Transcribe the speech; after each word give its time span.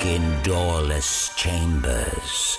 dark, 0.00 0.42
doorless 0.42 1.34
chambers. 1.36 2.56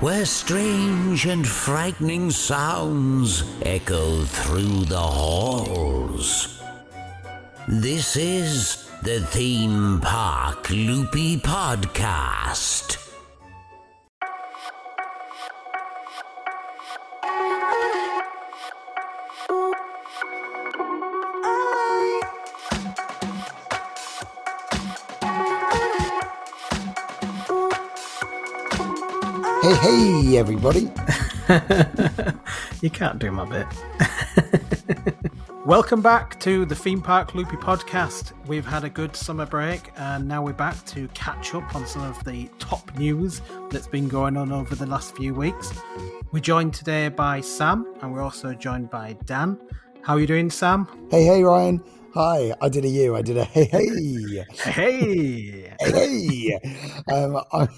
Where 0.00 0.24
strange 0.24 1.26
and 1.26 1.46
frightening 1.46 2.30
sounds 2.30 3.44
echo 3.62 4.24
through 4.24 4.84
the 4.86 4.98
halls. 4.98 6.62
This 7.68 8.16
is 8.16 8.90
the 9.02 9.20
Theme 9.20 10.00
Park 10.00 10.68
Loopy 10.70 11.38
Podcast. 11.38 13.03
Hey, 29.64 29.76
hey, 29.76 30.36
everybody. 30.36 30.90
you 32.82 32.90
can't 32.90 33.18
do 33.18 33.30
my 33.30 33.46
bit. 33.46 33.66
Welcome 35.64 36.02
back 36.02 36.38
to 36.40 36.66
the 36.66 36.74
Theme 36.74 37.00
Park 37.00 37.34
Loopy 37.34 37.56
podcast. 37.56 38.34
We've 38.46 38.66
had 38.66 38.84
a 38.84 38.90
good 38.90 39.16
summer 39.16 39.46
break 39.46 39.90
and 39.96 40.28
now 40.28 40.42
we're 40.44 40.52
back 40.52 40.84
to 40.88 41.08
catch 41.14 41.54
up 41.54 41.74
on 41.74 41.86
some 41.86 42.02
of 42.02 42.22
the 42.24 42.50
top 42.58 42.94
news 42.98 43.40
that's 43.70 43.86
been 43.86 44.06
going 44.06 44.36
on 44.36 44.52
over 44.52 44.74
the 44.74 44.84
last 44.84 45.16
few 45.16 45.32
weeks. 45.32 45.72
We're 46.30 46.40
joined 46.40 46.74
today 46.74 47.08
by 47.08 47.40
Sam 47.40 47.86
and 48.02 48.12
we're 48.12 48.20
also 48.20 48.52
joined 48.52 48.90
by 48.90 49.16
Dan. 49.24 49.58
How 50.02 50.16
are 50.16 50.20
you 50.20 50.26
doing, 50.26 50.50
Sam? 50.50 50.86
Hey, 51.10 51.24
hey, 51.24 51.42
Ryan. 51.42 51.82
Hi, 52.12 52.52
I 52.60 52.68
did 52.68 52.84
a 52.84 52.88
you. 52.88 53.16
I 53.16 53.22
did 53.22 53.38
a 53.38 53.44
hey, 53.44 53.64
hey. 53.64 54.44
Hey. 54.58 55.74
hey. 55.80 56.60
Um, 57.10 57.42
I'm, 57.50 57.68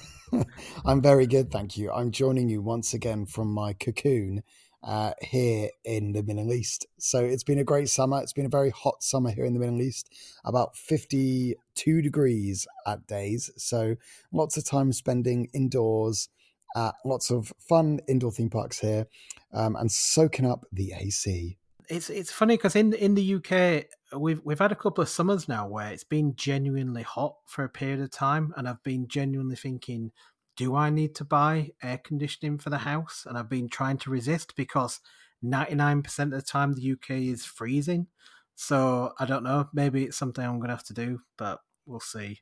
I'm 0.84 1.00
very 1.00 1.26
good, 1.26 1.50
thank 1.50 1.76
you. 1.76 1.90
I'm 1.92 2.10
joining 2.10 2.48
you 2.48 2.60
once 2.60 2.94
again 2.94 3.26
from 3.26 3.52
my 3.52 3.72
cocoon 3.72 4.42
uh, 4.82 5.12
here 5.20 5.70
in 5.84 6.12
the 6.12 6.22
Middle 6.22 6.52
East. 6.52 6.86
So 6.98 7.24
it's 7.24 7.44
been 7.44 7.58
a 7.58 7.64
great 7.64 7.88
summer. 7.88 8.20
It's 8.20 8.32
been 8.32 8.46
a 8.46 8.50
very 8.50 8.70
hot 8.70 9.02
summer 9.02 9.30
here 9.30 9.44
in 9.44 9.54
the 9.54 9.60
Middle 9.60 9.82
East, 9.82 10.12
about 10.44 10.76
52 10.76 12.02
degrees 12.02 12.66
at 12.86 13.06
days. 13.06 13.50
So 13.56 13.96
lots 14.32 14.56
of 14.56 14.64
time 14.64 14.92
spending 14.92 15.48
indoors, 15.52 16.28
uh, 16.74 16.92
lots 17.04 17.30
of 17.30 17.52
fun 17.58 18.00
indoor 18.08 18.32
theme 18.32 18.50
parks 18.50 18.78
here, 18.78 19.06
um, 19.52 19.76
and 19.76 19.90
soaking 19.90 20.46
up 20.46 20.66
the 20.72 20.92
AC. 20.98 21.56
It's 21.88 22.10
it's 22.10 22.32
funny 22.32 22.56
because 22.56 22.74
in 22.76 22.92
in 22.94 23.14
the 23.14 23.34
UK 23.36 23.86
we've 24.18 24.40
we've 24.44 24.58
had 24.58 24.72
a 24.72 24.76
couple 24.76 25.02
of 25.02 25.08
summers 25.08 25.48
now 25.48 25.68
where 25.68 25.92
it's 25.92 26.04
been 26.04 26.34
genuinely 26.36 27.02
hot 27.02 27.36
for 27.46 27.64
a 27.64 27.68
period 27.68 28.00
of 28.00 28.10
time, 28.10 28.52
and 28.56 28.68
I've 28.68 28.82
been 28.82 29.06
genuinely 29.08 29.56
thinking, 29.56 30.12
do 30.56 30.74
I 30.74 30.90
need 30.90 31.14
to 31.16 31.24
buy 31.24 31.70
air 31.82 31.98
conditioning 31.98 32.58
for 32.58 32.70
the 32.70 32.78
house? 32.78 33.24
And 33.28 33.38
I've 33.38 33.48
been 33.48 33.68
trying 33.68 33.98
to 33.98 34.10
resist 34.10 34.56
because 34.56 35.00
99% 35.44 36.18
of 36.24 36.30
the 36.30 36.42
time 36.42 36.72
the 36.72 36.92
UK 36.92 37.10
is 37.10 37.44
freezing. 37.44 38.08
So 38.56 39.12
I 39.18 39.26
don't 39.26 39.44
know. 39.44 39.68
Maybe 39.74 40.04
it's 40.04 40.16
something 40.16 40.44
I'm 40.44 40.58
going 40.58 40.68
to 40.68 40.74
have 40.74 40.84
to 40.84 40.94
do, 40.94 41.20
but 41.36 41.60
we'll 41.84 42.00
see. 42.00 42.38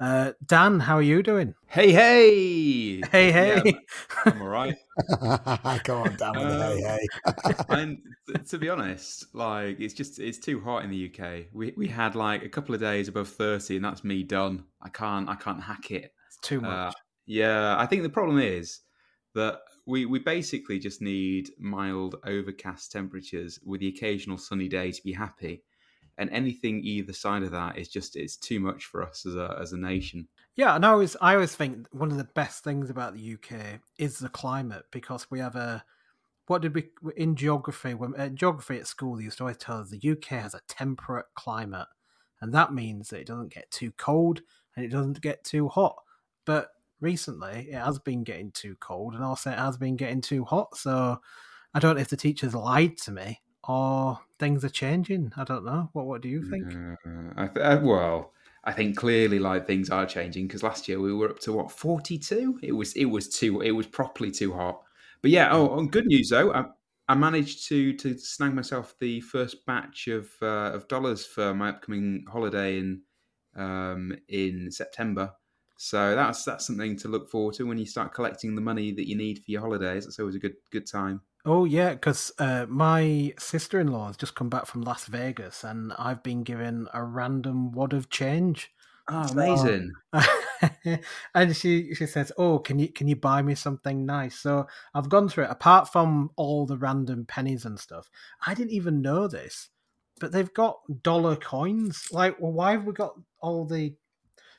Uh, 0.00 0.32
Dan, 0.44 0.80
how 0.80 0.96
are 0.96 1.02
you 1.02 1.22
doing? 1.22 1.54
Hey, 1.66 1.92
hey, 1.92 3.00
hey, 3.12 3.30
hey! 3.30 3.62
Yeah, 3.64 3.72
I'm 4.26 4.42
all 4.42 4.48
right. 4.48 4.74
Come 5.84 5.98
on, 5.98 6.16
Dan, 6.16 6.34
with 6.34 6.46
um, 6.46 6.78
hey, 6.78 7.08
hey. 7.46 7.56
and 7.68 7.98
to 8.48 8.58
be 8.58 8.68
honest, 8.68 9.26
like 9.34 9.78
it's 9.78 9.94
just 9.94 10.18
it's 10.18 10.38
too 10.38 10.60
hot 10.60 10.82
in 10.84 10.90
the 10.90 11.10
UK. 11.12 11.46
We 11.52 11.74
we 11.76 11.86
had 11.86 12.16
like 12.16 12.42
a 12.42 12.48
couple 12.48 12.74
of 12.74 12.80
days 12.80 13.06
above 13.06 13.28
thirty, 13.28 13.76
and 13.76 13.84
that's 13.84 14.02
me 14.02 14.24
done. 14.24 14.64
I 14.82 14.88
can't 14.88 15.28
I 15.28 15.36
can't 15.36 15.62
hack 15.62 15.92
it. 15.92 16.12
It's 16.26 16.38
too 16.42 16.58
uh, 16.58 16.62
much. 16.62 16.94
Uh, 16.94 16.98
yeah, 17.26 17.76
I 17.78 17.86
think 17.86 18.02
the 18.02 18.08
problem 18.08 18.40
is 18.40 18.80
that 19.36 19.60
we 19.86 20.06
we 20.06 20.18
basically 20.18 20.80
just 20.80 21.02
need 21.02 21.50
mild 21.56 22.16
overcast 22.26 22.90
temperatures 22.90 23.60
with 23.64 23.80
the 23.80 23.88
occasional 23.88 24.38
sunny 24.38 24.68
day 24.68 24.90
to 24.90 25.02
be 25.04 25.12
happy 25.12 25.62
and 26.18 26.30
anything 26.30 26.80
either 26.84 27.12
side 27.12 27.42
of 27.42 27.50
that 27.50 27.78
is 27.78 27.88
just 27.88 28.16
it's 28.16 28.36
too 28.36 28.60
much 28.60 28.84
for 28.84 29.02
us 29.02 29.26
as 29.26 29.34
a 29.34 29.56
as 29.60 29.72
a 29.72 29.78
nation. 29.78 30.28
Yeah, 30.56 30.76
and 30.76 30.84
I 30.84 30.90
always 30.90 31.16
I 31.20 31.34
always 31.34 31.54
think 31.54 31.86
one 31.92 32.10
of 32.10 32.16
the 32.16 32.24
best 32.24 32.64
things 32.64 32.90
about 32.90 33.14
the 33.14 33.34
UK 33.34 33.80
is 33.98 34.18
the 34.18 34.28
climate 34.28 34.84
because 34.90 35.30
we 35.30 35.40
have 35.40 35.56
a 35.56 35.84
what 36.46 36.62
did 36.62 36.74
we 36.74 36.90
in 37.16 37.36
geography 37.36 37.94
when 37.94 38.14
uh, 38.16 38.28
geography 38.28 38.78
at 38.78 38.86
school 38.86 39.16
they 39.16 39.24
used 39.24 39.38
to 39.38 39.44
always 39.44 39.56
tell 39.56 39.80
us 39.80 39.90
the 39.90 40.10
UK 40.10 40.40
has 40.40 40.54
a 40.54 40.60
temperate 40.68 41.26
climate 41.34 41.88
and 42.40 42.52
that 42.52 42.74
means 42.74 43.08
that 43.08 43.20
it 43.20 43.26
doesn't 43.26 43.54
get 43.54 43.70
too 43.70 43.90
cold 43.92 44.42
and 44.76 44.84
it 44.84 44.90
doesn't 44.90 45.20
get 45.20 45.44
too 45.44 45.68
hot. 45.68 45.96
But 46.44 46.68
recently 47.00 47.68
it 47.70 47.78
has 47.78 47.98
been 47.98 48.22
getting 48.22 48.50
too 48.52 48.76
cold 48.80 49.14
and 49.14 49.24
also 49.24 49.50
it 49.50 49.58
has 49.58 49.76
been 49.76 49.96
getting 49.96 50.20
too 50.20 50.44
hot. 50.44 50.76
So 50.76 51.20
I 51.72 51.78
don't 51.78 51.96
know 51.96 52.02
if 52.02 52.08
the 52.08 52.16
teachers 52.16 52.54
lied 52.54 52.98
to 52.98 53.12
me 53.12 53.40
or 53.68 54.20
things 54.38 54.64
are 54.64 54.70
changing. 54.70 55.32
I 55.36 55.44
don't 55.44 55.64
know. 55.64 55.90
What 55.92 56.06
What 56.06 56.20
do 56.22 56.28
you 56.28 56.42
think? 56.42 56.66
Uh, 56.74 56.96
I 57.36 57.46
th- 57.46 57.64
uh, 57.64 57.80
well, 57.82 58.32
I 58.64 58.72
think 58.72 58.96
clearly 58.96 59.38
like 59.38 59.66
things 59.66 59.90
are 59.90 60.06
changing 60.06 60.46
because 60.46 60.62
last 60.62 60.88
year 60.88 61.00
we 61.00 61.12
were 61.12 61.30
up 61.30 61.38
to 61.40 61.52
what 61.52 61.70
forty 61.70 62.18
two. 62.18 62.58
It 62.62 62.72
was 62.72 62.94
it 62.94 63.06
was 63.06 63.28
too 63.28 63.60
it 63.60 63.72
was 63.72 63.86
properly 63.86 64.30
too 64.30 64.52
hot. 64.52 64.82
But 65.22 65.30
yeah, 65.30 65.48
oh, 65.52 65.70
on 65.70 65.88
good 65.88 66.06
news 66.06 66.30
though, 66.30 66.52
I, 66.52 66.64
I 67.08 67.14
managed 67.14 67.68
to 67.68 67.92
to 67.94 68.18
snag 68.18 68.54
myself 68.54 68.94
the 69.00 69.20
first 69.20 69.64
batch 69.66 70.08
of 70.08 70.30
uh, 70.42 70.72
of 70.72 70.88
dollars 70.88 71.26
for 71.26 71.54
my 71.54 71.70
upcoming 71.70 72.24
holiday 72.30 72.78
in 72.78 73.02
um, 73.56 74.16
in 74.28 74.70
September. 74.70 75.32
So 75.76 76.14
that's 76.14 76.44
that's 76.44 76.66
something 76.66 76.96
to 76.98 77.08
look 77.08 77.28
forward 77.30 77.54
to 77.54 77.64
when 77.66 77.78
you 77.78 77.86
start 77.86 78.14
collecting 78.14 78.54
the 78.54 78.60
money 78.60 78.92
that 78.92 79.08
you 79.08 79.16
need 79.16 79.38
for 79.38 79.50
your 79.50 79.60
holidays. 79.60 80.06
It's 80.06 80.18
always 80.18 80.36
a 80.36 80.38
good 80.38 80.56
good 80.70 80.86
time. 80.86 81.20
Oh 81.46 81.64
yeah, 81.64 81.90
because 81.92 82.32
uh, 82.38 82.64
my 82.68 83.34
sister-in-law 83.38 84.06
has 84.06 84.16
just 84.16 84.34
come 84.34 84.48
back 84.48 84.64
from 84.66 84.80
Las 84.80 85.06
Vegas, 85.06 85.62
and 85.62 85.92
I've 85.98 86.22
been 86.22 86.42
given 86.42 86.88
a 86.94 87.04
random 87.04 87.72
wad 87.72 87.92
of 87.92 88.08
change. 88.08 88.70
Oh, 89.08 89.28
amazing! 89.32 89.92
And 91.34 91.54
she 91.54 91.94
she 91.94 92.06
says, 92.06 92.32
"Oh, 92.38 92.58
can 92.58 92.78
you 92.78 92.88
can 92.90 93.08
you 93.08 93.16
buy 93.16 93.42
me 93.42 93.54
something 93.54 94.06
nice?" 94.06 94.38
So 94.38 94.66
I've 94.94 95.10
gone 95.10 95.28
through 95.28 95.44
it. 95.44 95.50
Apart 95.50 95.92
from 95.92 96.30
all 96.36 96.64
the 96.64 96.78
random 96.78 97.26
pennies 97.26 97.66
and 97.66 97.78
stuff, 97.78 98.08
I 98.46 98.54
didn't 98.54 98.72
even 98.72 99.02
know 99.02 99.28
this, 99.28 99.68
but 100.20 100.32
they've 100.32 100.52
got 100.54 100.78
dollar 101.02 101.36
coins. 101.36 102.08
Like, 102.10 102.40
well, 102.40 102.52
why 102.52 102.72
have 102.72 102.84
we 102.84 102.94
got 102.94 103.14
all 103.40 103.66
the 103.66 103.94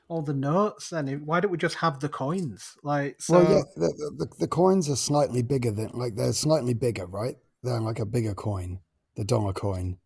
all 0.07 0.21
the 0.21 0.33
notes 0.33 0.91
and 0.91 1.25
why 1.25 1.39
don't 1.39 1.51
we 1.51 1.57
just 1.57 1.75
have 1.75 1.99
the 1.99 2.09
coins? 2.09 2.77
Like 2.83 3.21
so... 3.21 3.33
well 3.33 3.51
yeah 3.51 3.61
the, 3.75 4.13
the, 4.17 4.27
the, 4.39 4.47
coins 4.47 4.89
are 4.89 4.95
slightly 4.95 5.41
bigger 5.41 5.71
than 5.71 5.89
like 5.93 6.15
they're 6.15 6.33
slightly 6.33 6.73
bigger 6.73 7.05
right? 7.05 7.35
They're 7.63 7.81
like 7.81 7.99
a 7.99 8.05
bigger 8.05 8.33
coin 8.33 8.79
the 9.15 9.23
dollar 9.23 9.53
coin 9.53 9.97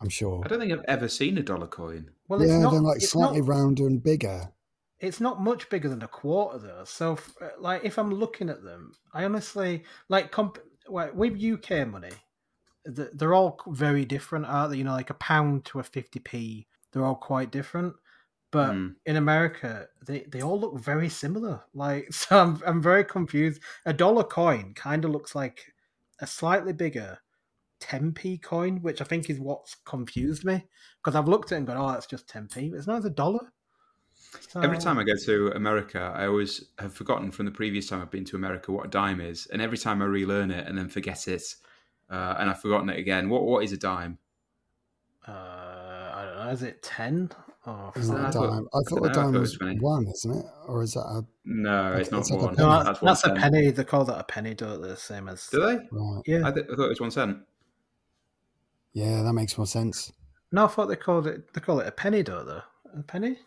i'm 0.00 0.08
sure. 0.08 0.42
I 0.44 0.48
don't 0.48 0.60
think 0.60 0.72
i've 0.72 0.84
ever 0.88 1.08
seen 1.08 1.38
a 1.38 1.42
dollar 1.42 1.66
coin. 1.66 2.10
Well 2.28 2.44
yeah 2.44 2.58
not, 2.60 2.70
they're 2.70 2.80
like 2.80 3.00
slightly 3.00 3.40
not, 3.40 3.48
rounder 3.48 3.86
and 3.86 4.02
bigger. 4.02 4.52
It's 5.00 5.20
not 5.20 5.42
much 5.42 5.68
bigger 5.68 5.88
than 5.88 6.02
a 6.02 6.08
quarter 6.08 6.58
though. 6.58 6.84
So 6.84 7.18
uh, 7.40 7.48
like 7.58 7.84
if 7.84 7.98
i'm 7.98 8.12
looking 8.12 8.48
at 8.48 8.62
them 8.62 8.94
i 9.12 9.24
honestly 9.24 9.84
like 10.08 10.30
comp 10.30 10.58
well, 10.88 11.10
with 11.14 11.42
uk 11.42 11.88
money 11.88 12.10
they're 12.84 13.34
all 13.34 13.60
very 13.68 14.04
different 14.04 14.46
aren't 14.46 14.72
they? 14.72 14.78
You 14.78 14.84
know 14.84 14.92
like 14.92 15.10
a 15.10 15.14
pound 15.14 15.64
to 15.66 15.80
a 15.80 15.84
50p 15.84 16.66
they're 16.92 17.04
all 17.04 17.14
quite 17.14 17.50
different 17.50 17.94
but 18.52 18.70
mm. 18.70 18.94
in 19.06 19.16
America, 19.16 19.88
they, 20.06 20.20
they 20.28 20.42
all 20.42 20.60
look 20.60 20.78
very 20.78 21.08
similar. 21.08 21.62
Like, 21.74 22.12
so 22.12 22.38
I'm 22.38 22.62
I'm 22.64 22.80
very 22.80 23.04
confused. 23.04 23.60
A 23.84 23.92
dollar 23.92 24.22
coin 24.22 24.74
kind 24.74 25.04
of 25.04 25.10
looks 25.10 25.34
like 25.34 25.72
a 26.20 26.26
slightly 26.26 26.72
bigger 26.72 27.18
10p 27.80 28.42
coin, 28.42 28.80
which 28.82 29.00
I 29.00 29.04
think 29.04 29.28
is 29.28 29.40
what's 29.40 29.74
confused 29.84 30.44
me 30.44 30.64
because 31.02 31.16
I've 31.16 31.26
looked 31.26 31.50
at 31.50 31.56
it 31.56 31.58
and 31.58 31.66
gone, 31.66 31.78
oh, 31.78 31.92
that's 31.92 32.06
just 32.06 32.28
10p. 32.28 32.72
It's 32.74 32.86
not 32.86 32.98
as 32.98 33.04
a 33.06 33.10
dollar. 33.10 33.52
So... 34.48 34.60
Every 34.60 34.78
time 34.78 34.98
I 34.98 35.02
go 35.02 35.16
to 35.26 35.48
America, 35.54 36.12
I 36.14 36.26
always 36.26 36.66
have 36.78 36.94
forgotten 36.94 37.30
from 37.32 37.46
the 37.46 37.52
previous 37.52 37.88
time 37.88 38.00
I've 38.00 38.10
been 38.10 38.24
to 38.26 38.36
America 38.36 38.70
what 38.70 38.86
a 38.86 38.88
dime 38.88 39.20
is, 39.20 39.46
and 39.46 39.60
every 39.60 39.78
time 39.78 40.00
I 40.00 40.04
relearn 40.04 40.50
it 40.50 40.66
and 40.66 40.78
then 40.78 40.88
forget 40.88 41.26
it, 41.26 41.42
uh, 42.08 42.36
and 42.38 42.48
I've 42.48 42.60
forgotten 42.60 42.88
it 42.88 42.98
again. 42.98 43.28
What 43.28 43.44
what 43.44 43.64
is 43.64 43.72
a 43.72 43.76
dime? 43.76 44.18
Uh, 45.26 45.32
I 45.32 46.24
don't 46.24 46.46
know. 46.46 46.50
Is 46.50 46.62
it 46.62 46.82
ten? 46.82 47.30
Oh, 47.64 47.92
is 47.94 48.08
that 48.08 48.30
a 48.30 48.32
dime? 48.32 48.66
I 48.74 48.80
thought, 48.88 49.06
a 49.06 49.10
dime 49.10 49.32
was 49.34 49.56
one, 49.60 50.08
isn't 50.08 50.36
it? 50.36 50.46
Or 50.66 50.82
is 50.82 50.94
that 50.94 51.00
a? 51.00 51.24
No, 51.44 51.92
it's 51.92 52.10
not 52.10 52.20
it's 52.20 52.32
one. 52.32 52.56
no, 52.56 52.82
that's, 52.82 52.98
that's 52.98 53.24
a 53.24 53.34
penny. 53.34 53.70
They 53.70 53.84
call 53.84 54.04
that 54.06 54.18
a 54.18 54.24
penny, 54.24 54.54
don't 54.54 54.82
they? 54.82 54.88
The 54.88 54.96
same 54.96 55.28
as. 55.28 55.46
Do 55.46 55.60
they? 55.60 55.78
Right. 55.92 56.22
Yeah. 56.26 56.48
I, 56.48 56.50
th- 56.50 56.66
I 56.72 56.74
thought 56.74 56.86
it 56.86 56.88
was 56.88 57.00
one 57.00 57.12
cent. 57.12 57.38
Yeah, 58.94 59.22
that 59.22 59.32
makes 59.32 59.56
more 59.56 59.66
sense. 59.66 60.12
No, 60.50 60.64
I 60.64 60.68
thought 60.68 60.86
they 60.86 60.96
called 60.96 61.28
it. 61.28 61.52
They 61.54 61.60
call 61.60 61.78
it 61.78 61.86
a 61.86 61.92
penny, 61.92 62.24
don't 62.24 62.46
they? 62.46 62.98
A 62.98 63.02
penny. 63.06 63.38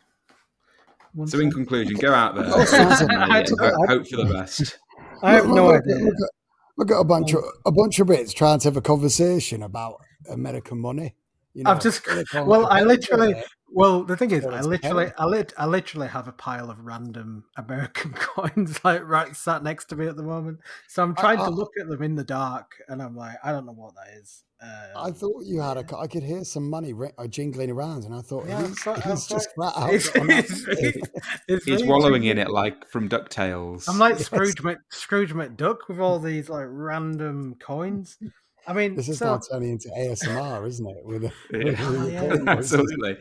One 1.13 1.27
so, 1.27 1.37
cent? 1.37 1.43
in 1.43 1.51
conclusion, 1.51 1.97
go 1.97 2.13
out 2.13 2.35
there, 2.35 2.45
hope, 2.49 3.87
hope 3.87 4.07
for 4.07 4.17
the 4.17 4.29
best. 4.31 4.79
I 5.23 5.33
have 5.33 5.47
no 5.47 5.67
look, 5.67 5.83
idea. 5.83 5.95
Look 5.97 6.13
at, 6.13 6.29
look 6.77 6.91
at 6.91 6.99
a 6.99 7.03
bunch 7.03 7.33
of 7.33 7.43
a 7.65 7.71
bunch 7.71 7.99
of 7.99 8.07
Brits 8.07 8.33
trying 8.33 8.59
to 8.59 8.67
have 8.69 8.77
a 8.77 8.81
conversation 8.81 9.61
about 9.61 10.01
American 10.29 10.79
money. 10.79 11.15
You 11.53 11.63
know, 11.63 11.71
I've 11.71 11.81
just 11.81 12.07
well, 12.33 12.67
I 12.67 12.81
literally 12.81 13.35
Well, 13.77 14.03
the 14.05 14.15
thing 14.15 14.31
is, 14.31 14.45
I 14.45 14.61
literally. 14.61 15.11
I, 15.17 15.25
lit, 15.25 15.53
I 15.57 15.65
literally 15.65 16.07
have 16.07 16.29
a 16.29 16.31
pile 16.31 16.71
of 16.71 16.79
random 16.79 17.43
American 17.57 18.13
coins 18.15 18.79
like 18.85 19.05
right 19.05 19.35
sat 19.35 19.63
next 19.63 19.85
to 19.89 19.97
me 19.97 20.07
at 20.07 20.15
the 20.15 20.23
moment. 20.23 20.59
So 20.87 21.03
I'm 21.03 21.13
trying 21.13 21.39
I- 21.41 21.43
to 21.45 21.49
look 21.51 21.71
at 21.81 21.89
them 21.89 22.01
in 22.01 22.15
the 22.15 22.23
dark, 22.23 22.75
and 22.87 23.01
I'm 23.03 23.15
like, 23.17 23.35
I 23.43 23.51
don't 23.51 23.65
know 23.65 23.73
what 23.73 23.93
that 23.95 24.17
is. 24.19 24.43
I 24.61 25.09
Um, 25.09 25.13
thought 25.13 25.43
you 25.45 25.59
had 25.59 25.75
a. 25.77 25.83
co- 25.83 25.99
I 25.99 26.07
could 26.07 26.23
hear 26.23 26.45
some 26.45 26.69
money 26.69 26.93
ri- 26.93 27.11
uh, 27.17 27.27
jingling 27.27 27.69
around, 27.69 28.05
and 28.05 28.15
I 28.15 28.21
thought 28.21 28.47
Yeah, 28.47 28.59
I 28.59 28.67
he's, 28.67 28.79
thought- 28.81 29.05
I 29.05 29.09
he's 29.11 29.27
just 29.27 29.49
thought- 29.57 29.73
flat 29.75 29.83
out. 29.83 29.93
it's- 29.93 30.15
on 30.17 30.27
that 30.27 30.45
it's- 30.45 31.09
it's 31.49 31.65
He's 31.65 31.83
wallowing 31.83 32.23
in 32.23 32.37
it 32.37 32.49
like 32.49 32.87
from 32.87 33.09
Ducktales. 33.09 33.89
I'm 33.89 33.99
like 33.99 34.13
Yes. 34.17 34.27
Scrooge 34.27 34.63
Mc, 34.63 34.77
Scrooge 34.89 35.33
McDuck 35.33 35.79
with 35.89 35.99
all 35.99 36.19
these 36.19 36.47
like 36.49 36.65
random 36.69 37.55
coins. 37.59 38.17
I 38.67 38.73
mean, 38.73 38.95
This 38.95 39.09
is 39.09 39.19
so, 39.19 39.25
now 39.25 39.39
turning 39.51 39.71
into 39.71 39.89
ASMR, 39.89 40.67
isn't 40.67 40.87
it? 40.87 41.05
With, 41.05 41.25
a, 41.25 41.31
Yeah. 41.51 41.59
with 41.65 41.79
Oh, 41.81 42.07
yeah. 42.07 42.35
Absolutely. 42.47 43.17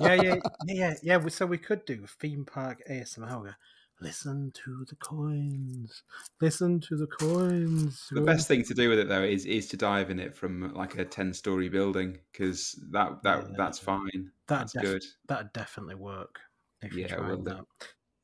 yeah, 0.00 0.14
yeah, 0.14 0.34
yeah, 0.66 0.94
yeah, 1.02 1.18
yeah. 1.20 1.28
So 1.28 1.46
we 1.46 1.58
could 1.58 1.84
do 1.84 2.06
theme 2.20 2.44
park 2.44 2.82
ASMR. 2.90 3.54
Listen 4.02 4.50
to 4.64 4.84
the 4.88 4.96
coins. 4.96 6.02
Listen 6.40 6.80
to 6.80 6.96
the 6.96 7.06
coins. 7.06 8.08
The 8.10 8.22
best 8.22 8.48
thing 8.48 8.64
to 8.64 8.72
do 8.74 8.88
with 8.88 8.98
it 8.98 9.08
though 9.08 9.22
is 9.22 9.44
is 9.44 9.66
to 9.68 9.76
dive 9.76 10.10
in 10.10 10.18
it 10.18 10.34
from 10.34 10.72
like 10.74 10.96
a 10.96 11.04
ten 11.04 11.34
story 11.34 11.68
building 11.68 12.18
because 12.32 12.82
that 12.92 13.22
that 13.24 13.44
Yeah. 13.50 13.54
that's 13.58 13.78
fine. 13.78 14.30
That'd 14.46 14.68
That's 14.68 14.72
def- 14.72 14.82
good. 14.82 15.04
That'd 15.28 15.52
definitely 15.52 15.96
work 15.96 16.40
if 16.80 16.94
you 16.94 17.00
Yeah, 17.00 17.06
it 17.14 17.18
tried 17.18 17.44
that. 17.44 17.64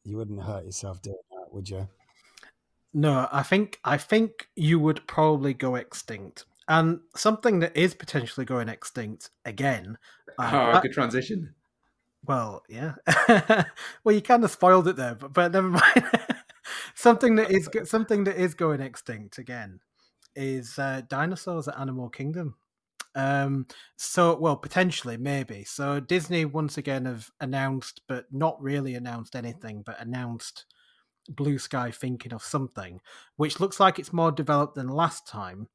You 0.05 0.17
wouldn't 0.17 0.43
hurt 0.43 0.65
yourself 0.65 1.03
doing 1.03 1.17
that, 1.33 1.53
would 1.53 1.69
you? 1.69 1.87
No, 2.95 3.29
I 3.31 3.43
think 3.43 3.79
I 3.85 3.99
think 3.99 4.49
you 4.57 4.81
would 4.81 5.07
probably 5.07 5.53
go 5.53 5.75
extinct. 5.75 6.47
And 6.69 7.01
something 7.15 7.61
that 7.61 7.77
is 7.77 7.95
potentially 7.95 8.45
going 8.45 8.69
extinct 8.69 9.31
again. 9.45 9.99
uh, 10.39 10.51
oh, 10.53 10.73
that- 10.73 10.83
good 10.83 10.93
transition. 10.93 11.55
well, 12.27 12.63
yeah. 12.69 12.95
well, 14.05 14.15
you 14.15 14.21
kind 14.21 14.45
of 14.45 14.51
spoiled 14.51 14.89
it 14.89 14.97
there, 14.97 15.15
but, 15.15 15.33
but 15.33 15.53
never 15.53 15.69
mind. 15.69 16.05
something 16.95 17.37
that 17.37 17.51
is 17.51 17.69
something 17.85 18.25
that 18.25 18.37
is 18.37 18.55
going 18.55 18.81
extinct 18.81 19.39
again 19.39 19.81
is 20.35 20.79
uh, 20.79 21.03
dinosaurs 21.09 21.69
at 21.69 21.79
Animal 21.79 22.09
Kingdom. 22.09 22.57
Um, 23.15 23.67
so, 23.97 24.37
well, 24.37 24.57
potentially, 24.57 25.17
maybe. 25.17 25.65
So, 25.65 26.01
Disney 26.01 26.45
once 26.45 26.77
again 26.77 27.07
have 27.07 27.31
announced, 27.41 28.03
but 28.07 28.27
not 28.31 28.61
really 28.63 28.95
announced 28.95 29.35
anything, 29.35 29.83
but 29.87 29.99
announced 29.99 30.67
Blue 31.29 31.59
Sky 31.59 31.91
thinking 31.91 32.35
of 32.35 32.43
something, 32.43 33.01
which 33.37 33.59
looks 33.59 33.81
like 33.81 33.99
it's 33.99 34.13
more 34.13 34.31
developed 34.31 34.75
than 34.75 34.89
last 34.89 35.27
time. 35.27 35.69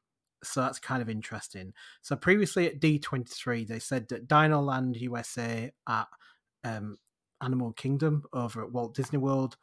So 0.43 0.61
that's 0.61 0.79
kind 0.79 1.01
of 1.01 1.09
interesting. 1.09 1.73
So 2.01 2.15
previously 2.15 2.67
at 2.67 2.79
D23, 2.79 3.67
they 3.67 3.79
said 3.79 4.07
that 4.09 4.27
Dino 4.27 4.61
Land 4.61 4.97
USA 4.97 5.71
at 5.87 6.07
um, 6.63 6.97
Animal 7.41 7.73
Kingdom 7.73 8.23
over 8.33 8.63
at 8.63 8.71
Walt 8.71 8.95
Disney 8.95 9.17
World 9.17 9.57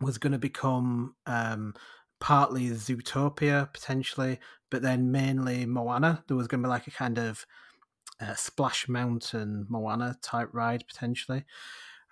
was 0.00 0.18
going 0.18 0.32
to 0.32 0.38
become 0.38 1.14
um, 1.26 1.74
partly 2.20 2.68
Zootopia 2.70 3.72
potentially, 3.72 4.38
but 4.70 4.82
then 4.82 5.10
mainly 5.10 5.66
Moana. 5.66 6.24
There 6.26 6.36
was 6.36 6.48
going 6.48 6.62
to 6.62 6.66
be 6.66 6.70
like 6.70 6.86
a 6.86 6.90
kind 6.90 7.18
of 7.18 7.46
uh, 8.20 8.34
Splash 8.34 8.88
Mountain 8.88 9.66
Moana 9.68 10.16
type 10.22 10.48
ride 10.52 10.84
potentially. 10.86 11.44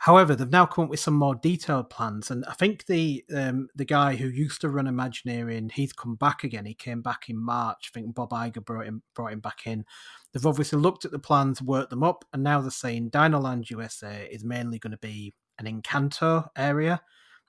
However, 0.05 0.37
they've 0.37 0.51
now 0.51 0.67
come 0.67 0.85
up 0.85 0.91
with 0.91 1.01
some 1.01 1.15
more 1.15 1.35
detailed 1.35 1.89
plans, 1.89 2.31
and 2.31 2.45
I 2.45 2.53
think 2.53 2.85
the 2.85 3.25
um, 3.35 3.69
the 3.75 3.87
guy 3.87 4.17
who 4.17 4.29
used 4.29 4.61
to 4.61 4.69
run 4.69 4.87
Imagineering, 4.87 5.71
he's 5.73 5.95
come 5.95 6.15
back 6.15 6.45
again. 6.45 6.67
He 6.67 6.75
came 6.75 7.01
back 7.01 7.31
in 7.31 7.43
March. 7.43 7.91
I 7.91 7.99
think 7.99 8.15
Bob 8.15 8.29
Iger 8.29 8.62
brought 8.62 8.85
him 8.85 9.03
brought 9.15 9.33
him 9.33 9.41
back 9.41 9.61
in. 9.65 9.87
They've 10.31 10.45
obviously 10.45 10.79
looked 10.79 11.06
at 11.06 11.11
the 11.11 11.19
plans, 11.19 11.62
worked 11.62 11.89
them 11.89 12.03
up, 12.03 12.27
and 12.35 12.43
now 12.43 12.61
they're 12.61 12.71
saying 12.71 13.12
Dinoland 13.12 13.71
USA 13.71 14.29
is 14.31 14.45
mainly 14.45 14.79
going 14.79 14.91
to 14.91 14.99
be 14.99 15.33
an 15.59 15.65
Encanto 15.65 16.49
area. 16.55 17.01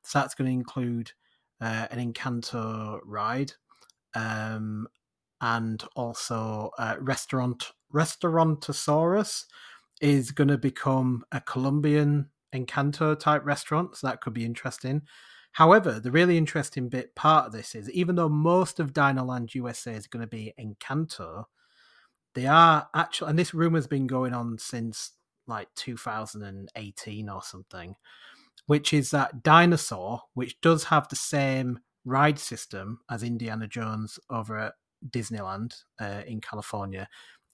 So 0.03 0.19
that's 0.19 0.33
going 0.33 0.49
to 0.49 0.53
include 0.53 1.11
uh, 1.59 1.87
an 1.91 2.13
Encanto 2.13 3.01
ride, 3.03 3.51
um, 4.13 4.87
and 5.41 5.83
also 5.97 6.71
uh, 6.77 6.95
restaurant 7.01 7.73
Restaurantosaurus 7.93 9.43
is 9.99 10.31
going 10.31 10.47
to 10.47 10.57
become 10.57 11.25
a 11.33 11.41
Colombian 11.41 12.29
Encanto 12.55 13.17
type 13.19 13.45
restaurant, 13.45 13.97
so 13.97 14.07
that 14.07 14.21
could 14.21 14.33
be 14.33 14.45
interesting. 14.45 15.01
However, 15.51 15.99
the 15.99 16.11
really 16.11 16.37
interesting 16.37 16.89
bit 16.89 17.15
part 17.15 17.45
of 17.45 17.51
this 17.53 17.75
is 17.75 17.89
even 17.91 18.15
though 18.15 18.29
most 18.29 18.79
of 18.79 18.93
Dinoland 18.93 19.55
USA 19.55 19.93
is 19.93 20.07
going 20.07 20.21
to 20.21 20.27
be 20.27 20.53
Encanto, 20.59 21.45
they 22.33 22.45
are 22.45 22.89
actually, 22.93 23.29
and 23.29 23.39
this 23.39 23.53
rumor's 23.53 23.87
been 23.87 24.07
going 24.07 24.33
on 24.33 24.57
since 24.57 25.13
like 25.47 25.69
2018 25.75 27.29
or 27.29 27.41
something, 27.41 27.95
which 28.67 28.93
is 28.93 29.11
that 29.11 29.43
Dinosaur, 29.43 30.23
which 30.33 30.59
does 30.59 30.85
have 30.85 31.07
the 31.07 31.15
same 31.15 31.79
ride 32.03 32.37
system 32.37 32.99
as 33.09 33.23
Indiana 33.23 33.67
Jones 33.67 34.19
over 34.29 34.57
at 34.57 34.73
Disneyland 35.09 35.83
uh, 35.99 36.21
in 36.27 36.41
California, 36.41 37.07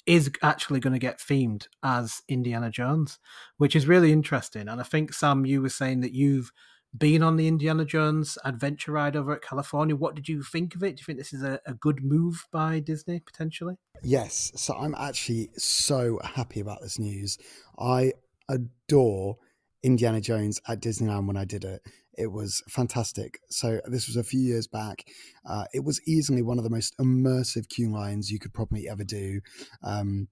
is 0.05 0.31
actually 0.41 0.79
going 0.79 0.93
to 0.93 0.99
get 0.99 1.19
themed 1.19 1.67
as 1.83 2.21
Indiana 2.27 2.69
Jones, 2.69 3.19
which 3.57 3.75
is 3.75 3.87
really 3.87 4.11
interesting. 4.11 4.67
And 4.67 4.79
I 4.79 4.83
think 4.83 5.13
Sam, 5.13 5.45
you 5.45 5.61
were 5.61 5.69
saying 5.69 6.01
that 6.01 6.13
you've 6.13 6.51
been 6.97 7.23
on 7.23 7.37
the 7.37 7.47
Indiana 7.47 7.85
Jones 7.85 8.37
adventure 8.43 8.91
ride 8.91 9.15
over 9.15 9.33
at 9.33 9.41
California. 9.41 9.95
What 9.95 10.15
did 10.15 10.27
you 10.27 10.43
think 10.43 10.75
of 10.75 10.83
it? 10.83 10.97
Do 10.97 11.01
you 11.01 11.05
think 11.05 11.17
this 11.17 11.33
is 11.33 11.43
a, 11.43 11.59
a 11.65 11.73
good 11.73 12.03
move 12.03 12.47
by 12.51 12.79
Disney 12.79 13.19
potentially? 13.19 13.75
Yes. 14.03 14.51
So 14.55 14.75
I'm 14.75 14.95
actually 14.95 15.51
so 15.57 16.19
happy 16.23 16.59
about 16.59 16.81
this 16.81 16.99
news. 16.99 17.37
I 17.79 18.13
adore 18.49 19.37
Indiana 19.83 20.19
Jones 20.19 20.59
at 20.67 20.81
Disneyland 20.81 21.27
when 21.27 21.37
I 21.37 21.45
did 21.45 21.63
it. 21.63 21.81
It 22.17 22.31
was 22.31 22.61
fantastic. 22.69 23.39
So 23.49 23.79
this 23.85 24.07
was 24.07 24.17
a 24.17 24.23
few 24.23 24.41
years 24.41 24.67
back. 24.67 25.05
Uh, 25.47 25.65
it 25.73 25.83
was 25.83 26.01
easily 26.07 26.41
one 26.41 26.57
of 26.57 26.63
the 26.63 26.69
most 26.69 26.95
immersive 26.99 27.69
queue 27.69 27.91
lines 27.91 28.31
you 28.31 28.39
could 28.39 28.53
probably 28.53 28.87
ever 28.89 29.03
do. 29.03 29.41
Um, 29.83 30.27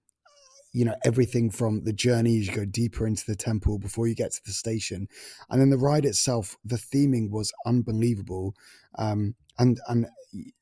you 0.72 0.86
know 0.86 0.96
everything 1.04 1.50
from 1.50 1.84
the 1.84 1.94
journey 1.94 2.40
as 2.40 2.48
you 2.48 2.54
go 2.54 2.66
deeper 2.66 3.08
into 3.08 3.24
the 3.26 3.36
temple 3.36 3.80
before 3.80 4.08
you 4.08 4.16
get 4.16 4.32
to 4.32 4.42
the 4.46 4.52
station 4.52 5.08
and 5.50 5.60
then 5.60 5.70
the 5.70 5.78
ride 5.78 6.06
itself 6.06 6.58
the 6.64 6.76
theming 6.76 7.32
was 7.32 7.52
unbelievable 7.66 8.54
um 8.98 9.34
and 9.58 9.80
and 9.88 10.06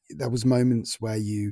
there 0.09 0.29
was 0.29 0.45
moments 0.45 1.01
where 1.01 1.17
you 1.17 1.51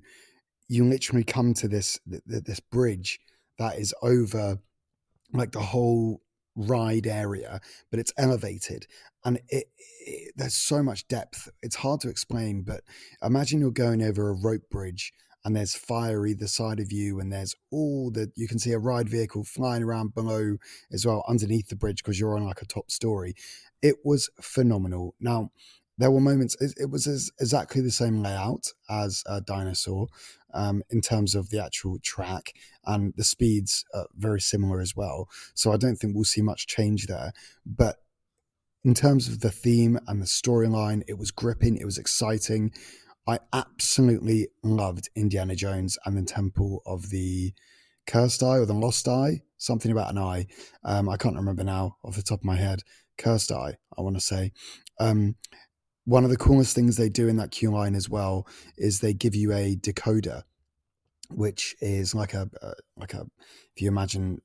you 0.67 0.85
literally 0.85 1.23
come 1.23 1.53
to 1.53 1.67
this 1.67 1.99
this 2.25 2.59
bridge 2.59 3.19
that 3.59 3.77
is 3.77 3.93
over 4.01 4.57
like 5.33 5.51
the 5.51 5.59
whole 5.59 6.21
ride 6.55 7.07
area 7.07 7.59
but 7.91 7.99
it's 7.99 8.13
elevated. 8.17 8.87
And 9.23 9.39
it, 9.49 9.65
it, 10.05 10.33
there's 10.35 10.55
so 10.55 10.83
much 10.83 11.07
depth. 11.07 11.49
It's 11.61 11.77
hard 11.77 12.01
to 12.01 12.09
explain 12.09 12.63
but 12.63 12.81
imagine 13.23 13.59
you're 13.59 13.71
going 13.71 14.01
over 14.01 14.29
a 14.29 14.33
rope 14.33 14.69
bridge 14.69 15.13
and 15.45 15.55
there's 15.55 15.75
fire 15.75 16.25
either 16.25 16.47
side 16.47 16.79
of 16.79 16.91
you 16.91 17.19
and 17.19 17.31
there's 17.31 17.55
all 17.71 18.09
the 18.09 18.31
you 18.35 18.47
can 18.47 18.57
see 18.57 18.71
a 18.71 18.79
ride 18.79 19.07
vehicle 19.07 19.43
flying 19.43 19.83
around 19.83 20.15
below 20.15 20.57
as 20.91 21.05
well 21.05 21.23
underneath 21.27 21.69
the 21.69 21.75
bridge 21.75 22.03
because 22.03 22.19
you're 22.19 22.35
on 22.35 22.45
like 22.45 22.63
a 22.63 22.65
top 22.65 22.89
story. 22.89 23.35
It 23.81 23.97
was 24.03 24.29
phenomenal. 24.41 25.13
Now 25.19 25.51
there 25.97 26.11
were 26.11 26.19
moments 26.19 26.55
it, 26.61 26.73
it 26.77 26.89
was 26.89 27.07
as, 27.07 27.31
exactly 27.39 27.81
the 27.81 27.91
same 27.91 28.21
layout 28.21 28.67
as 28.89 29.23
a 29.25 29.41
dinosaur 29.41 30.07
um, 30.53 30.81
in 30.89 31.01
terms 31.01 31.35
of 31.35 31.49
the 31.49 31.63
actual 31.63 31.97
track 32.01 32.53
and 32.85 33.13
the 33.17 33.23
speeds 33.23 33.85
are 33.93 34.07
very 34.15 34.41
similar 34.41 34.79
as 34.79 34.95
well 34.95 35.27
so 35.53 35.71
i 35.71 35.77
don't 35.77 35.97
think 35.97 36.15
we'll 36.15 36.23
see 36.23 36.41
much 36.41 36.67
change 36.67 37.07
there 37.07 37.33
but 37.65 37.97
in 38.83 38.93
terms 38.93 39.27
of 39.27 39.39
the 39.39 39.51
theme 39.51 39.99
and 40.07 40.21
the 40.21 40.25
storyline 40.25 41.01
it 41.07 41.17
was 41.17 41.31
gripping 41.31 41.77
it 41.77 41.85
was 41.85 41.97
exciting 41.97 42.71
I 43.27 43.39
absolutely 43.53 44.49
loved 44.63 45.09
Indiana 45.15 45.55
Jones 45.55 45.97
and 46.05 46.15
the 46.15 46.21
Temple 46.21 46.83
of 46.85 47.09
the 47.09 47.53
Cursed 48.05 48.43
Eye 48.43 48.57
or 48.57 48.67
the 48.67 48.73
Lost 48.73 49.07
Eye, 49.07 49.41
something 49.57 49.91
about 49.91 50.11
an 50.11 50.19
eye. 50.19 50.45
Um, 50.83 51.09
I 51.09 51.17
can't 51.17 51.35
remember 51.35 51.63
now 51.63 51.97
off 52.03 52.15
the 52.15 52.21
top 52.21 52.39
of 52.39 52.45
my 52.45 52.55
head. 52.55 52.81
Cursed 53.17 53.51
Eye, 53.51 53.77
I 53.97 54.01
want 54.01 54.15
to 54.15 54.21
say. 54.21 54.51
Um, 54.99 55.35
one 56.05 56.23
of 56.23 56.29
the 56.29 56.37
coolest 56.37 56.75
things 56.75 56.97
they 56.97 57.09
do 57.09 57.27
in 57.27 57.37
that 57.37 57.51
queue 57.51 57.71
line 57.71 57.95
as 57.95 58.09
well 58.09 58.47
is 58.77 58.99
they 58.99 59.13
give 59.13 59.35
you 59.35 59.51
a 59.51 59.75
decoder, 59.75 60.43
which 61.29 61.75
is 61.81 62.15
like 62.15 62.33
a 62.33 62.49
uh, 62.61 62.73
like 62.95 63.13
a 63.13 63.25
if 63.75 63.81
you 63.81 63.87
imagine 63.87 64.41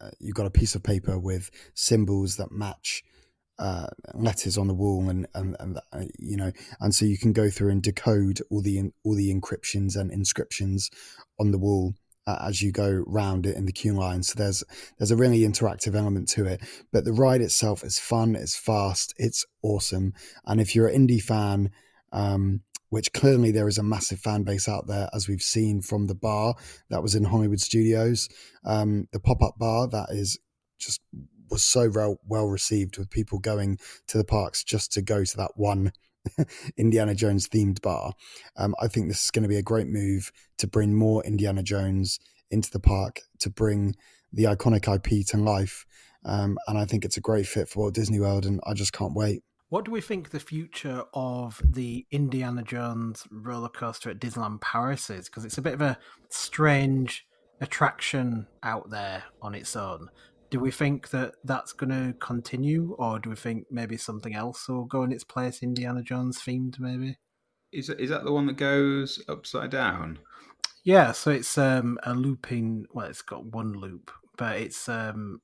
uh, 0.00 0.10
you've 0.18 0.34
got 0.34 0.46
a 0.46 0.50
piece 0.50 0.74
of 0.74 0.82
paper 0.82 1.18
with 1.18 1.50
symbols 1.74 2.36
that 2.36 2.50
match 2.50 3.02
uh, 3.58 3.88
letters 4.14 4.56
on 4.56 4.66
the 4.66 4.74
wall 4.74 5.08
and 5.08 5.26
and, 5.34 5.56
and 5.60 5.78
uh, 5.92 6.04
you 6.18 6.36
know 6.36 6.50
and 6.80 6.94
so 6.94 7.04
you 7.04 7.18
can 7.18 7.32
go 7.32 7.50
through 7.50 7.70
and 7.70 7.82
decode 7.82 8.40
all 8.50 8.62
the 8.62 8.90
all 9.04 9.14
the 9.14 9.32
encryptions 9.32 9.96
and 9.96 10.10
inscriptions 10.10 10.90
on 11.38 11.50
the 11.50 11.58
wall 11.58 11.94
uh, 12.26 12.38
as 12.46 12.62
you 12.62 12.72
go 12.72 13.02
round 13.06 13.46
it 13.46 13.56
in 13.56 13.66
the 13.66 13.72
queue 13.72 13.94
line. 13.94 14.22
So 14.22 14.34
there's 14.36 14.62
there's 14.98 15.10
a 15.10 15.16
really 15.16 15.40
interactive 15.40 15.94
element 15.94 16.28
to 16.30 16.46
it. 16.46 16.60
But 16.92 17.04
the 17.04 17.12
ride 17.12 17.40
itself 17.40 17.84
is 17.84 17.98
fun 17.98 18.34
it's 18.34 18.56
fast 18.56 19.14
it's 19.16 19.44
awesome. 19.62 20.14
And 20.44 20.60
if 20.60 20.74
you're 20.74 20.88
an 20.88 20.94
Indy 20.94 21.20
fan 21.20 21.70
um, 22.12 22.62
which 22.90 23.12
clearly 23.12 23.52
there 23.52 23.68
is 23.68 23.78
a 23.78 23.82
massive 23.84 24.18
fan 24.18 24.42
base 24.42 24.68
out 24.68 24.86
there, 24.88 25.08
as 25.14 25.28
we've 25.28 25.42
seen 25.42 25.80
from 25.80 26.06
the 26.06 26.14
bar 26.14 26.54
that 26.90 27.02
was 27.02 27.14
in 27.14 27.24
Hollywood 27.24 27.60
Studios, 27.60 28.28
um, 28.64 29.06
the 29.12 29.20
pop 29.20 29.42
up 29.42 29.54
bar 29.58 29.86
that 29.88 30.08
is 30.10 30.38
just 30.78 31.00
was 31.50 31.64
so 31.64 31.90
well, 31.92 32.20
well 32.26 32.46
received 32.46 32.98
with 32.98 33.10
people 33.10 33.38
going 33.38 33.78
to 34.08 34.18
the 34.18 34.24
parks 34.24 34.62
just 34.62 34.92
to 34.92 35.02
go 35.02 35.24
to 35.24 35.36
that 35.36 35.52
one 35.56 35.92
Indiana 36.76 37.14
Jones 37.14 37.48
themed 37.48 37.80
bar. 37.80 38.12
Um, 38.56 38.74
I 38.80 38.88
think 38.88 39.08
this 39.08 39.24
is 39.24 39.30
going 39.30 39.42
to 39.42 39.48
be 39.48 39.56
a 39.56 39.62
great 39.62 39.88
move 39.88 40.30
to 40.58 40.66
bring 40.66 40.94
more 40.94 41.24
Indiana 41.24 41.62
Jones 41.62 42.18
into 42.50 42.70
the 42.70 42.80
park, 42.80 43.20
to 43.40 43.50
bring 43.50 43.94
the 44.32 44.44
iconic 44.44 44.92
IP 44.92 45.26
to 45.28 45.36
life. 45.36 45.86
Um, 46.24 46.58
and 46.66 46.78
I 46.78 46.84
think 46.84 47.04
it's 47.04 47.16
a 47.16 47.20
great 47.20 47.46
fit 47.46 47.68
for 47.68 47.80
Walt 47.80 47.94
Disney 47.94 48.20
World, 48.20 48.44
and 48.44 48.60
I 48.66 48.74
just 48.74 48.92
can't 48.92 49.14
wait. 49.14 49.42
What 49.70 49.84
do 49.84 49.92
we 49.92 50.00
think 50.00 50.30
the 50.30 50.40
future 50.40 51.04
of 51.14 51.62
the 51.64 52.04
Indiana 52.10 52.62
Jones 52.62 53.26
roller 53.30 53.68
coaster 53.68 54.10
at 54.10 54.18
Disneyland 54.18 54.60
Paris 54.60 55.08
is? 55.10 55.26
Because 55.26 55.44
it's 55.44 55.58
a 55.58 55.62
bit 55.62 55.74
of 55.74 55.80
a 55.80 55.96
strange 56.28 57.26
attraction 57.60 58.46
out 58.62 58.90
there 58.90 59.22
on 59.40 59.54
its 59.54 59.76
own. 59.76 60.10
Do 60.50 60.60
we 60.60 60.70
think 60.70 61.10
that 61.10 61.34
that's 61.44 61.72
going 61.72 61.90
to 61.90 62.14
continue, 62.18 62.94
or 62.98 63.18
do 63.18 63.30
we 63.30 63.36
think 63.36 63.66
maybe 63.70 63.96
something 63.96 64.34
else 64.34 64.68
will 64.68 64.84
go 64.84 65.04
in 65.04 65.12
its 65.12 65.24
place, 65.24 65.62
Indiana 65.62 66.02
Jones 66.02 66.38
themed, 66.38 66.78
maybe? 66.80 67.18
Is 67.72 67.88
is 67.88 68.10
that 68.10 68.24
the 68.24 68.32
one 68.32 68.46
that 68.46 68.56
goes 68.56 69.22
upside 69.28 69.70
down? 69.70 70.18
Yeah, 70.82 71.12
so 71.12 71.30
it's 71.30 71.56
um, 71.56 71.98
a 72.02 72.14
looping. 72.14 72.86
Well, 72.92 73.06
it's 73.06 73.22
got 73.22 73.46
one 73.46 73.74
loop, 73.74 74.10
but 74.36 74.56
it's 74.56 74.88
um, 74.88 75.40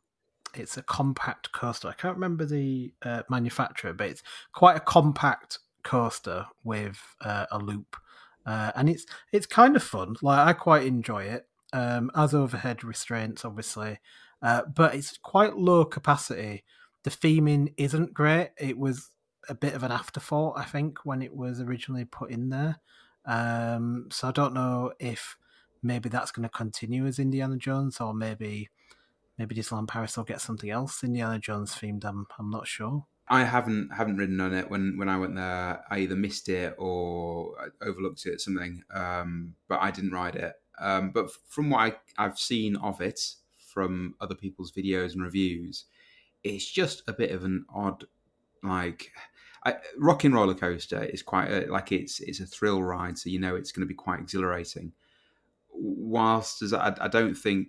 it's 0.54 0.76
a 0.76 0.82
compact 0.82 1.52
coaster. 1.52 1.88
I 1.88 1.92
can't 1.92 2.16
remember 2.16 2.44
the 2.44 2.92
uh, 3.02 3.22
manufacturer, 3.28 3.92
but 3.92 4.08
it's 4.08 4.22
quite 4.52 4.76
a 4.76 4.80
compact 4.80 5.58
coaster 5.84 6.46
with 6.64 6.98
uh, 7.20 7.46
a 7.52 7.58
loop, 7.58 7.96
uh, 8.44 8.72
and 8.74 8.88
it's 8.88 9.06
it's 9.32 9.46
kind 9.46 9.76
of 9.76 9.82
fun. 9.82 10.16
Like 10.22 10.46
I 10.46 10.52
quite 10.52 10.86
enjoy 10.86 11.24
it. 11.24 11.46
Um, 11.72 12.10
as 12.14 12.32
overhead 12.32 12.84
restraints, 12.84 13.44
obviously, 13.44 13.98
uh, 14.42 14.62
but 14.74 14.94
it's 14.94 15.18
quite 15.18 15.56
low 15.56 15.84
capacity. 15.84 16.64
The 17.04 17.10
theming 17.10 17.72
isn't 17.76 18.14
great. 18.14 18.50
It 18.58 18.78
was 18.78 19.10
a 19.48 19.54
bit 19.54 19.74
of 19.74 19.82
an 19.82 19.92
afterthought, 19.92 20.58
I 20.58 20.64
think, 20.64 21.04
when 21.04 21.22
it 21.22 21.34
was 21.34 21.60
originally 21.60 22.04
put 22.04 22.30
in 22.30 22.50
there. 22.50 22.80
Um, 23.24 24.08
so 24.10 24.28
I 24.28 24.32
don't 24.32 24.54
know 24.54 24.92
if 24.98 25.36
maybe 25.82 26.08
that's 26.08 26.30
going 26.30 26.48
to 26.48 26.54
continue 26.54 27.06
as 27.06 27.18
Indiana 27.18 27.56
Jones, 27.56 28.00
or 28.00 28.14
maybe 28.14 28.70
maybe 29.38 29.54
Disneyland 29.54 29.88
Paris 29.88 30.16
will 30.16 30.24
get 30.24 30.40
something 30.40 30.70
else 30.70 31.04
Indiana 31.04 31.38
Jones 31.38 31.74
themed. 31.74 32.04
I'm 32.04 32.26
I'm 32.38 32.50
not 32.50 32.66
sure. 32.66 33.06
I 33.28 33.42
haven't 33.42 33.90
haven't 33.92 34.18
ridden 34.18 34.40
on 34.40 34.54
it 34.54 34.70
when 34.70 34.96
when 34.96 35.08
I 35.08 35.18
went 35.18 35.34
there. 35.34 35.82
I 35.90 35.98
either 35.98 36.16
missed 36.16 36.48
it 36.48 36.74
or 36.78 37.54
overlooked 37.82 38.26
it 38.26 38.34
or 38.34 38.38
something. 38.38 38.82
Um, 38.92 39.54
but 39.68 39.80
I 39.80 39.90
didn't 39.90 40.12
ride 40.12 40.36
it. 40.36 40.54
Um, 40.78 41.10
but 41.10 41.30
from 41.48 41.70
what 41.70 41.78
I, 41.80 41.96
I've 42.22 42.38
seen 42.38 42.76
of 42.76 43.00
it 43.00 43.20
from 43.76 44.14
other 44.22 44.34
people's 44.34 44.72
videos 44.72 45.12
and 45.12 45.22
reviews, 45.22 45.84
it's 46.42 46.64
just 46.64 47.02
a 47.06 47.12
bit 47.12 47.30
of 47.30 47.44
an 47.44 47.66
odd 47.74 48.04
like. 48.62 49.12
I, 49.66 49.74
rocking 49.98 50.32
roller 50.32 50.54
coaster 50.54 51.04
is 51.04 51.22
quite 51.22 51.50
a, 51.50 51.70
like 51.70 51.92
it's 51.92 52.20
it's 52.20 52.40
a 52.40 52.46
thrill 52.46 52.82
ride, 52.82 53.18
so 53.18 53.28
you 53.28 53.38
know 53.38 53.54
it's 53.54 53.70
going 53.70 53.86
to 53.86 53.86
be 53.86 53.94
quite 53.94 54.20
exhilarating. 54.20 54.92
Whilst 55.74 56.62
as 56.62 56.72
I, 56.72 56.96
I 56.98 57.08
don't 57.08 57.34
think 57.34 57.68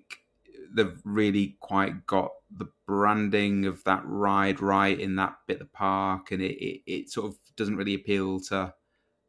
they've 0.74 1.02
really 1.04 1.58
quite 1.60 2.08
got 2.08 2.32
the 2.56 2.68
branding 2.86 3.66
of 3.66 3.84
that 3.84 4.04
ride 4.06 4.62
right 4.62 4.98
in 4.98 5.18
that 5.18 5.36
bit 5.46 5.56
of 5.56 5.68
the 5.68 5.74
park, 5.74 6.32
and 6.32 6.42
it, 6.42 6.56
it, 6.64 6.82
it 6.86 7.10
sort 7.10 7.28
of 7.28 7.38
doesn't 7.58 7.76
really 7.76 7.96
appeal 7.96 8.40
to 8.40 8.74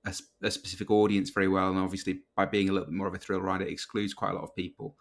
a, 0.04 0.50
specific 0.50 0.90
audience 0.90 1.30
very 1.30 1.48
well. 1.48 1.70
And 1.70 1.78
obviously, 1.78 2.20
by 2.36 2.44
being 2.44 2.68
a 2.68 2.72
little 2.72 2.86
bit 2.86 2.94
more 2.94 3.08
of 3.08 3.14
a 3.14 3.18
thrill 3.18 3.40
ride, 3.40 3.62
it 3.62 3.68
excludes 3.68 4.14
quite 4.14 4.30
a 4.30 4.34
lot 4.34 4.44
of 4.44 4.54
people. 4.54 4.96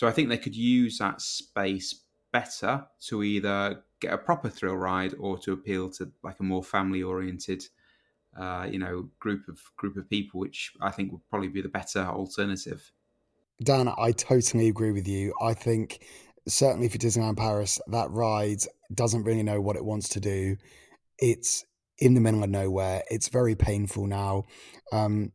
So 0.00 0.08
I 0.08 0.12
think 0.12 0.30
they 0.30 0.38
could 0.38 0.56
use 0.56 0.96
that 0.96 1.20
space 1.20 2.04
better 2.32 2.86
to 3.08 3.22
either 3.22 3.82
get 4.00 4.14
a 4.14 4.16
proper 4.16 4.48
thrill 4.48 4.76
ride 4.76 5.12
or 5.20 5.36
to 5.40 5.52
appeal 5.52 5.90
to 5.90 6.10
like 6.22 6.40
a 6.40 6.42
more 6.42 6.64
family 6.64 7.02
oriented 7.02 7.66
uh, 8.34 8.66
you 8.70 8.78
know 8.78 9.10
group 9.18 9.46
of 9.46 9.60
group 9.76 9.98
of 9.98 10.08
people 10.08 10.40
which 10.40 10.72
i 10.80 10.90
think 10.90 11.12
would 11.12 11.20
probably 11.28 11.48
be 11.48 11.60
the 11.60 11.68
better 11.68 12.00
alternative 12.00 12.92
Dan, 13.62 13.92
I 13.98 14.12
totally 14.12 14.68
agree 14.68 14.92
with 14.92 15.06
you. 15.06 15.34
I 15.38 15.52
think 15.52 16.06
certainly 16.48 16.88
for 16.88 16.96
Disneyland 16.96 17.36
Paris, 17.36 17.78
that 17.88 18.10
ride 18.10 18.62
doesn't 18.94 19.24
really 19.24 19.42
know 19.42 19.60
what 19.60 19.76
it 19.76 19.84
wants 19.84 20.08
to 20.10 20.20
do. 20.20 20.56
It's 21.18 21.66
in 21.98 22.14
the 22.14 22.22
middle 22.22 22.42
of 22.42 22.48
nowhere. 22.48 23.02
It's 23.10 23.28
very 23.28 23.54
painful 23.54 24.06
now. 24.06 24.44
Um, 24.92 25.32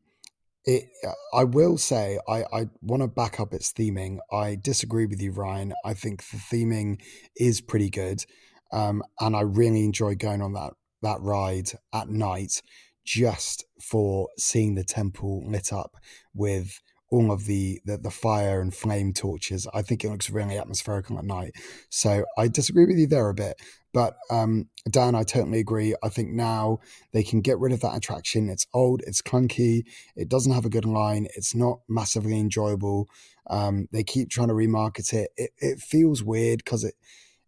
it, 0.66 0.90
I 1.34 1.44
will 1.44 1.78
say, 1.78 2.20
I, 2.28 2.44
I 2.52 2.70
want 2.82 3.04
to 3.04 3.08
back 3.08 3.40
up 3.40 3.54
its 3.54 3.72
theming. 3.72 4.18
I 4.32 4.56
disagree 4.56 5.06
with 5.06 5.22
you, 5.22 5.32
Ryan. 5.32 5.74
I 5.84 5.94
think 5.94 6.24
the 6.30 6.38
theming 6.38 7.02
is 7.38 7.62
pretty 7.62 7.90
good, 7.90 8.26
um, 8.72 9.04
and 9.20 9.36
I 9.36 9.42
really 9.42 9.84
enjoy 9.84 10.16
going 10.16 10.42
on 10.42 10.54
that 10.54 10.74
that 11.02 11.22
ride 11.22 11.70
at 11.94 12.10
night, 12.10 12.62
just 13.06 13.64
for 13.80 14.30
seeing 14.38 14.76
the 14.76 14.84
temple 14.84 15.44
lit 15.48 15.72
up 15.72 15.96
with 16.34 16.82
all 17.12 17.32
of 17.32 17.46
the, 17.46 17.82
the, 17.86 17.98
the 17.98 18.12
fire 18.12 18.62
and 18.62 18.74
flame 18.74 19.14
torches. 19.14 19.68
I 19.74 19.82
think 19.82 20.04
it 20.04 20.10
looks 20.10 20.30
really 20.30 20.58
atmospherical 20.58 21.18
at 21.18 21.26
night. 21.26 21.54
So 21.90 22.26
I 22.38 22.48
disagree 22.48 22.86
with 22.86 22.98
you 22.98 23.08
there 23.08 23.30
a 23.30 23.34
bit. 23.34 23.62
But 23.94 24.18
um, 24.30 24.68
Dan, 24.90 25.16
I 25.16 25.24
totally 25.24 25.60
agree. 25.60 25.96
I 26.04 26.10
think 26.10 26.32
now 26.32 26.80
they 27.14 27.24
can 27.24 27.40
get 27.40 27.60
rid 27.60 27.72
of 27.72 27.80
that 27.80 27.96
attraction. 27.96 28.50
It's 28.50 28.68
old, 28.74 29.02
it's 29.08 29.22
clunky, 29.22 29.84
it 30.18 30.28
doesn't 30.28 30.52
have 30.52 30.66
a 30.66 30.70
good 30.70 30.84
line, 30.84 31.28
it's 31.36 31.56
not 31.56 31.80
massively 31.88 32.38
enjoyable. 32.38 33.08
Um, 33.50 33.88
they 33.94 34.04
keep 34.04 34.30
trying 34.30 34.50
to 34.50 34.54
remarket 34.54 35.14
it. 35.14 35.30
It, 35.38 35.52
it 35.60 35.80
feels 35.80 36.24
weird 36.24 36.58
because 36.66 36.84
it, 36.84 36.96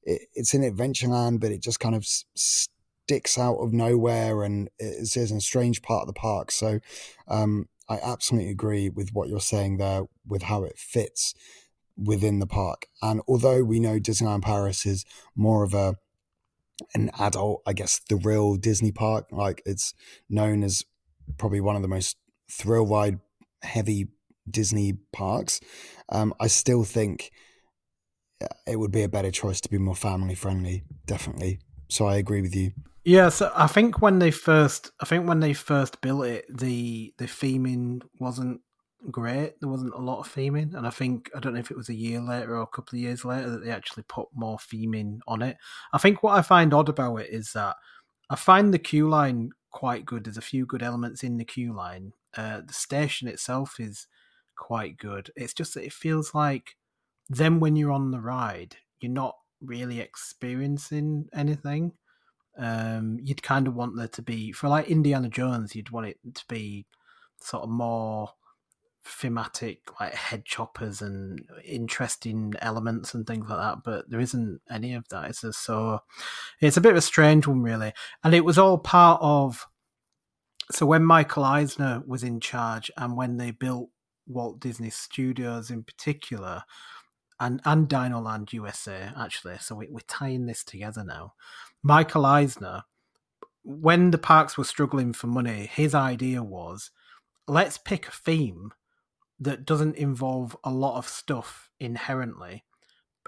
it, 0.03 0.21
it's 0.35 0.53
in 0.53 0.61
Adventureland, 0.61 1.41
but 1.41 1.51
it 1.51 1.61
just 1.61 1.81
kind 1.81 1.95
of 1.95 2.05
sticks 2.05 3.37
out 3.37 3.57
of 3.57 3.73
nowhere 3.73 4.43
and 4.43 4.69
it's 4.79 5.17
in 5.17 5.37
a 5.37 5.41
strange 5.41 5.81
part 5.81 6.03
of 6.03 6.07
the 6.07 6.13
park. 6.13 6.51
So 6.51 6.79
um, 7.27 7.67
I 7.89 7.99
absolutely 8.03 8.51
agree 8.51 8.89
with 8.89 9.11
what 9.13 9.29
you're 9.29 9.39
saying 9.39 9.77
there 9.77 10.03
with 10.25 10.43
how 10.43 10.63
it 10.63 10.77
fits 10.77 11.33
within 11.97 12.39
the 12.39 12.47
park. 12.47 12.87
And 13.01 13.21
although 13.27 13.63
we 13.63 13.79
know 13.79 13.99
Disneyland 13.99 14.43
Paris 14.43 14.85
is 14.85 15.05
more 15.35 15.63
of 15.63 15.73
a 15.73 15.95
an 16.93 17.09
adult, 17.19 17.63
I 17.65 17.73
guess 17.73 17.99
the 18.07 18.17
real 18.17 18.55
Disney 18.55 18.91
park, 18.91 19.27
like 19.31 19.63
it's 19.65 19.93
known 20.29 20.63
as 20.63 20.85
probably 21.37 21.59
one 21.59 21.75
of 21.75 21.81
the 21.81 21.87
most 21.87 22.17
thrill 22.51 22.85
ride 22.85 23.19
heavy 23.63 24.09
Disney 24.49 24.93
parks, 25.11 25.59
um, 26.09 26.33
I 26.39 26.47
still 26.47 26.83
think 26.83 27.31
uh, 28.41 28.47
it 28.67 28.77
would 28.77 28.91
be 28.91 29.03
a 29.03 29.09
better 29.09 29.31
choice 29.31 29.59
to 29.61 29.69
be 29.69 29.77
more 29.77 29.95
family 29.95 30.35
friendly, 30.35 30.83
definitely. 31.05 31.59
So 31.89 32.05
I 32.05 32.15
agree 32.17 32.41
with 32.41 32.55
you. 32.55 32.71
Yeah, 33.03 33.29
so 33.29 33.51
I 33.55 33.67
think 33.67 34.01
when 34.01 34.19
they 34.19 34.31
first, 34.31 34.91
I 34.99 35.05
think 35.05 35.27
when 35.27 35.39
they 35.39 35.53
first 35.53 36.01
built 36.01 36.25
it, 36.25 36.45
the 36.49 37.13
the 37.17 37.25
theming 37.25 38.01
wasn't 38.19 38.61
great. 39.09 39.59
There 39.61 39.69
wasn't 39.69 39.93
a 39.93 40.01
lot 40.01 40.19
of 40.19 40.27
theming, 40.27 40.75
and 40.75 40.85
I 40.85 40.89
think 40.89 41.29
I 41.33 41.39
don't 41.39 41.53
know 41.53 41.59
if 41.59 41.71
it 41.71 41.77
was 41.77 41.87
a 41.89 41.95
year 41.95 42.19
later 42.19 42.57
or 42.57 42.63
a 42.63 42.67
couple 42.67 42.97
of 42.97 43.01
years 43.01 43.23
later 43.23 43.49
that 43.49 43.63
they 43.63 43.71
actually 43.71 44.03
put 44.09 44.27
more 44.33 44.57
theming 44.57 45.19
on 45.25 45.41
it. 45.41 45.55
I 45.93 45.99
think 45.99 46.21
what 46.21 46.37
I 46.37 46.41
find 46.41 46.73
odd 46.73 46.89
about 46.89 47.17
it 47.17 47.29
is 47.29 47.53
that 47.53 47.77
I 48.29 48.35
find 48.35 48.73
the 48.73 48.79
queue 48.79 49.07
line 49.07 49.51
quite 49.71 50.05
good. 50.05 50.25
There's 50.25 50.37
a 50.37 50.41
few 50.41 50.65
good 50.65 50.83
elements 50.83 51.23
in 51.23 51.37
the 51.37 51.45
queue 51.45 51.73
line. 51.73 52.11
Uh, 52.35 52.61
the 52.65 52.73
station 52.73 53.27
itself 53.27 53.79
is 53.79 54.07
quite 54.57 54.97
good. 54.97 55.31
It's 55.35 55.53
just 55.53 55.75
that 55.75 55.85
it 55.85 55.93
feels 55.93 56.33
like 56.33 56.75
then 57.29 57.59
when 57.59 57.75
you're 57.75 57.91
on 57.91 58.11
the 58.11 58.19
ride, 58.19 58.75
you're 58.99 59.11
not 59.11 59.35
really 59.61 59.99
experiencing 59.99 61.27
anything 61.33 61.93
um, 62.57 63.19
you'd 63.21 63.43
kind 63.43 63.67
of 63.67 63.75
want 63.75 63.95
there 63.95 64.07
to 64.07 64.21
be 64.21 64.51
for 64.51 64.67
like 64.67 64.87
Indiana 64.87 65.29
Jones, 65.29 65.75
you'd 65.75 65.91
want 65.91 66.07
it 66.07 66.17
to 66.33 66.43
be 66.47 66.85
sort 67.39 67.63
of 67.63 67.69
more 67.69 68.31
thematic, 69.05 69.79
like 69.99 70.13
head 70.13 70.43
choppers 70.43 71.01
and 71.01 71.47
interesting 71.63 72.53
elements 72.59 73.13
and 73.13 73.27
things 73.27 73.47
like 73.47 73.59
that. 73.59 73.83
But 73.83 74.09
there 74.09 74.19
isn't 74.19 74.61
any 74.69 74.93
of 74.95 75.07
that. 75.09 75.29
It's 75.29 75.43
a, 75.43 75.53
so 75.53 76.01
it's 76.59 76.77
a 76.77 76.81
bit 76.81 76.91
of 76.91 76.97
a 76.97 77.01
strange 77.01 77.45
one, 77.45 77.61
really. 77.61 77.93
And 78.23 78.33
it 78.33 78.45
was 78.45 78.57
all 78.57 78.77
part 78.77 79.19
of. 79.21 79.67
So 80.71 80.85
when 80.85 81.05
Michael 81.05 81.45
Eisner 81.45 82.03
was 82.05 82.23
in 82.23 82.39
charge, 82.39 82.91
and 82.97 83.15
when 83.15 83.37
they 83.37 83.51
built 83.51 83.89
Walt 84.25 84.59
Disney 84.59 84.89
Studios 84.89 85.69
in 85.69 85.83
particular, 85.83 86.63
and 87.39 87.61
and 87.65 87.87
Dinoland 87.87 88.53
USA 88.53 89.11
actually. 89.17 89.57
So 89.59 89.75
we, 89.75 89.87
we're 89.89 89.99
tying 90.07 90.45
this 90.45 90.63
together 90.63 91.03
now. 91.03 91.33
Michael 91.83 92.25
Eisner, 92.25 92.83
when 93.63 94.11
the 94.11 94.17
parks 94.17 94.57
were 94.57 94.63
struggling 94.63 95.13
for 95.13 95.27
money, 95.27 95.69
his 95.71 95.93
idea 95.93 96.43
was 96.43 96.91
let's 97.47 97.77
pick 97.77 98.07
a 98.07 98.11
theme 98.11 98.71
that 99.39 99.65
doesn't 99.65 99.95
involve 99.95 100.57
a 100.63 100.71
lot 100.71 100.97
of 100.97 101.07
stuff 101.07 101.69
inherently, 101.79 102.63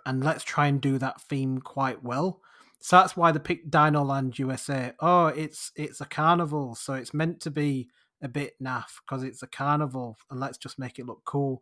and 0.06 0.24
let's 0.24 0.44
try 0.44 0.68
and 0.68 0.82
do 0.82 0.98
that 0.98 1.22
theme 1.22 1.60
quite 1.60 2.04
well. 2.04 2.42
So 2.80 2.96
that's 2.96 3.18
why 3.18 3.32
they 3.32 3.40
picked 3.40 3.70
Dinoland 3.70 4.40
USA. 4.40 4.94
Oh, 5.00 5.28
it's 5.28 5.72
it's 5.76 6.02
a 6.02 6.06
carnival, 6.06 6.76
so 6.76 6.94
it's 6.94 7.14
meant 7.14 7.42
to 7.42 7.52
be 7.52 7.90
a 8.22 8.28
bit 8.28 8.56
naff 8.62 9.00
because 9.06 9.24
it's 9.24 9.44
a 9.44 9.48
carnival, 9.48 10.18
and 10.32 10.40
let's 10.40 10.58
just 10.58 10.80
make 10.80 10.98
it 10.98 11.06
look 11.06 11.22
cool. 11.26 11.62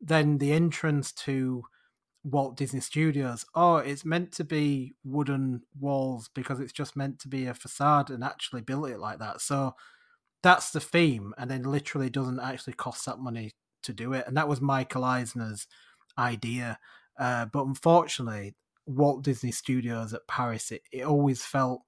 Then 0.00 0.38
the 0.38 0.52
entrance 0.52 1.12
to 1.12 1.64
Walt 2.24 2.56
Disney 2.56 2.80
Studios. 2.80 3.44
Oh, 3.54 3.76
it's 3.76 4.04
meant 4.04 4.32
to 4.32 4.44
be 4.44 4.94
wooden 5.04 5.62
walls 5.78 6.30
because 6.34 6.58
it's 6.58 6.72
just 6.72 6.96
meant 6.96 7.18
to 7.20 7.28
be 7.28 7.46
a 7.46 7.54
facade 7.54 8.10
and 8.10 8.24
actually 8.24 8.62
built 8.62 8.88
it 8.88 8.98
like 8.98 9.18
that. 9.18 9.40
So 9.40 9.74
that's 10.42 10.70
the 10.70 10.80
theme, 10.80 11.34
and 11.38 11.50
then 11.50 11.62
literally 11.62 12.10
doesn't 12.10 12.40
actually 12.40 12.74
cost 12.74 13.06
that 13.06 13.18
money 13.18 13.52
to 13.82 13.92
do 13.92 14.12
it. 14.14 14.26
And 14.26 14.36
that 14.36 14.48
was 14.48 14.60
Michael 14.60 15.04
Eisner's 15.04 15.66
idea. 16.18 16.78
Uh, 17.18 17.46
but 17.46 17.66
unfortunately, 17.66 18.54
Walt 18.86 19.22
Disney 19.22 19.52
Studios 19.52 20.12
at 20.12 20.26
Paris, 20.26 20.70
it, 20.72 20.82
it 20.92 21.04
always 21.04 21.44
felt 21.44 21.82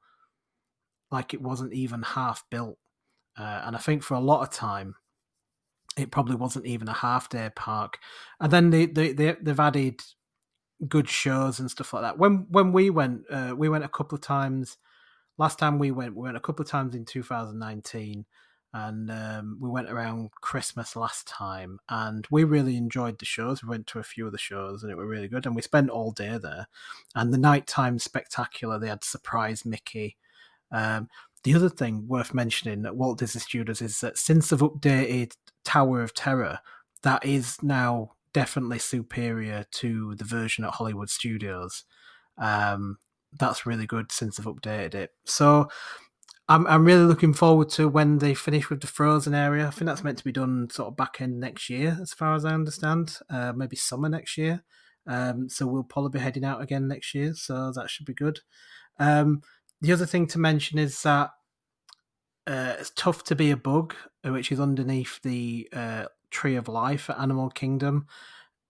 like 1.10 1.34
it 1.34 1.42
wasn't 1.42 1.72
even 1.72 2.02
half 2.02 2.44
built. 2.50 2.78
Uh, 3.38 3.62
and 3.64 3.76
I 3.76 3.78
think 3.78 4.02
for 4.02 4.14
a 4.14 4.20
lot 4.20 4.42
of 4.42 4.50
time, 4.50 4.94
it 5.96 6.10
probably 6.10 6.36
wasn't 6.36 6.66
even 6.66 6.88
a 6.88 6.92
half 6.94 7.28
day 7.28 7.50
park. 7.54 7.98
And 8.40 8.52
then 8.52 8.70
they, 8.70 8.86
they, 8.86 9.12
they 9.12 9.36
they've 9.40 9.60
added 9.60 10.02
good 10.88 11.08
shows 11.08 11.58
and 11.58 11.70
stuff 11.70 11.92
like 11.92 12.02
that. 12.02 12.18
When 12.18 12.46
when 12.50 12.72
we 12.72 12.90
went, 12.90 13.22
uh, 13.30 13.54
we 13.56 13.68
went 13.68 13.84
a 13.84 13.88
couple 13.88 14.16
of 14.16 14.22
times. 14.22 14.76
Last 15.38 15.58
time 15.58 15.78
we 15.78 15.90
went, 15.90 16.16
we 16.16 16.22
went 16.22 16.36
a 16.36 16.40
couple 16.40 16.64
of 16.64 16.70
times 16.70 16.94
in 16.94 17.04
2019, 17.04 18.24
and 18.72 19.10
um, 19.10 19.58
we 19.60 19.68
went 19.68 19.90
around 19.90 20.30
Christmas 20.40 20.96
last 20.96 21.26
time, 21.26 21.78
and 21.88 22.26
we 22.30 22.44
really 22.44 22.76
enjoyed 22.76 23.18
the 23.18 23.26
shows. 23.26 23.62
We 23.62 23.68
went 23.68 23.86
to 23.88 23.98
a 23.98 24.04
few 24.04 24.26
of 24.26 24.32
the 24.32 24.38
shows, 24.38 24.82
and 24.82 24.90
it 24.90 24.96
were 24.96 25.06
really 25.06 25.28
good. 25.28 25.46
And 25.46 25.54
we 25.54 25.62
spent 25.62 25.90
all 25.90 26.10
day 26.10 26.38
there. 26.38 26.68
And 27.14 27.32
the 27.32 27.38
nighttime 27.38 27.98
spectacular, 27.98 28.78
they 28.78 28.88
had 28.88 29.04
surprise 29.04 29.64
Mickey. 29.64 30.16
Um, 30.72 31.08
the 31.44 31.54
other 31.54 31.68
thing 31.68 32.08
worth 32.08 32.34
mentioning 32.34 32.84
at 32.86 32.96
Walt 32.96 33.18
Disney 33.18 33.40
Studios 33.40 33.80
is 33.80 34.00
that 34.00 34.18
since 34.18 34.48
they've 34.48 34.58
updated 34.58 35.36
Tower 35.64 36.02
of 36.02 36.12
Terror, 36.12 36.58
that 37.02 37.24
is 37.24 37.62
now 37.62 38.15
definitely 38.32 38.78
superior 38.78 39.64
to 39.72 40.14
the 40.16 40.24
version 40.24 40.64
at 40.64 40.74
Hollywood 40.74 41.10
Studios. 41.10 41.84
Um, 42.38 42.98
that's 43.38 43.66
really 43.66 43.86
good 43.86 44.12
since 44.12 44.36
they've 44.36 44.46
updated 44.46 44.94
it. 44.94 45.10
So 45.24 45.68
I'm 46.48 46.66
I'm 46.66 46.84
really 46.84 47.04
looking 47.04 47.34
forward 47.34 47.68
to 47.70 47.88
when 47.88 48.18
they 48.18 48.34
finish 48.34 48.70
with 48.70 48.80
the 48.80 48.86
frozen 48.86 49.34
area. 49.34 49.66
I 49.66 49.70
think 49.70 49.86
that's 49.86 50.04
meant 50.04 50.18
to 50.18 50.24
be 50.24 50.32
done 50.32 50.68
sort 50.70 50.88
of 50.88 50.96
back 50.96 51.20
end 51.20 51.40
next 51.40 51.68
year, 51.68 51.98
as 52.00 52.12
far 52.12 52.34
as 52.34 52.44
I 52.44 52.54
understand. 52.54 53.18
Uh, 53.28 53.52
maybe 53.54 53.76
summer 53.76 54.08
next 54.08 54.36
year. 54.38 54.62
Um, 55.08 55.48
so 55.48 55.66
we'll 55.66 55.84
probably 55.84 56.18
be 56.18 56.22
heading 56.22 56.44
out 56.44 56.62
again 56.62 56.88
next 56.88 57.14
year. 57.14 57.32
So 57.34 57.72
that 57.74 57.90
should 57.90 58.06
be 58.06 58.14
good. 58.14 58.40
Um, 58.98 59.42
the 59.80 59.92
other 59.92 60.06
thing 60.06 60.26
to 60.28 60.38
mention 60.38 60.78
is 60.78 61.02
that 61.02 61.30
uh, 62.46 62.74
it's 62.78 62.90
tough 62.90 63.24
to 63.24 63.34
be 63.34 63.50
a 63.50 63.56
bug, 63.56 63.94
which 64.24 64.52
is 64.52 64.60
underneath 64.60 65.20
the 65.22 65.68
uh, 65.72 66.06
Tree 66.30 66.56
of 66.56 66.68
Life 66.68 67.10
at 67.10 67.18
Animal 67.18 67.50
Kingdom 67.50 68.06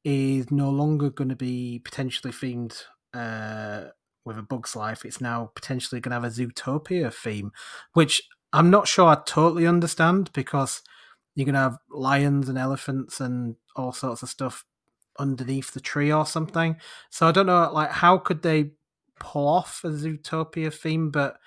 is 0.05 0.51
no 0.51 0.71
longer 0.71 1.11
going 1.11 1.31
to 1.31 1.37
be 1.37 1.81
potentially 1.85 2.33
themed 2.33 2.83
uh, 3.13 3.91
with 4.25 4.39
a 4.39 4.43
Bug's 4.43 4.77
Life. 4.77 5.05
It's 5.05 5.21
now 5.21 5.51
potentially 5.55 6.01
going 6.01 6.11
to 6.11 6.21
have 6.21 6.25
a 6.25 6.29
Zootopia 6.29 7.13
theme, 7.13 7.53
which 7.95 8.23
I'm 8.53 8.71
not 8.71 8.89
sure 8.89 9.09
I 9.09 9.19
totally 9.27 9.67
understand 9.67 10.33
because 10.33 10.83
you're 11.35 11.45
going 11.45 11.55
to 11.55 11.61
have 11.61 11.79
lions 11.91 12.49
and 12.49 12.57
elephants 12.57 13.21
and 13.21 13.57
all 13.75 13.93
sorts 13.93 14.23
of 14.23 14.29
stuff 14.29 14.65
underneath 15.19 15.73
the 15.73 15.81
tree 15.81 16.13
or 16.13 16.25
something. 16.25 16.77
So 17.11 17.27
I 17.27 17.33
don't 17.33 17.47
know, 17.47 17.71
like, 17.73 17.91
how 17.91 18.19
could 18.19 18.43
they 18.43 18.73
pull 19.19 19.49
off 19.49 19.83
a 19.85 19.89
Zootopia 19.89 20.73
theme, 20.73 21.11
but 21.11 21.39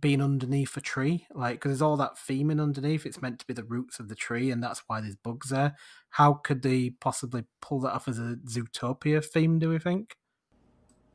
being 0.00 0.22
underneath 0.22 0.76
a 0.76 0.80
tree, 0.80 1.26
like 1.34 1.56
because 1.56 1.70
there's 1.70 1.82
all 1.82 1.96
that 1.96 2.16
theming 2.16 2.60
underneath. 2.60 3.06
It's 3.06 3.22
meant 3.22 3.38
to 3.40 3.46
be 3.46 3.54
the 3.54 3.64
roots 3.64 3.98
of 3.98 4.08
the 4.08 4.14
tree, 4.14 4.50
and 4.50 4.62
that's 4.62 4.82
why 4.86 5.00
there's 5.00 5.16
bugs 5.16 5.50
there. 5.50 5.76
How 6.10 6.34
could 6.34 6.62
they 6.62 6.90
possibly 6.90 7.44
pull 7.60 7.80
that 7.80 7.92
off 7.92 8.08
as 8.08 8.18
a 8.18 8.36
Zootopia 8.46 9.24
theme? 9.24 9.58
Do 9.58 9.70
we 9.70 9.78
think? 9.78 10.16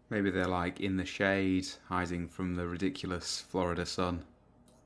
Maybe 0.10 0.30
they're 0.30 0.46
like 0.46 0.80
in 0.80 0.98
the 0.98 1.06
shade, 1.06 1.68
hiding 1.88 2.28
from 2.28 2.56
the 2.56 2.68
ridiculous 2.68 3.44
Florida 3.50 3.86
sun. 3.86 4.24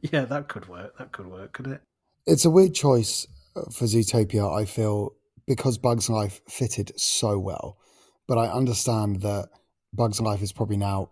yeah, 0.00 0.24
that 0.24 0.48
could 0.48 0.68
work. 0.68 0.96
That 0.98 1.12
could 1.12 1.26
work, 1.26 1.52
could 1.52 1.66
it? 1.66 1.82
It's 2.26 2.44
a 2.44 2.50
weird 2.50 2.74
choice 2.74 3.26
uh, 3.56 3.62
for 3.70 3.84
Zootopia. 3.84 4.56
I 4.56 4.64
feel 4.64 5.14
because 5.46 5.78
Bugs 5.78 6.08
Life 6.08 6.40
fitted 6.48 6.92
so 6.98 7.38
well, 7.38 7.78
but 8.26 8.38
I 8.38 8.46
understand 8.48 9.22
that 9.22 9.48
Bugs 9.92 10.20
Life 10.20 10.42
is 10.42 10.52
probably 10.52 10.76
now 10.76 11.10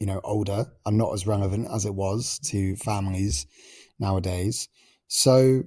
you 0.00 0.06
know, 0.06 0.20
older 0.24 0.66
and 0.84 0.98
not 0.98 1.12
as 1.12 1.26
relevant 1.26 1.68
as 1.72 1.84
it 1.84 1.94
was 1.94 2.38
to 2.40 2.76
families 2.76 3.46
nowadays. 3.98 4.68
So 5.08 5.62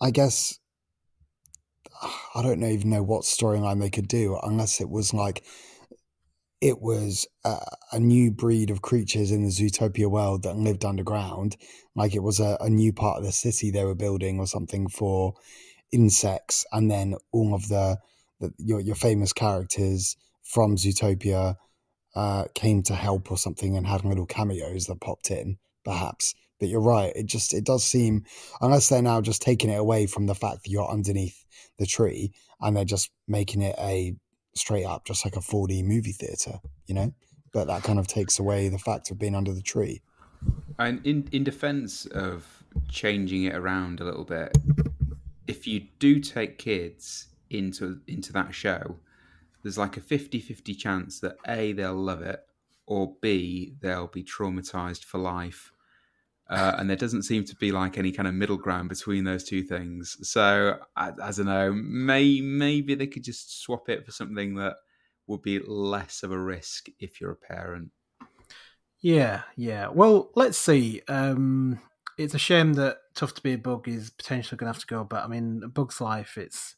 I 0.00 0.10
guess 0.10 0.58
I 2.34 2.42
don't 2.42 2.62
even 2.62 2.90
know 2.90 3.02
what 3.02 3.22
storyline 3.22 3.80
they 3.80 3.90
could 3.90 4.08
do 4.08 4.38
unless 4.42 4.80
it 4.80 4.90
was 4.90 5.14
like 5.14 5.44
it 6.60 6.80
was 6.80 7.26
a, 7.44 7.58
a, 7.92 8.00
new 8.00 8.30
breed 8.30 8.70
of 8.70 8.80
creatures 8.80 9.30
in 9.30 9.42
the 9.42 9.50
Zootopia 9.50 10.10
world 10.10 10.44
that 10.44 10.56
lived 10.56 10.84
underground, 10.84 11.58
like 11.94 12.14
it 12.14 12.22
was 12.22 12.40
a, 12.40 12.56
a 12.58 12.70
new 12.70 12.90
part 12.90 13.18
of 13.18 13.24
the 13.24 13.32
city 13.32 13.70
they 13.70 13.84
were 13.84 13.94
building 13.94 14.38
or 14.38 14.46
something 14.46 14.88
for 14.88 15.34
insects, 15.92 16.64
and 16.72 16.90
then 16.90 17.16
all 17.32 17.54
of 17.54 17.68
the, 17.68 17.98
the 18.40 18.50
your 18.58 18.80
your 18.80 18.94
famous 18.94 19.32
characters 19.32 20.16
from 20.42 20.76
Zootopia 20.76 21.56
uh, 22.14 22.44
came 22.54 22.82
to 22.84 22.94
help 22.94 23.30
or 23.30 23.38
something 23.38 23.76
and 23.76 23.86
had 23.86 24.04
little 24.04 24.26
cameos 24.26 24.86
that 24.86 25.00
popped 25.00 25.30
in, 25.30 25.58
perhaps. 25.84 26.34
But 26.60 26.68
you're 26.68 26.80
right. 26.80 27.12
It 27.16 27.26
just 27.26 27.52
it 27.52 27.64
does 27.64 27.84
seem 27.84 28.24
unless 28.60 28.88
they're 28.88 29.02
now 29.02 29.20
just 29.20 29.42
taking 29.42 29.70
it 29.70 29.78
away 29.78 30.06
from 30.06 30.26
the 30.26 30.34
fact 30.34 30.62
that 30.62 30.70
you're 30.70 30.88
underneath 30.88 31.44
the 31.78 31.86
tree 31.86 32.32
and 32.60 32.76
they're 32.76 32.84
just 32.84 33.10
making 33.26 33.62
it 33.62 33.74
a 33.78 34.14
straight 34.54 34.84
up 34.84 35.04
just 35.04 35.24
like 35.24 35.36
a 35.36 35.40
4D 35.40 35.84
movie 35.84 36.12
theater, 36.12 36.60
you 36.86 36.94
know. 36.94 37.12
But 37.52 37.66
that 37.66 37.82
kind 37.82 37.98
of 37.98 38.06
takes 38.06 38.38
away 38.38 38.68
the 38.68 38.78
fact 38.78 39.10
of 39.10 39.18
being 39.18 39.34
under 39.34 39.52
the 39.52 39.62
tree. 39.62 40.00
And 40.78 41.04
in 41.04 41.28
in 41.32 41.44
defense 41.44 42.06
of 42.06 42.64
changing 42.88 43.44
it 43.44 43.54
around 43.54 44.00
a 44.00 44.04
little 44.04 44.24
bit, 44.24 44.56
if 45.46 45.66
you 45.66 45.86
do 45.98 46.20
take 46.20 46.58
kids 46.58 47.28
into 47.50 48.00
into 48.06 48.32
that 48.32 48.54
show, 48.54 48.96
there's 49.64 49.78
like 49.78 49.96
a 49.96 50.00
50-50 50.00 50.78
chance 50.78 51.18
that 51.20 51.36
a 51.48 51.72
they'll 51.72 51.94
love 51.94 52.22
it 52.22 52.40
or 52.86 53.16
b 53.20 53.74
they'll 53.80 54.06
be 54.06 54.22
traumatized 54.22 55.04
for 55.04 55.18
life. 55.18 55.72
Uh, 56.48 56.76
and 56.78 56.90
there 56.90 56.96
doesn't 56.96 57.22
seem 57.22 57.42
to 57.42 57.56
be 57.56 57.72
like 57.72 57.96
any 57.96 58.12
kind 58.12 58.28
of 58.28 58.34
middle 58.34 58.58
ground 58.58 58.90
between 58.90 59.24
those 59.24 59.44
two 59.44 59.62
things. 59.62 60.18
So 60.28 60.78
I, 60.94 61.08
I 61.08 61.30
don't 61.32 61.46
know 61.46 61.72
may, 61.72 62.42
maybe 62.42 62.94
they 62.94 63.06
could 63.06 63.24
just 63.24 63.62
swap 63.62 63.88
it 63.88 64.04
for 64.04 64.12
something 64.12 64.54
that 64.56 64.76
would 65.26 65.40
be 65.40 65.58
less 65.58 66.22
of 66.22 66.30
a 66.30 66.38
risk 66.38 66.88
if 67.00 67.18
you're 67.18 67.32
a 67.32 67.36
parent. 67.36 67.90
Yeah 69.00 69.42
yeah. 69.56 69.88
Well 69.88 70.30
let's 70.34 70.58
see. 70.58 71.00
Um 71.08 71.80
it's 72.18 72.34
a 72.34 72.38
shame 72.38 72.74
that 72.74 72.98
tough 73.14 73.34
to 73.34 73.42
be 73.42 73.54
a 73.54 73.58
bug 73.58 73.88
is 73.88 74.10
potentially 74.10 74.56
going 74.56 74.66
to 74.70 74.72
have 74.72 74.80
to 74.80 74.86
go 74.86 75.04
but 75.04 75.24
i 75.24 75.26
mean 75.26 75.62
a 75.64 75.68
bug's 75.68 76.00
life 76.00 76.36
it's 76.36 76.76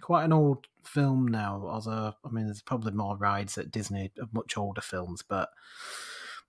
quite 0.00 0.24
an 0.24 0.32
old 0.32 0.66
film 0.84 1.28
now. 1.28 1.62
Although 1.66 2.14
I 2.24 2.28
mean, 2.30 2.46
there's 2.46 2.62
probably 2.62 2.92
more 2.92 3.16
rides 3.16 3.58
at 3.58 3.70
Disney 3.70 4.10
of 4.18 4.32
much 4.32 4.56
older 4.56 4.80
films, 4.80 5.22
but 5.26 5.50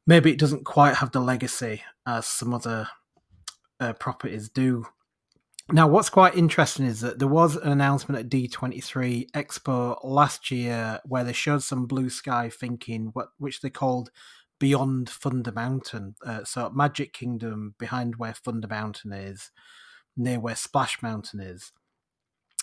maybe 0.07 0.31
it 0.31 0.39
doesn't 0.39 0.65
quite 0.65 0.95
have 0.95 1.11
the 1.11 1.19
legacy 1.19 1.83
as 2.05 2.25
some 2.25 2.53
other 2.53 2.87
uh, 3.79 3.93
properties 3.93 4.49
do. 4.49 4.85
Now, 5.71 5.87
what's 5.87 6.09
quite 6.09 6.35
interesting 6.35 6.85
is 6.85 6.99
that 7.01 7.19
there 7.19 7.27
was 7.27 7.55
an 7.55 7.71
announcement 7.71 8.19
at 8.19 8.29
D23 8.29 9.31
Expo 9.31 9.97
last 10.03 10.51
year 10.51 10.99
where 11.05 11.23
they 11.23 11.33
showed 11.33 11.63
some 11.63 11.85
blue 11.85 12.09
sky 12.09 12.49
thinking, 12.49 13.11
what 13.13 13.29
which 13.37 13.61
they 13.61 13.69
called 13.69 14.11
Beyond 14.59 15.09
Thunder 15.09 15.51
Mountain. 15.51 16.15
Uh, 16.25 16.43
so, 16.43 16.69
Magic 16.71 17.13
Kingdom 17.13 17.75
behind 17.77 18.17
where 18.17 18.33
Thunder 18.33 18.67
Mountain 18.67 19.13
is, 19.13 19.51
near 20.17 20.39
where 20.39 20.55
Splash 20.55 21.01
Mountain 21.01 21.39
is 21.39 21.71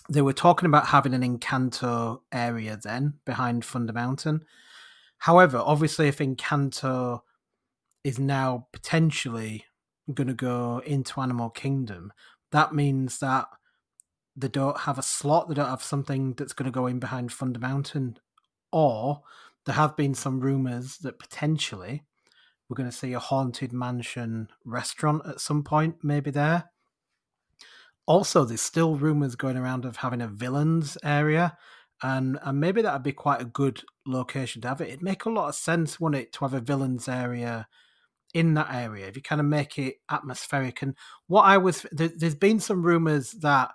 they 0.08 0.22
were 0.22 0.32
talking 0.32 0.66
about 0.66 0.86
having 0.86 1.14
an 1.14 1.22
Encanto 1.22 2.20
area 2.32 2.78
then 2.82 3.14
behind 3.24 3.64
Thunder 3.64 3.92
Mountain. 3.92 4.44
However, 5.18 5.58
obviously, 5.64 6.08
if 6.08 6.18
Encanto 6.18 7.20
is 8.04 8.18
now 8.18 8.68
potentially 8.72 9.64
going 10.12 10.28
to 10.28 10.34
go 10.34 10.78
into 10.86 11.20
Animal 11.20 11.50
Kingdom, 11.50 12.12
that 12.52 12.74
means 12.74 13.18
that 13.18 13.46
they 14.34 14.48
don't 14.48 14.80
have 14.80 14.98
a 14.98 15.02
slot, 15.02 15.48
they 15.48 15.54
don't 15.54 15.68
have 15.68 15.82
something 15.82 16.32
that's 16.34 16.52
going 16.52 16.70
to 16.70 16.74
go 16.74 16.86
in 16.86 17.00
behind 17.00 17.32
Thunder 17.32 17.58
Mountain. 17.58 18.18
Or 18.72 19.22
there 19.66 19.74
have 19.74 19.96
been 19.96 20.14
some 20.14 20.40
rumors 20.40 20.98
that 20.98 21.18
potentially 21.18 22.04
we're 22.68 22.76
going 22.76 22.88
to 22.88 22.96
see 22.96 23.12
a 23.12 23.18
Haunted 23.18 23.72
Mansion 23.72 24.48
restaurant 24.64 25.22
at 25.26 25.40
some 25.40 25.64
point, 25.64 25.96
maybe 26.02 26.30
there. 26.30 26.70
Also, 28.08 28.46
there's 28.46 28.62
still 28.62 28.96
rumors 28.96 29.36
going 29.36 29.58
around 29.58 29.84
of 29.84 29.98
having 29.98 30.22
a 30.22 30.26
villains 30.26 30.96
area, 31.04 31.58
and 32.02 32.38
and 32.42 32.58
maybe 32.58 32.80
that'd 32.80 33.02
be 33.02 33.12
quite 33.12 33.42
a 33.42 33.44
good 33.44 33.82
location 34.06 34.62
to 34.62 34.68
have 34.68 34.80
it. 34.80 34.88
It'd 34.88 35.02
make 35.02 35.26
a 35.26 35.30
lot 35.30 35.50
of 35.50 35.54
sense, 35.54 36.00
wouldn't 36.00 36.22
it, 36.22 36.32
to 36.32 36.40
have 36.40 36.54
a 36.54 36.60
villains 36.60 37.06
area 37.06 37.68
in 38.32 38.54
that 38.54 38.72
area 38.72 39.06
if 39.06 39.16
you 39.16 39.22
kind 39.22 39.40
of 39.42 39.46
make 39.46 39.78
it 39.78 39.96
atmospheric. 40.10 40.80
And 40.80 40.94
what 41.26 41.42
I 41.42 41.58
was 41.58 41.84
there, 41.92 42.10
has 42.22 42.34
been 42.34 42.60
some 42.60 42.82
rumors 42.82 43.32
that 43.32 43.72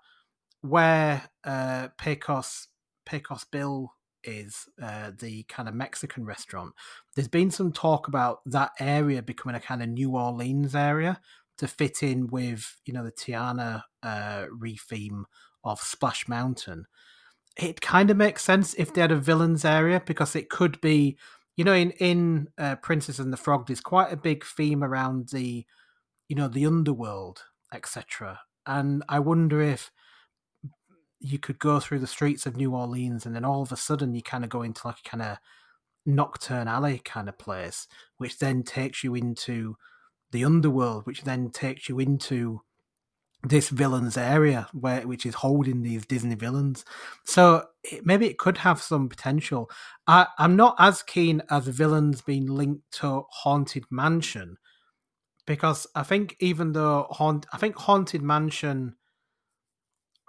where 0.61 1.29
uh, 1.43 1.89
Pecos 1.99 2.69
Pecos 3.05 3.45
Bill 3.45 3.93
is 4.23 4.65
uh, 4.81 5.11
the 5.19 5.43
kind 5.43 5.69
of 5.69 5.75
Mexican 5.75 6.25
restaurant. 6.25 6.73
There's 7.15 7.27
been 7.27 7.51
some 7.51 7.71
talk 7.71 8.07
about 8.07 8.39
that 8.47 8.71
area 8.79 9.21
becoming 9.21 9.55
a 9.55 9.59
kind 9.59 9.83
of 9.83 9.89
New 9.89 10.15
Orleans 10.15 10.73
area 10.73 11.21
to 11.57 11.67
fit 11.67 12.03
in 12.03 12.27
with 12.27 12.77
you 12.85 12.93
know 12.93 13.03
the 13.03 13.11
Tiana 13.11 13.83
uh, 14.01 14.45
re-theme 14.51 15.25
of 15.63 15.79
Splash 15.79 16.27
Mountain. 16.27 16.85
It 17.57 17.81
kind 17.81 18.09
of 18.09 18.17
makes 18.17 18.43
sense 18.43 18.73
if 18.75 18.93
they 18.93 19.01
had 19.01 19.11
a 19.11 19.17
villains 19.17 19.63
area 19.63 20.01
because 20.03 20.35
it 20.35 20.49
could 20.49 20.81
be, 20.81 21.17
you 21.55 21.63
know, 21.63 21.73
in 21.73 21.91
in 21.91 22.47
uh, 22.57 22.75
Princess 22.77 23.19
and 23.19 23.31
the 23.31 23.37
Frog, 23.37 23.67
there's 23.67 23.81
quite 23.81 24.11
a 24.11 24.17
big 24.17 24.43
theme 24.43 24.83
around 24.83 25.29
the, 25.29 25.65
you 26.27 26.35
know, 26.35 26.47
the 26.47 26.65
underworld, 26.65 27.43
etc. 27.73 28.39
And 28.65 29.03
I 29.07 29.19
wonder 29.19 29.61
if 29.61 29.91
you 31.19 31.39
could 31.39 31.59
go 31.59 31.79
through 31.79 31.99
the 31.99 32.07
streets 32.07 32.45
of 32.45 32.57
New 32.57 32.73
Orleans 32.73 33.25
and 33.25 33.33
then 33.33 33.45
all 33.45 33.61
of 33.61 33.71
a 33.71 33.77
sudden 33.77 34.13
you 34.13 34.21
kind 34.21 34.43
of 34.43 34.49
go 34.49 34.61
into 34.61 34.85
like 34.85 34.97
a 35.05 35.09
kind 35.09 35.21
of 35.21 35.37
Knockturn 36.05 36.67
Alley 36.67 36.99
kind 37.03 37.29
of 37.29 37.37
place, 37.37 37.87
which 38.17 38.39
then 38.39 38.63
takes 38.63 39.03
you 39.03 39.15
into 39.15 39.77
the 40.33 40.43
underworld, 40.43 41.05
which 41.05 41.23
then 41.23 41.49
takes 41.49 41.87
you 41.87 41.99
into 41.99 42.61
this 43.43 43.69
villains 43.69 44.17
area 44.17 44.67
where 44.71 45.05
which 45.05 45.25
is 45.25 45.35
holding 45.35 45.81
these 45.81 46.05
Disney 46.05 46.35
villains. 46.35 46.85
So 47.25 47.65
it, 47.83 48.05
maybe 48.05 48.25
it 48.27 48.37
could 48.37 48.57
have 48.59 48.81
some 48.81 49.09
potential. 49.09 49.69
I, 50.07 50.27
I'm 50.37 50.55
not 50.55 50.75
as 50.79 51.03
keen 51.03 51.41
as 51.49 51.67
villains 51.67 52.21
being 52.21 52.47
linked 52.47 52.89
to 52.99 53.23
Haunted 53.29 53.83
Mansion 53.91 54.57
because 55.45 55.85
I 55.95 56.03
think 56.03 56.37
even 56.39 56.71
though 56.71 57.07
haunt, 57.09 57.45
I 57.51 57.57
think 57.57 57.75
Haunted 57.75 58.21
Mansion 58.21 58.95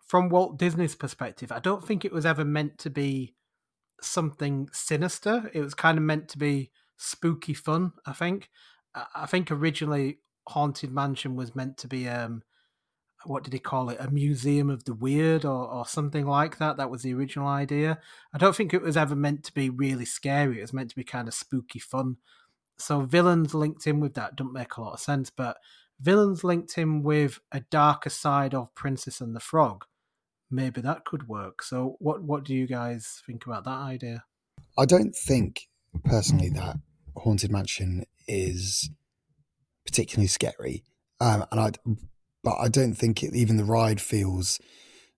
from 0.06 0.28
Walt 0.28 0.58
Disney's 0.58 0.96
perspective, 0.96 1.52
I 1.52 1.60
don't 1.60 1.86
think 1.86 2.04
it 2.04 2.12
was 2.12 2.26
ever 2.26 2.44
meant 2.44 2.78
to 2.78 2.90
be 2.90 3.34
something 4.00 4.68
sinister. 4.72 5.50
It 5.54 5.60
was 5.60 5.74
kind 5.74 5.98
of 5.98 6.04
meant 6.04 6.28
to 6.30 6.38
be 6.38 6.72
spooky 6.96 7.54
fun. 7.54 7.92
I 8.06 8.12
think. 8.12 8.50
I 9.14 9.26
think 9.26 9.50
originally 9.50 10.18
Haunted 10.48 10.92
Mansion 10.92 11.36
was 11.36 11.54
meant 11.54 11.76
to 11.78 11.88
be 11.88 12.08
um, 12.08 12.42
what 13.24 13.42
did 13.42 13.52
he 13.52 13.58
call 13.58 13.88
it? 13.88 13.96
A 14.00 14.10
museum 14.10 14.70
of 14.70 14.84
the 14.84 14.94
weird 14.94 15.44
or, 15.44 15.66
or 15.66 15.86
something 15.86 16.26
like 16.26 16.58
that. 16.58 16.76
That 16.76 16.90
was 16.90 17.02
the 17.02 17.14
original 17.14 17.48
idea. 17.48 17.98
I 18.32 18.38
don't 18.38 18.54
think 18.54 18.74
it 18.74 18.82
was 18.82 18.96
ever 18.96 19.16
meant 19.16 19.44
to 19.44 19.54
be 19.54 19.70
really 19.70 20.04
scary. 20.04 20.58
It 20.58 20.62
was 20.62 20.72
meant 20.72 20.90
to 20.90 20.96
be 20.96 21.04
kind 21.04 21.28
of 21.28 21.34
spooky 21.34 21.78
fun. 21.78 22.18
So 22.78 23.00
villains 23.00 23.54
linked 23.54 23.86
in 23.86 24.00
with 24.00 24.14
that 24.14 24.36
don't 24.36 24.52
make 24.52 24.76
a 24.76 24.82
lot 24.82 24.94
of 24.94 25.00
sense, 25.00 25.30
but 25.30 25.56
villains 26.00 26.44
linked 26.44 26.76
in 26.76 27.02
with 27.02 27.40
a 27.52 27.60
darker 27.60 28.10
side 28.10 28.52
of 28.54 28.74
Princess 28.74 29.20
and 29.20 29.34
the 29.34 29.40
Frog 29.40 29.86
maybe 30.54 30.80
that 30.80 31.04
could 31.04 31.28
work. 31.28 31.62
So, 31.62 31.96
what 31.98 32.22
what 32.22 32.44
do 32.44 32.54
you 32.54 32.66
guys 32.66 33.22
think 33.26 33.44
about 33.46 33.64
that 33.64 33.70
idea? 33.70 34.24
I 34.78 34.84
don't 34.84 35.14
think 35.14 35.68
personally 36.04 36.50
that 36.50 36.76
Haunted 37.16 37.50
Mansion 37.50 38.04
is 38.26 38.90
particularly 39.86 40.28
scary, 40.28 40.84
um, 41.20 41.44
and 41.50 41.60
I, 41.60 41.70
but 42.42 42.56
I 42.58 42.68
don't 42.68 42.94
think 42.94 43.22
it, 43.22 43.34
even 43.34 43.56
the 43.56 43.64
ride 43.64 44.00
feels 44.00 44.60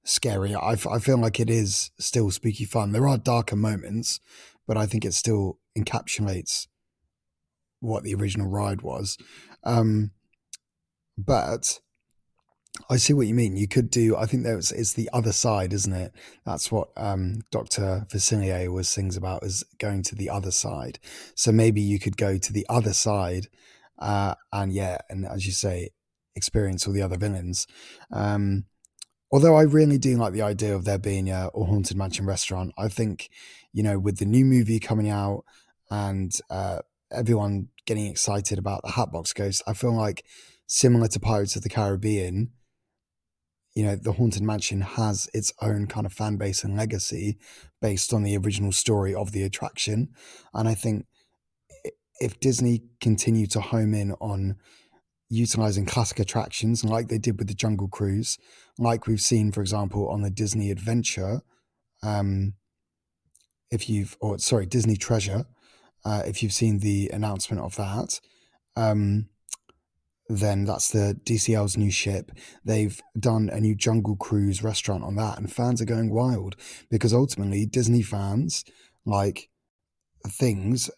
scary. 0.05 0.55
I, 0.55 0.77
I 0.91 0.99
feel 0.99 1.19
like 1.19 1.41
it 1.41 1.51
is 1.51 1.91
still 1.99 2.31
spooky 2.31 2.65
fun. 2.65 2.93
There 2.93 3.09
are 3.09 3.19
darker 3.19 3.57
moments, 3.57 4.21
but 4.67 4.77
I 4.77 4.87
think 4.87 5.05
it 5.05 5.15
still 5.15 5.59
encapsulates 5.77 6.67
what 7.81 8.05
the 8.05 8.15
original 8.15 8.49
ride 8.49 8.83
was. 8.83 9.19
Um, 9.65 10.13
but 11.19 11.81
I 12.89 12.97
see 12.97 13.13
what 13.13 13.27
you 13.27 13.35
mean. 13.35 13.57
You 13.57 13.69
could 13.69 13.91
do. 13.91 14.17
I 14.17 14.27
think 14.27 14.45
there's 14.45 14.71
it's 14.71 14.93
the 14.93 15.11
other 15.13 15.33
side, 15.33 15.73
isn't 15.73 15.93
it? 15.93 16.13
That's 16.45 16.71
what 16.71 16.89
um, 16.97 17.41
Doctor 17.51 18.07
Facilier 18.11 18.69
always 18.69 18.89
sings 18.89 19.17
about 19.17 19.43
is 19.45 19.65
going 19.79 20.03
to 20.05 20.15
the 20.15 20.31
other 20.31 20.51
side. 20.51 20.99
So 21.35 21.53
maybe 21.53 21.81
you 21.81 21.99
could 21.99 22.17
go 22.17 22.39
to 22.39 22.53
the 22.53 22.67
other 22.69 22.93
side, 22.93 23.49
uh, 23.99 24.35
and 24.53 24.73
yeah, 24.73 24.99
and 25.09 25.27
as 25.27 25.47
you 25.47 25.53
say, 25.53 25.91
experience 26.35 26.87
all 26.87 26.93
the 26.93 27.03
other 27.03 27.17
villains. 27.17 27.67
Um, 28.13 28.67
although 29.33 29.57
I 29.57 29.63
really 29.63 29.99
do 29.99 30.17
like 30.17 30.33
the 30.33 30.43
idea 30.43 30.75
of 30.75 30.85
there 30.85 30.99
being 30.99 31.31
a, 31.31 31.51
a 31.55 31.65
haunted 31.65 31.97
mansion 31.97 32.27
restaurant. 32.27 32.73
I 32.79 32.89
think 32.89 33.31
you 33.73 33.83
know 33.83 33.99
with 33.99 34.19
the 34.19 34.27
new 34.27 34.45
movie 34.45 34.81
coming 34.81 35.09
out 35.09 35.45
and 35.91 36.33
uh, 36.51 36.81
everyone 37.11 37.69
getting 37.87 38.07
excited 38.07 38.59
about 38.59 38.83
the 38.83 38.93
Hatbox 38.93 39.33
Ghost, 39.33 39.63
I 39.67 39.73
feel 39.73 39.93
like 39.93 40.25
similar 40.67 41.09
to 41.09 41.21
Pirates 41.21 41.57
of 41.57 41.63
the 41.63 41.69
Caribbean 41.69 42.51
you 43.77 43.85
know, 43.85 43.95
the 43.95 44.13
Haunted 44.13 44.43
Mansion 44.43 44.81
has 44.81 45.29
its 45.35 45.53
own 45.61 45.87
kind 45.87 46.07
of 46.07 46.13
fan 46.13 46.39
base 46.39 46.65
and 46.65 46.75
legacy 46.75 47.37
based 47.83 48.15
on 48.15 48.23
the 48.23 48.35
original 48.39 48.73
story 48.73 49.15
of 49.15 49.33
the 49.33 49.43
attraction. 49.43 50.09
And 50.55 50.67
I 50.67 50.75
think 50.75 51.05
if 52.19 52.41
Disney 52.41 52.85
continue 53.03 53.47
to 53.49 53.61
home 53.61 53.93
in 53.93 54.13
on 54.13 54.57
utilizing 55.29 55.85
classic 55.85 56.19
attractions 56.21 56.85
like 56.85 57.09
they 57.09 57.19
did 57.19 57.39
with 57.39 57.49
the 57.49 57.55
Jungle 57.55 57.89
Cruise, 57.89 58.39
like 58.79 59.07
we've 59.07 59.21
seen, 59.21 59.53
for 59.53 59.61
example, 59.61 60.09
on 60.09 60.23
the 60.23 60.31
Disney 60.31 60.71
Adventure, 60.71 61.43
um, 62.03 62.55
if 63.71 63.91
you've, 63.91 64.17
or 64.21 64.39
sorry, 64.39 64.65
Disney 64.65 64.97
Treasure, 64.97 65.45
uh, 66.03 66.23
if 66.25 66.43
you've 66.43 66.55
seen 66.55 66.79
the 66.79 67.11
announcement 67.13 67.61
of 67.61 67.77
that, 67.77 68.21
um, 68.75 69.29
then 70.29 70.65
that's 70.65 70.91
the 70.91 71.19
DCL's 71.25 71.77
new 71.77 71.91
ship. 71.91 72.33
They've 72.65 73.01
done 73.19 73.49
a 73.51 73.61
new 73.61 73.75
Jungle 73.75 74.17
Cruise 74.17 74.63
restaurant 74.63 75.05
on 75.05 75.17
that, 75.17 75.39
and 75.39 75.53
fans 75.53 75.81
are 75.81 75.87
going 75.87 76.11
wild 76.11 76.57
because 76.91 77.13
ultimately 77.13 77.67
Disney 77.67 78.03
fans 78.03 78.65
like 79.05 79.49
things 80.27 80.91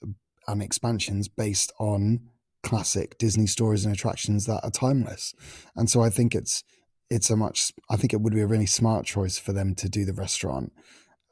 and 0.46 0.62
expansions 0.62 1.28
based 1.28 1.72
on 1.78 2.20
classic 2.62 3.18
Disney 3.18 3.46
stories 3.46 3.84
and 3.84 3.94
attractions 3.94 4.46
that 4.46 4.64
are 4.64 4.70
timeless. 4.70 5.34
And 5.76 5.90
so 5.90 6.02
I 6.02 6.10
think 6.10 6.34
it's 6.34 6.64
it's 7.10 7.30
a 7.30 7.36
much 7.36 7.72
I 7.90 7.96
think 7.96 8.12
it 8.12 8.20
would 8.20 8.34
be 8.34 8.40
a 8.40 8.46
really 8.46 8.66
smart 8.66 9.06
choice 9.06 9.38
for 9.38 9.52
them 9.52 9.74
to 9.76 9.88
do 9.88 10.04
the 10.04 10.12
restaurant 10.12 10.72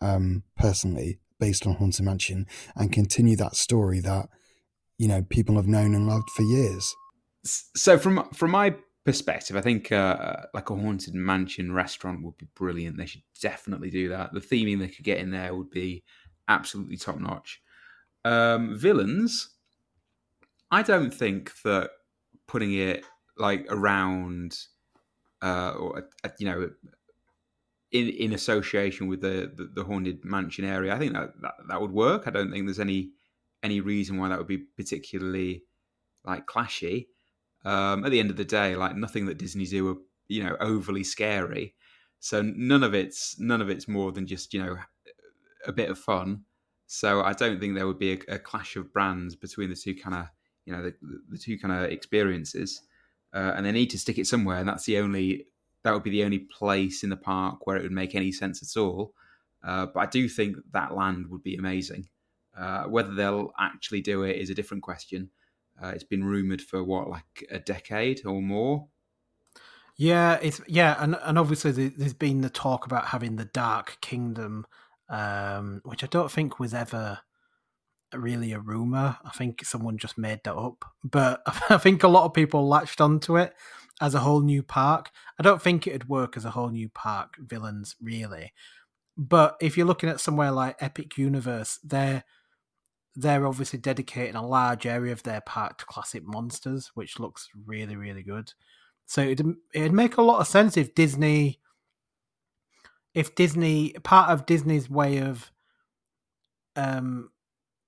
um, 0.00 0.42
personally 0.56 1.18
based 1.40 1.66
on 1.66 1.74
Haunted 1.74 2.04
Mansion 2.04 2.46
and 2.74 2.92
continue 2.92 3.36
that 3.36 3.56
story 3.56 4.00
that 4.00 4.28
you 4.98 5.08
know 5.08 5.22
people 5.22 5.56
have 5.56 5.66
known 5.66 5.94
and 5.94 6.06
loved 6.06 6.30
for 6.30 6.42
years 6.42 6.94
so 7.46 7.98
from 7.98 8.28
from 8.32 8.50
my 8.50 8.74
perspective, 9.04 9.56
I 9.56 9.60
think 9.60 9.92
uh, 9.92 10.36
like 10.52 10.70
a 10.70 10.74
haunted 10.74 11.14
mansion 11.14 11.72
restaurant 11.72 12.24
would 12.24 12.36
be 12.36 12.48
brilliant. 12.54 12.96
They 12.96 13.06
should 13.06 13.22
definitely 13.40 13.90
do 13.90 14.08
that. 14.08 14.32
The 14.32 14.40
theming 14.40 14.80
they 14.80 14.88
could 14.88 15.04
get 15.04 15.18
in 15.18 15.30
there 15.30 15.54
would 15.54 15.70
be 15.70 16.04
absolutely 16.48 16.96
top 16.96 17.18
notch. 17.18 17.60
Um, 18.24 18.76
villains, 18.76 19.50
I 20.70 20.82
don't 20.82 21.14
think 21.14 21.52
that 21.62 21.90
putting 22.48 22.74
it 22.74 23.04
like 23.38 23.66
around, 23.70 24.58
uh, 25.42 25.70
or 25.78 26.08
uh, 26.24 26.28
you 26.38 26.46
know, 26.46 26.70
in 27.92 28.08
in 28.08 28.32
association 28.32 29.06
with 29.06 29.20
the, 29.20 29.52
the, 29.54 29.70
the 29.72 29.84
haunted 29.84 30.24
mansion 30.24 30.64
area, 30.64 30.94
I 30.94 30.98
think 30.98 31.12
that, 31.12 31.30
that 31.42 31.54
that 31.68 31.80
would 31.80 31.92
work. 31.92 32.26
I 32.26 32.30
don't 32.30 32.50
think 32.50 32.66
there's 32.66 32.80
any 32.80 33.10
any 33.62 33.80
reason 33.80 34.16
why 34.16 34.28
that 34.28 34.38
would 34.38 34.48
be 34.48 34.58
particularly 34.58 35.62
like 36.24 36.46
clashy. 36.46 37.06
Um, 37.66 38.04
at 38.04 38.12
the 38.12 38.20
end 38.20 38.30
of 38.30 38.36
the 38.36 38.44
day, 38.44 38.76
like 38.76 38.94
nothing 38.94 39.26
that 39.26 39.38
Disney 39.38 39.66
do 39.66 39.88
are 39.90 39.96
you 40.28 40.44
know 40.44 40.56
overly 40.60 41.02
scary. 41.02 41.74
So 42.20 42.40
none 42.40 42.84
of 42.84 42.94
it's 42.94 43.40
none 43.40 43.60
of 43.60 43.68
it's 43.68 43.88
more 43.88 44.12
than 44.12 44.24
just 44.24 44.54
you 44.54 44.64
know 44.64 44.76
a 45.66 45.72
bit 45.72 45.90
of 45.90 45.98
fun. 45.98 46.44
So 46.86 47.22
I 47.22 47.32
don't 47.32 47.58
think 47.58 47.74
there 47.74 47.88
would 47.88 47.98
be 47.98 48.12
a, 48.12 48.34
a 48.36 48.38
clash 48.38 48.76
of 48.76 48.92
brands 48.92 49.34
between 49.34 49.68
the 49.68 49.74
two 49.74 49.96
kind 49.96 50.14
of 50.14 50.26
you 50.64 50.72
know 50.74 50.82
the, 50.84 50.94
the 51.28 51.38
two 51.38 51.58
kind 51.58 51.74
of 51.74 51.90
experiences, 51.90 52.82
uh, 53.34 53.54
and 53.56 53.66
they 53.66 53.72
need 53.72 53.90
to 53.90 53.98
stick 53.98 54.18
it 54.18 54.28
somewhere, 54.28 54.58
and 54.58 54.68
that's 54.68 54.84
the 54.84 54.98
only 54.98 55.48
that 55.82 55.92
would 55.92 56.04
be 56.04 56.10
the 56.10 56.24
only 56.24 56.38
place 56.38 57.02
in 57.02 57.10
the 57.10 57.16
park 57.16 57.66
where 57.66 57.76
it 57.76 57.82
would 57.82 57.90
make 57.90 58.14
any 58.14 58.30
sense 58.30 58.62
at 58.62 58.80
all. 58.80 59.12
Uh, 59.64 59.86
but 59.86 60.00
I 60.00 60.06
do 60.06 60.28
think 60.28 60.56
that 60.72 60.94
land 60.94 61.26
would 61.30 61.42
be 61.42 61.56
amazing. 61.56 62.06
Uh, 62.56 62.84
whether 62.84 63.12
they'll 63.12 63.50
actually 63.58 64.02
do 64.02 64.22
it 64.22 64.36
is 64.36 64.50
a 64.50 64.54
different 64.54 64.84
question. 64.84 65.30
Uh, 65.82 65.88
it's 65.88 66.04
been 66.04 66.24
rumored 66.24 66.62
for 66.62 66.82
what, 66.82 67.08
like 67.08 67.46
a 67.50 67.58
decade 67.58 68.22
or 68.24 68.40
more. 68.40 68.88
Yeah, 69.96 70.38
it's 70.42 70.60
yeah, 70.66 70.96
and 70.98 71.16
and 71.22 71.38
obviously 71.38 71.70
there's 71.70 72.12
been 72.12 72.42
the 72.42 72.50
talk 72.50 72.84
about 72.84 73.06
having 73.06 73.36
the 73.36 73.46
Dark 73.46 73.96
Kingdom, 74.02 74.66
um, 75.08 75.80
which 75.84 76.04
I 76.04 76.06
don't 76.06 76.30
think 76.30 76.58
was 76.58 76.74
ever 76.74 77.20
really 78.12 78.52
a 78.52 78.60
rumor. 78.60 79.16
I 79.24 79.30
think 79.30 79.64
someone 79.64 79.96
just 79.96 80.18
made 80.18 80.40
that 80.44 80.54
up, 80.54 80.84
but 81.02 81.42
I 81.70 81.78
think 81.78 82.02
a 82.02 82.08
lot 82.08 82.24
of 82.24 82.34
people 82.34 82.68
latched 82.68 83.00
onto 83.00 83.38
it 83.38 83.54
as 83.98 84.14
a 84.14 84.20
whole 84.20 84.42
new 84.42 84.62
park. 84.62 85.10
I 85.38 85.42
don't 85.42 85.62
think 85.62 85.86
it'd 85.86 86.10
work 86.10 86.36
as 86.36 86.44
a 86.44 86.50
whole 86.50 86.68
new 86.68 86.90
park. 86.90 87.36
Villains 87.38 87.96
really, 88.00 88.52
but 89.16 89.56
if 89.62 89.78
you're 89.78 89.86
looking 89.86 90.10
at 90.10 90.20
somewhere 90.20 90.50
like 90.50 90.76
Epic 90.78 91.16
Universe, 91.16 91.78
they're 91.82 92.24
they're 93.16 93.46
obviously 93.46 93.78
dedicating 93.78 94.36
a 94.36 94.46
large 94.46 94.86
area 94.86 95.12
of 95.12 95.22
their 95.22 95.40
park 95.40 95.78
to 95.78 95.86
classic 95.86 96.22
monsters, 96.24 96.90
which 96.94 97.18
looks 97.18 97.48
really, 97.66 97.96
really 97.96 98.22
good. 98.22 98.52
So 99.06 99.22
it'd, 99.22 99.56
it'd 99.72 99.92
make 99.92 100.16
a 100.18 100.22
lot 100.22 100.40
of 100.40 100.46
sense 100.46 100.76
if 100.76 100.94
Disney 100.94 101.60
if 103.14 103.34
Disney 103.34 103.94
part 104.04 104.28
of 104.28 104.44
Disney's 104.44 104.90
way 104.90 105.18
of 105.18 105.50
um 106.76 107.30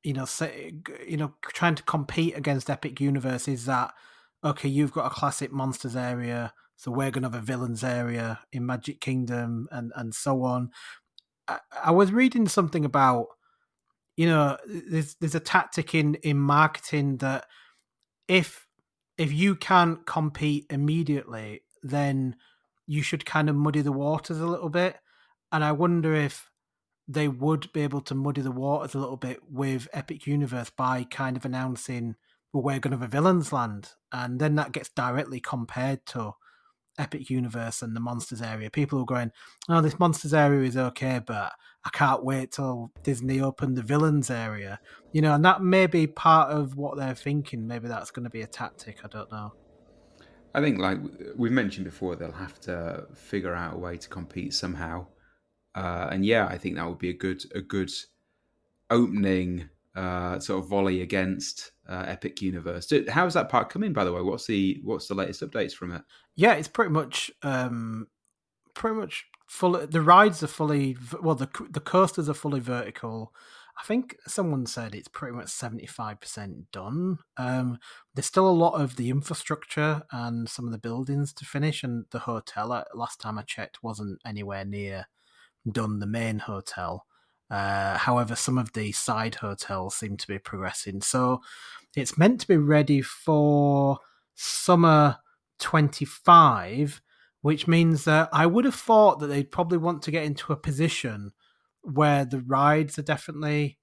you 0.03 0.15
know 0.15 0.25
say, 0.25 0.73
you 1.07 1.19
know 1.19 1.35
trying 1.43 1.75
to 1.75 1.83
compete 1.83 2.35
against 2.35 2.71
Epic 2.71 2.99
Universe 2.99 3.47
is 3.47 3.67
that 3.67 3.93
okay 4.43 4.71
you've 4.71 4.93
got 4.93 5.05
a 5.05 5.15
classic 5.15 5.53
monsters 5.53 5.97
area 5.97 6.55
so 6.79 6.93
we're 6.93 7.11
to 7.11 7.23
have 7.23 7.35
a 7.35 7.41
villains 7.41 7.83
area 7.83 8.39
in 8.53 8.65
Magic 8.65 9.01
Kingdom 9.01 9.69
and 9.73 9.93
and 9.97 10.15
so 10.15 10.45
on. 10.45 10.71
I, 11.49 11.59
I 11.85 11.91
was 11.91 12.13
reading 12.13 12.47
something 12.47 12.85
about 12.85 13.27
you 14.19 14.27
know 14.27 14.57
there's 14.67 15.15
there's 15.21 15.37
a 15.37 15.41
tactic 15.41 15.95
in 15.95 16.17
in 16.17 16.37
marketing 16.37 17.19
that 17.19 17.47
if 18.27 18.67
if 19.17 19.33
you 19.33 19.55
can't 19.55 20.05
compete 20.07 20.67
immediately 20.71 21.63
then 21.85 22.35
you 22.89 23.01
should 23.01 23.25
kind 23.25 23.49
of 23.49 23.55
muddy 23.55 23.81
the 23.81 23.93
waters 23.93 24.41
a 24.41 24.47
little 24.47 24.69
bit 24.69 24.97
and 25.53 25.63
i 25.63 25.71
wonder 25.71 26.15
if 26.15 26.51
they 27.07 27.29
would 27.29 27.73
be 27.73 27.81
able 27.83 28.01
to 28.01 28.15
muddy 28.17 28.41
the 28.41 28.51
waters 28.51 28.95
a 28.95 28.99
little 28.99 29.17
bit 29.17 29.39
with 29.49 29.87
epic 29.93 30.27
universe 30.27 30.69
by 30.69 31.05
kind 31.05 31.37
of 31.37 31.45
announcing 31.45 32.17
well 32.53 32.65
we're 32.65 32.81
going 32.81 32.91
to 32.91 32.99
have 32.99 33.03
a 33.03 33.07
villains 33.07 33.53
land 33.53 33.93
and 34.11 34.41
then 34.41 34.57
that 34.57 34.73
gets 34.73 34.89
directly 34.89 35.39
compared 35.39 36.05
to 36.07 36.33
Epic 36.99 37.31
Universe 37.31 37.83
and 37.83 37.95
the 37.95 38.01
Monsters 38.01 38.43
area. 38.43 38.69
People 38.71 38.99
are 38.99 39.05
going, 39.05 39.31
oh, 39.69 39.81
this 39.81 40.01
Monsters 40.01 40.35
area 40.35 40.67
is 40.67 40.77
okay, 40.77 41.21
but 41.25 41.53
I 41.89 41.97
can't 41.97 42.23
wait 42.23 42.53
till 42.53 42.91
Disney 43.03 43.41
open 43.41 43.75
the 43.75 43.83
villains 43.83 44.31
area. 44.31 44.79
You 45.13 45.23
know, 45.23 45.35
and 45.35 45.45
that 45.47 45.63
may 45.63 45.87
be 45.87 46.07
part 46.07 46.51
of 46.51 46.77
what 46.77 46.99
they're 46.99 47.15
thinking. 47.15 47.67
Maybe 47.67 47.89
that's 47.89 48.11
going 48.11 48.25
to 48.25 48.31
be 48.31 48.43
a 48.43 48.47
tactic. 48.47 48.99
I 49.05 49.09
don't 49.09 49.33
know. 49.33 49.55
I 50.55 50.61
think, 50.61 50.79
like 50.79 50.99
we've 51.35 51.51
mentioned 51.51 51.87
before, 51.87 52.15
they'll 52.15 52.33
have 52.33 52.61
to 52.63 53.07
figure 53.15 53.55
out 53.55 53.75
a 53.75 53.79
way 53.79 53.97
to 53.97 54.09
compete 54.09 54.53
somehow. 54.53 55.07
Uh, 55.75 56.09
and 56.13 56.27
yeah, 56.27 56.47
I 56.47 56.59
think 56.59 56.77
that 56.77 56.87
would 56.87 56.99
be 56.99 57.09
a 57.09 57.15
good 57.15 57.43
a 57.55 57.63
good 57.63 57.91
opening 58.91 59.71
uh, 59.97 60.41
sort 60.41 60.63
of 60.63 60.69
volley 60.69 61.01
against 61.01 61.73
uh, 61.89 62.05
Epic 62.07 62.43
Universe. 62.43 62.93
How's 63.09 63.35
that 63.35 63.49
part 63.49 63.71
coming, 63.71 63.95
by 63.95 64.05
the 64.05 64.13
way? 64.13 64.21
What's 64.21 64.47
the 64.47 64.79
what's 64.85 65.09
the 65.09 65.15
latest 65.15 65.41
updates 65.41 65.73
from 65.73 65.93
it? 65.93 66.03
Yeah, 66.37 66.53
it's 66.53 66.69
pretty 66.69 66.91
much 66.91 67.31
um, 67.43 68.09
pretty 68.75 68.97
much 68.97 69.25
full. 69.49 69.87
The 69.87 70.03
rides 70.03 70.43
are 70.43 70.49
fully 70.49 70.97
well. 71.21 71.35
The 71.35 71.49
the 71.71 71.81
coasters 71.81 72.29
are 72.29 72.35
fully 72.35 72.61
vertical. 72.61 73.35
I 73.81 73.85
think 73.85 74.17
someone 74.27 74.67
said 74.67 74.95
it's 74.95 75.09
pretty 75.09 75.37
much 75.37 75.49
seventy 75.49 75.87
five 75.87 76.21
percent 76.21 76.71
done. 76.73 77.19
Um, 77.37 77.79
there's 78.15 78.27
still 78.27 78.49
a 78.49 78.51
lot 78.51 78.81
of 78.81 78.97
the 78.97 79.11
infrastructure 79.11 80.03
and 80.13 80.49
some 80.49 80.67
of 80.67 80.73
the 80.73 80.79
buildings 80.79 81.33
to 81.35 81.45
finish, 81.45 81.83
and 81.83 82.05
the 82.11 82.21
hotel. 82.21 82.73
Uh, 82.73 82.85
last 82.95 83.21
time 83.21 83.39
I 83.39 83.43
checked, 83.43 83.83
wasn't 83.83 84.21
anywhere 84.25 84.65
near 84.65 85.07
done. 85.71 85.99
The 85.99 86.07
main 86.07 86.41
hotel. 86.41 87.07
Uh, 87.51 87.97
however, 87.97 88.37
some 88.37 88.59
of 88.59 88.73
the 88.75 88.93
side 88.93 89.37
hotels 89.37 89.97
seem 89.97 90.19
to 90.19 90.27
be 90.27 90.39
progressing. 90.39 91.01
So 91.01 91.41
it's 91.97 92.19
meant 92.19 92.41
to 92.43 92.49
be 92.49 92.59
ready 92.59 93.01
for 93.01 93.99
summer 94.35 95.17
25, 95.59 97.01
which 97.43 97.69
means 97.69 98.05
that 98.05 98.29
I 98.33 98.47
would 98.47 98.65
have 98.65 98.75
thought 98.75 99.21
that 99.21 99.29
they'd 99.29 99.51
probably 99.51 99.79
want 99.79 100.03
to 100.03 100.11
get 100.11 100.25
into 100.25 100.53
a 100.53 100.57
position 100.57 101.33
where 101.83 102.25
the 102.25 102.41
rides 102.41 102.99
are 102.99 103.03
definitely 103.03 103.79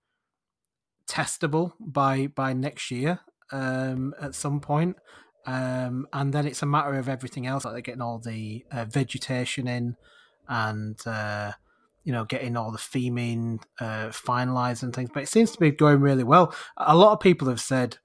testable 1.07 1.73
by 1.79 2.27
by 2.27 2.53
next 2.53 2.91
year 2.91 3.19
um, 3.51 4.13
at 4.21 4.35
some 4.35 4.59
point. 4.59 4.97
Um, 5.45 6.07
and 6.11 6.33
then 6.33 6.47
it's 6.47 6.63
a 6.63 6.65
matter 6.65 6.95
of 6.95 7.07
everything 7.07 7.45
else, 7.45 7.65
like 7.65 7.73
they're 7.73 7.81
getting 7.81 8.01
all 8.01 8.19
the 8.19 8.65
uh, 8.71 8.85
vegetation 8.85 9.67
in 9.67 9.95
and 10.47 10.99
uh, 11.05 11.51
you 12.03 12.11
know, 12.11 12.23
getting 12.23 12.55
all 12.55 12.71
the 12.71 12.77
theming 12.77 13.59
uh, 13.79 14.09
finalized 14.09 14.83
and 14.83 14.95
things. 14.95 15.09
But 15.13 15.23
it 15.23 15.29
seems 15.29 15.51
to 15.51 15.59
be 15.59 15.71
going 15.71 16.01
really 16.01 16.23
well. 16.23 16.53
A 16.77 16.95
lot 16.95 17.13
of 17.13 17.19
people 17.19 17.47
have 17.49 17.61
said 17.61 17.97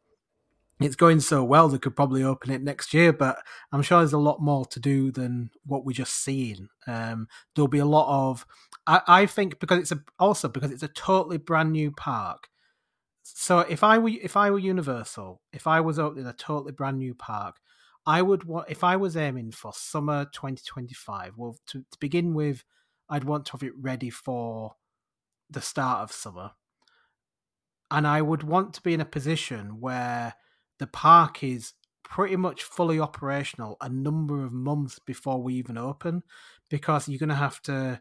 it's 0.81 0.97
going 0.97 1.21
so 1.21 1.45
well 1.45 1.69
they 1.69 1.79
could 1.79 1.95
probably 1.95 2.23
open 2.23 2.51
it 2.51 2.62
next 2.62 2.95
year, 2.95 3.12
but 3.12 3.38
I'm 3.71 3.83
sure 3.83 3.99
there's 3.99 4.12
a 4.12 4.19
lot 4.19 4.40
more 4.40 4.64
to 4.66 4.81
do 4.81 5.11
than 5.12 5.51
what 5.64 5.85
we're 5.85 5.93
just 5.93 6.25
seeing. 6.25 6.69
Um, 6.87 7.29
there'll 7.55 7.69
be 7.69 7.79
a 7.79 7.85
lot 7.85 8.31
of, 8.31 8.47
I, 8.87 9.03
I 9.07 9.27
think, 9.27 9.61
because 9.61 9.79
it's 9.79 9.93
a, 9.93 10.03
also 10.19 10.49
because 10.49 10.71
it's 10.71 10.83
a 10.83 10.88
totally 10.88 11.38
brand 11.38 11.73
new 11.73 11.90
park. 11.93 12.49
So 13.23 13.61
if 13.61 13.85
I 13.85 13.99
were 13.99 14.09
if 14.09 14.37
I 14.37 14.51
were 14.51 14.59
Universal, 14.59 15.40
if 15.53 15.66
I 15.66 15.81
was 15.81 15.99
opening 15.99 16.27
a 16.27 16.33
totally 16.33 16.73
brand 16.73 16.99
new 16.99 17.14
park, 17.14 17.57
I 18.07 18.23
would 18.23 18.45
want 18.45 18.71
if 18.71 18.83
I 18.83 18.97
was 18.97 19.16
aiming 19.16 19.53
for 19.53 19.73
summer 19.75 20.25
2025. 20.25 21.35
Well, 21.37 21.57
to, 21.69 21.81
to 21.81 21.99
begin 22.01 22.35
with, 22.35 22.64
I'd 23.09 23.25
want 23.25 23.47
to 23.47 23.53
have 23.53 23.62
it 23.62 23.73
ready 23.79 24.11
for 24.11 24.77
the 25.51 25.61
start 25.61 26.01
of 26.01 26.12
summer. 26.12 26.53
And 27.90 28.07
I 28.07 28.23
would 28.23 28.45
want 28.45 28.73
to 28.75 28.83
be 28.83 28.95
in 28.95 29.01
a 29.01 29.05
position 29.05 29.81
where 29.81 30.35
the 30.81 30.88
park 30.88 31.45
is 31.45 31.75
pretty 32.03 32.35
much 32.35 32.64
fully 32.64 32.99
operational 32.99 33.77
a 33.81 33.88
number 33.88 34.45
of 34.45 34.53
months 34.53 34.99
before 34.99 35.40
we 35.40 35.55
even 35.55 35.79
open 35.79 36.25
because 36.69 37.09
you're 37.09 37.21
going 37.21 37.29
to 37.29 37.37
have 37.37 37.62
to 37.62 38.01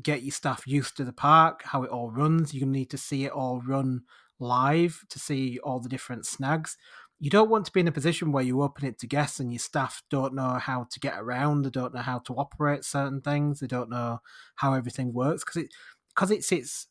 get 0.00 0.22
your 0.22 0.32
staff 0.32 0.64
used 0.66 0.96
to 0.96 1.04
the 1.04 1.12
park, 1.12 1.62
how 1.64 1.82
it 1.82 1.90
all 1.90 2.12
runs. 2.12 2.52
To 2.52 2.64
need 2.64 2.90
to 2.90 2.98
see 2.98 3.24
it 3.24 3.32
all 3.32 3.60
run 3.60 4.02
live 4.38 5.02
to 5.08 5.18
see 5.18 5.58
all 5.64 5.80
the 5.80 5.88
different 5.88 6.26
snags 6.26 6.76
you 7.18 7.30
don't 7.30 7.48
want 7.48 7.64
to 7.64 7.72
be 7.72 7.80
in 7.80 7.88
a 7.88 7.92
position 7.92 8.30
where 8.30 8.44
you 8.44 8.62
open 8.62 8.84
it 8.84 8.98
to 8.98 9.06
guests 9.06 9.40
and 9.40 9.50
your 9.50 9.58
staff 9.58 10.02
don't 10.10 10.34
know 10.34 10.54
how 10.54 10.86
to 10.90 11.00
get 11.00 11.18
around, 11.18 11.62
they 11.62 11.70
don't 11.70 11.94
know 11.94 12.02
how 12.02 12.18
to 12.18 12.34
operate 12.34 12.84
certain 12.84 13.20
things, 13.20 13.60
they 13.60 13.66
don't 13.66 13.88
know 13.88 14.20
how 14.56 14.74
everything 14.74 15.12
works 15.12 15.42
because 15.42 15.62
it 15.62 15.70
because 16.14 16.30
it's 16.30 16.52
it's 16.52 16.88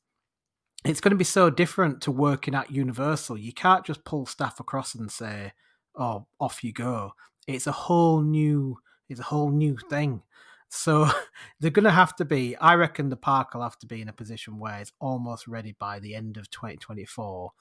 it's 0.86 1.02
going 1.02 1.12
to 1.12 1.18
be 1.18 1.24
so 1.24 1.50
different 1.50 2.02
to 2.02 2.12
working 2.12 2.56
at 2.56 2.72
Universal. 2.72 3.38
You 3.38 3.54
can't 3.54 3.86
just 3.86 4.04
pull 4.04 4.26
staff 4.26 4.60
across 4.60 4.96
and 4.96 5.12
say, 5.12 5.54
"Oh, 5.96 6.28
off 6.40 6.64
you 6.64 6.72
go." 6.72 7.14
It's 7.48 7.68
a 7.68 7.72
whole 7.72 8.22
new 8.22 8.78
it's 9.10 9.20
a 9.20 9.24
whole 9.24 9.52
new 9.52 9.78
thing. 9.90 10.22
So 10.70 11.10
they're 11.60 11.72
going 11.72 11.84
to 11.86 11.92
have 11.92 12.16
to 12.18 12.26
be. 12.26 12.56
I 12.58 12.76
reckon 12.76 13.10
the 13.10 13.18
park 13.18 13.54
will 13.54 13.62
have 13.62 13.78
to 13.80 13.88
be 13.88 14.02
in 14.02 14.10
a 14.10 14.14
position 14.14 14.60
where 14.60 14.80
it's 14.80 14.94
almost 15.00 15.48
ready 15.48 15.76
by 15.78 16.00
the 16.00 16.16
end 16.16 16.38
of 16.38 16.50
2024 16.50 17.52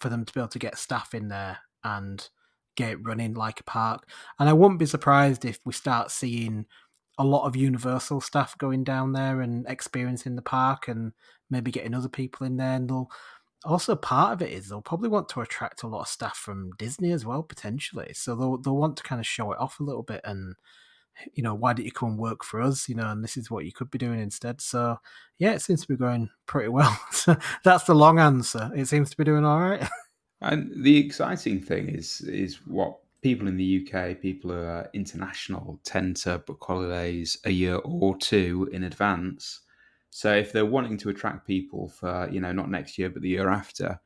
for 0.00 0.08
them 0.08 0.24
to 0.24 0.32
be 0.32 0.40
able 0.40 0.48
to 0.48 0.58
get 0.58 0.78
staff 0.78 1.14
in 1.14 1.28
there 1.28 1.58
and 1.84 2.28
get 2.76 3.04
running 3.04 3.34
like 3.34 3.60
a 3.60 3.64
park. 3.64 4.08
And 4.38 4.48
I 4.48 4.52
wouldn't 4.52 4.80
be 4.80 4.86
surprised 4.86 5.44
if 5.44 5.60
we 5.64 5.72
start 5.72 6.10
seeing 6.10 6.66
a 7.18 7.24
lot 7.24 7.46
of 7.46 7.56
Universal 7.56 8.20
stuff 8.22 8.56
going 8.58 8.84
down 8.84 9.12
there 9.12 9.40
and 9.40 9.66
experiencing 9.68 10.36
the 10.36 10.42
park 10.42 10.88
and 10.88 11.12
maybe 11.50 11.70
getting 11.70 11.94
other 11.94 12.08
people 12.08 12.46
in 12.46 12.56
there. 12.56 12.76
And 12.76 12.88
they'll 12.88 13.10
also 13.64 13.94
part 13.94 14.32
of 14.32 14.42
it 14.42 14.52
is 14.52 14.68
they'll 14.68 14.80
probably 14.80 15.08
want 15.08 15.28
to 15.30 15.40
attract 15.40 15.82
a 15.82 15.86
lot 15.86 16.02
of 16.02 16.08
staff 16.08 16.36
from 16.36 16.70
Disney 16.78 17.12
as 17.12 17.26
well, 17.26 17.42
potentially. 17.42 18.12
So 18.14 18.34
they'll 18.34 18.58
they'll 18.58 18.76
want 18.76 18.96
to 18.98 19.02
kind 19.02 19.20
of 19.20 19.26
show 19.26 19.52
it 19.52 19.58
off 19.58 19.80
a 19.80 19.84
little 19.84 20.02
bit 20.02 20.20
and 20.24 20.54
you 21.34 21.42
know, 21.42 21.54
why 21.54 21.72
did 21.72 21.84
you 21.84 21.92
come 21.92 22.10
and 22.10 22.18
work 22.18 22.44
for 22.44 22.60
us? 22.62 22.88
You 22.88 22.94
know, 22.94 23.10
and 23.10 23.22
this 23.22 23.36
is 23.36 23.50
what 23.50 23.64
you 23.64 23.72
could 23.72 23.90
be 23.90 23.98
doing 23.98 24.20
instead. 24.20 24.60
So 24.60 24.98
yeah, 25.38 25.52
it 25.52 25.62
seems 25.62 25.82
to 25.82 25.88
be 25.88 25.96
going 25.96 26.30
pretty 26.46 26.68
well. 26.68 26.98
so 27.12 27.36
that's 27.64 27.84
the 27.84 27.94
long 27.94 28.18
answer. 28.18 28.70
It 28.74 28.86
seems 28.86 29.10
to 29.10 29.16
be 29.16 29.24
doing 29.24 29.44
all 29.44 29.60
right. 29.60 29.86
And 30.42 30.72
the 30.84 30.96
exciting 30.96 31.60
thing 31.60 31.90
is 31.90 32.22
is 32.22 32.66
what 32.66 32.96
people 33.22 33.48
in 33.48 33.56
the 33.56 33.86
UK, 33.86 34.20
people 34.20 34.50
who 34.50 34.58
are 34.58 34.88
international, 34.94 35.80
tend 35.84 36.16
to 36.18 36.38
book 36.38 36.62
holidays 36.66 37.38
a 37.44 37.50
year 37.50 37.76
or 37.76 38.16
two 38.16 38.68
in 38.72 38.84
advance. 38.84 39.60
So 40.10 40.34
if 40.34 40.52
they're 40.52 40.66
wanting 40.66 40.96
to 40.98 41.10
attract 41.10 41.46
people 41.46 41.88
for 41.88 42.28
you 42.30 42.40
know 42.40 42.52
not 42.52 42.70
next 42.70 42.98
year 42.98 43.10
but 43.10 43.22
the 43.22 43.28
year 43.28 43.48
after, 43.48 44.00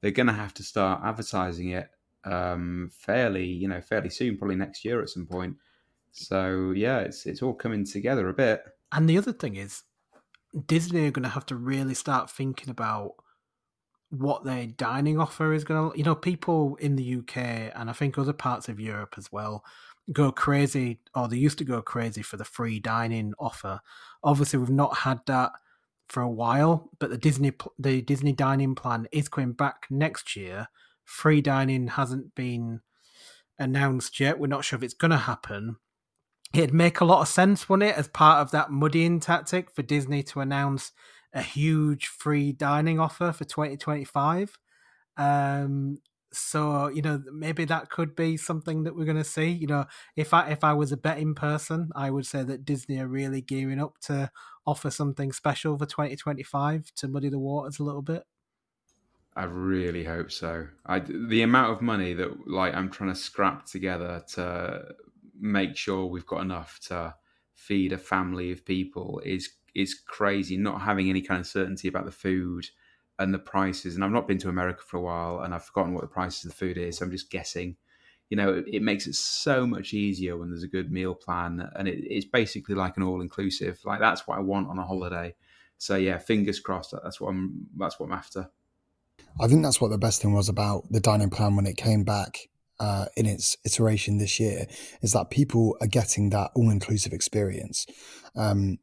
they're 0.00 0.10
going 0.10 0.26
to 0.28 0.32
have 0.32 0.54
to 0.54 0.62
start 0.62 1.02
advertising 1.04 1.70
it 1.70 1.90
um, 2.24 2.90
fairly 2.92 3.46
you 3.46 3.68
know 3.68 3.80
fairly 3.80 4.10
soon, 4.10 4.38
probably 4.38 4.56
next 4.56 4.84
year 4.84 5.02
at 5.02 5.08
some 5.08 5.26
point. 5.26 5.56
So 6.12 6.72
yeah, 6.72 7.00
it's 7.00 7.26
it's 7.26 7.42
all 7.42 7.54
coming 7.54 7.84
together 7.84 8.28
a 8.28 8.34
bit. 8.34 8.62
And 8.92 9.08
the 9.08 9.18
other 9.18 9.32
thing 9.32 9.56
is, 9.56 9.82
Disney 10.66 11.06
are 11.06 11.12
going 11.12 11.22
to 11.24 11.28
have 11.28 11.46
to 11.46 11.56
really 11.56 11.94
start 11.94 12.30
thinking 12.30 12.70
about 12.70 13.14
what 14.10 14.44
their 14.44 14.66
dining 14.66 15.20
offer 15.20 15.52
is 15.52 15.64
going 15.64 15.90
to 15.90 15.96
you 15.96 16.04
know 16.04 16.14
people 16.14 16.76
in 16.76 16.96
the 16.96 17.16
UK 17.16 17.36
and 17.74 17.88
I 17.88 17.92
think 17.92 18.18
other 18.18 18.32
parts 18.32 18.68
of 18.68 18.80
Europe 18.80 19.14
as 19.16 19.30
well 19.30 19.64
go 20.12 20.32
crazy 20.32 20.98
or 21.14 21.28
they 21.28 21.36
used 21.36 21.58
to 21.58 21.64
go 21.64 21.80
crazy 21.80 22.22
for 22.22 22.36
the 22.36 22.44
free 22.44 22.80
dining 22.80 23.32
offer. 23.38 23.80
Obviously 24.24 24.58
we've 24.58 24.68
not 24.68 24.98
had 24.98 25.20
that 25.26 25.52
for 26.08 26.22
a 26.22 26.30
while 26.30 26.90
but 26.98 27.10
the 27.10 27.18
Disney 27.18 27.52
the 27.78 28.02
Disney 28.02 28.32
dining 28.32 28.74
plan 28.74 29.06
is 29.12 29.28
coming 29.28 29.52
back 29.52 29.86
next 29.90 30.34
year. 30.34 30.66
Free 31.04 31.40
dining 31.40 31.88
hasn't 31.88 32.34
been 32.34 32.80
announced 33.58 34.18
yet. 34.18 34.40
We're 34.40 34.48
not 34.48 34.64
sure 34.64 34.76
if 34.76 34.82
it's 34.82 34.94
going 34.94 35.12
to 35.12 35.18
happen. 35.18 35.76
It'd 36.52 36.74
make 36.74 36.98
a 36.98 37.04
lot 37.04 37.20
of 37.20 37.28
sense 37.28 37.68
wouldn't 37.68 37.90
it 37.90 37.96
as 37.96 38.08
part 38.08 38.40
of 38.40 38.50
that 38.50 38.72
muddying 38.72 39.20
tactic 39.20 39.70
for 39.70 39.82
Disney 39.82 40.24
to 40.24 40.40
announce 40.40 40.90
a 41.32 41.42
huge 41.42 42.06
free 42.06 42.52
dining 42.52 42.98
offer 42.98 43.32
for 43.32 43.44
2025. 43.44 44.58
Um, 45.16 45.98
so 46.32 46.86
you 46.88 47.02
know 47.02 47.20
maybe 47.32 47.64
that 47.64 47.90
could 47.90 48.14
be 48.14 48.36
something 48.36 48.84
that 48.84 48.94
we're 48.94 49.04
going 49.04 49.16
to 49.16 49.24
see. 49.24 49.48
You 49.50 49.66
know, 49.66 49.86
if 50.16 50.32
I 50.32 50.50
if 50.50 50.62
I 50.64 50.72
was 50.72 50.92
a 50.92 50.96
betting 50.96 51.34
person, 51.34 51.90
I 51.94 52.10
would 52.10 52.26
say 52.26 52.42
that 52.44 52.64
Disney 52.64 53.00
are 53.00 53.08
really 53.08 53.40
gearing 53.40 53.80
up 53.80 53.98
to 54.02 54.30
offer 54.66 54.90
something 54.90 55.32
special 55.32 55.76
for 55.76 55.86
2025 55.86 56.92
to 56.96 57.08
muddy 57.08 57.28
the 57.28 57.38
waters 57.38 57.78
a 57.78 57.84
little 57.84 58.02
bit? 58.02 58.24
I 59.34 59.44
really 59.44 60.04
hope 60.04 60.30
so. 60.30 60.68
I, 60.86 61.00
the 61.00 61.42
amount 61.42 61.72
of 61.72 61.82
money 61.82 62.14
that 62.14 62.48
like 62.48 62.74
I'm 62.74 62.90
trying 62.90 63.10
to 63.10 63.18
scrap 63.18 63.64
together 63.66 64.22
to 64.34 64.94
make 65.38 65.76
sure 65.76 66.06
we've 66.06 66.26
got 66.26 66.42
enough 66.42 66.78
to 66.88 67.14
feed 67.54 67.92
a 67.92 67.98
family 67.98 68.52
of 68.52 68.64
people 68.64 69.20
is 69.24 69.50
is 69.74 69.94
crazy. 69.94 70.56
Not 70.56 70.82
having 70.82 71.08
any 71.08 71.22
kind 71.22 71.40
of 71.40 71.46
certainty 71.46 71.88
about 71.88 72.04
the 72.04 72.12
food 72.12 72.66
and 73.18 73.34
the 73.34 73.38
prices, 73.38 73.94
and 73.94 74.04
I've 74.04 74.10
not 74.10 74.28
been 74.28 74.38
to 74.38 74.48
America 74.48 74.82
for 74.86 74.96
a 74.96 75.02
while, 75.02 75.40
and 75.40 75.54
I've 75.54 75.64
forgotten 75.64 75.94
what 75.94 76.02
the 76.02 76.08
prices 76.08 76.44
of 76.44 76.50
the 76.52 76.56
food 76.56 76.78
is. 76.78 76.98
So 76.98 77.04
I'm 77.04 77.10
just 77.10 77.30
guessing. 77.30 77.76
You 78.28 78.36
know, 78.36 78.54
it, 78.54 78.64
it 78.68 78.82
makes 78.82 79.08
it 79.08 79.16
so 79.16 79.66
much 79.66 79.92
easier 79.92 80.36
when 80.36 80.50
there's 80.50 80.62
a 80.62 80.68
good 80.68 80.92
meal 80.92 81.14
plan, 81.14 81.68
and 81.74 81.88
it, 81.88 81.98
it's 82.02 82.26
basically 82.26 82.74
like 82.74 82.96
an 82.96 83.02
all 83.02 83.20
inclusive. 83.20 83.80
Like 83.84 84.00
that's 84.00 84.26
what 84.26 84.38
I 84.38 84.40
want 84.40 84.68
on 84.68 84.78
a 84.78 84.86
holiday. 84.86 85.34
So 85.78 85.96
yeah, 85.96 86.18
fingers 86.18 86.60
crossed. 86.60 86.94
That's 87.02 87.20
what 87.20 87.30
I'm. 87.30 87.66
That's 87.76 87.98
what 87.98 88.06
I'm 88.06 88.12
after. 88.12 88.50
I 89.40 89.48
think 89.48 89.62
that's 89.62 89.80
what 89.80 89.90
the 89.90 89.98
best 89.98 90.22
thing 90.22 90.32
was 90.32 90.48
about 90.48 90.90
the 90.90 91.00
dining 91.00 91.30
plan 91.30 91.56
when 91.56 91.66
it 91.66 91.76
came 91.76 92.04
back 92.04 92.48
uh, 92.80 93.06
in 93.16 93.26
its 93.26 93.56
iteration 93.64 94.18
this 94.18 94.40
year 94.40 94.66
is 95.02 95.12
that 95.12 95.30
people 95.30 95.76
are 95.80 95.86
getting 95.86 96.30
that 96.30 96.50
all 96.54 96.70
inclusive 96.70 97.12
experience 97.12 97.86
um, 98.34 98.78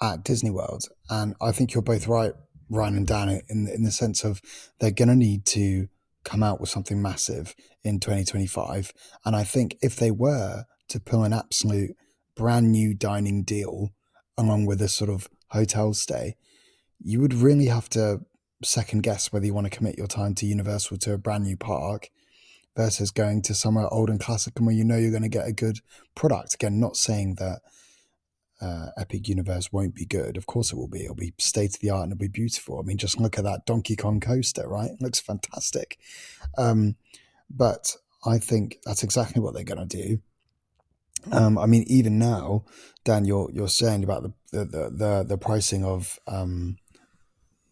at 0.00 0.24
Disney 0.24 0.50
World. 0.50 0.84
And 1.10 1.34
I 1.40 1.52
think 1.52 1.74
you're 1.74 1.82
both 1.82 2.06
right, 2.06 2.32
Ryan 2.70 2.96
and 2.96 3.06
Dan, 3.06 3.28
in, 3.48 3.68
in 3.68 3.82
the 3.82 3.90
sense 3.90 4.24
of 4.24 4.40
they're 4.78 4.90
going 4.90 5.08
to 5.08 5.16
need 5.16 5.44
to 5.46 5.88
come 6.24 6.42
out 6.42 6.60
with 6.60 6.68
something 6.68 7.00
massive 7.00 7.54
in 7.82 8.00
2025. 8.00 8.92
And 9.24 9.34
I 9.34 9.44
think 9.44 9.76
if 9.80 9.96
they 9.96 10.10
were 10.10 10.64
to 10.88 11.00
pull 11.00 11.24
an 11.24 11.32
absolute 11.32 11.96
brand 12.34 12.70
new 12.70 12.94
dining 12.94 13.42
deal 13.42 13.90
along 14.36 14.66
with 14.66 14.80
a 14.82 14.88
sort 14.88 15.10
of 15.10 15.28
hotel 15.48 15.94
stay, 15.94 16.36
you 17.00 17.20
would 17.20 17.34
really 17.34 17.66
have 17.66 17.88
to 17.90 18.20
second 18.62 19.02
guess 19.02 19.32
whether 19.32 19.46
you 19.46 19.54
want 19.54 19.70
to 19.70 19.76
commit 19.76 19.96
your 19.96 20.06
time 20.06 20.34
to 20.34 20.46
Universal 20.46 20.98
to 20.98 21.12
a 21.12 21.18
brand 21.18 21.44
new 21.44 21.56
park 21.56 22.10
versus 22.76 23.10
going 23.10 23.42
to 23.42 23.54
somewhere 23.54 23.92
old 23.92 24.10
and 24.10 24.20
classic 24.20 24.54
and 24.56 24.66
where 24.66 24.74
you 24.74 24.84
know 24.84 24.96
you're 24.96 25.10
going 25.10 25.22
to 25.22 25.28
get 25.28 25.46
a 25.46 25.52
good 25.52 25.78
product. 26.14 26.54
Again, 26.54 26.78
not 26.78 26.96
saying 26.96 27.36
that 27.36 27.60
uh, 28.60 28.88
Epic 28.96 29.28
Universe 29.28 29.72
won't 29.72 29.94
be 29.94 30.04
good. 30.04 30.36
Of 30.36 30.46
course 30.46 30.72
it 30.72 30.76
will 30.76 30.88
be. 30.88 31.04
It'll 31.04 31.14
be 31.14 31.34
state 31.38 31.74
of 31.74 31.80
the 31.80 31.90
art 31.90 32.04
and 32.04 32.12
it'll 32.12 32.20
be 32.20 32.28
beautiful. 32.28 32.78
I 32.78 32.82
mean, 32.82 32.98
just 32.98 33.20
look 33.20 33.38
at 33.38 33.44
that 33.44 33.66
Donkey 33.66 33.96
Kong 33.96 34.20
coaster, 34.20 34.68
right? 34.68 34.90
It 34.90 35.00
looks 35.00 35.20
fantastic. 35.20 35.98
Um, 36.56 36.96
but 37.50 37.96
I 38.24 38.38
think 38.38 38.78
that's 38.84 39.02
exactly 39.02 39.40
what 39.40 39.54
they're 39.54 39.64
going 39.64 39.86
to 39.86 39.96
do. 39.96 40.20
Um, 41.32 41.58
I 41.58 41.66
mean, 41.66 41.84
even 41.88 42.18
now, 42.18 42.64
Dan, 43.04 43.24
you're 43.24 43.50
you're 43.52 43.68
saying 43.68 44.04
about 44.04 44.22
the 44.22 44.32
the 44.52 44.90
the, 44.90 45.24
the 45.28 45.38
pricing 45.38 45.84
of 45.84 46.18
um, 46.26 46.76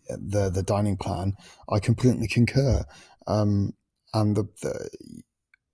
the 0.08 0.50
the 0.50 0.62
dining 0.62 0.96
plan, 0.96 1.34
I 1.68 1.78
completely 1.78 2.28
concur. 2.28 2.84
Um, 3.26 3.74
and 4.14 4.36
the, 4.36 4.44
the, 4.62 4.88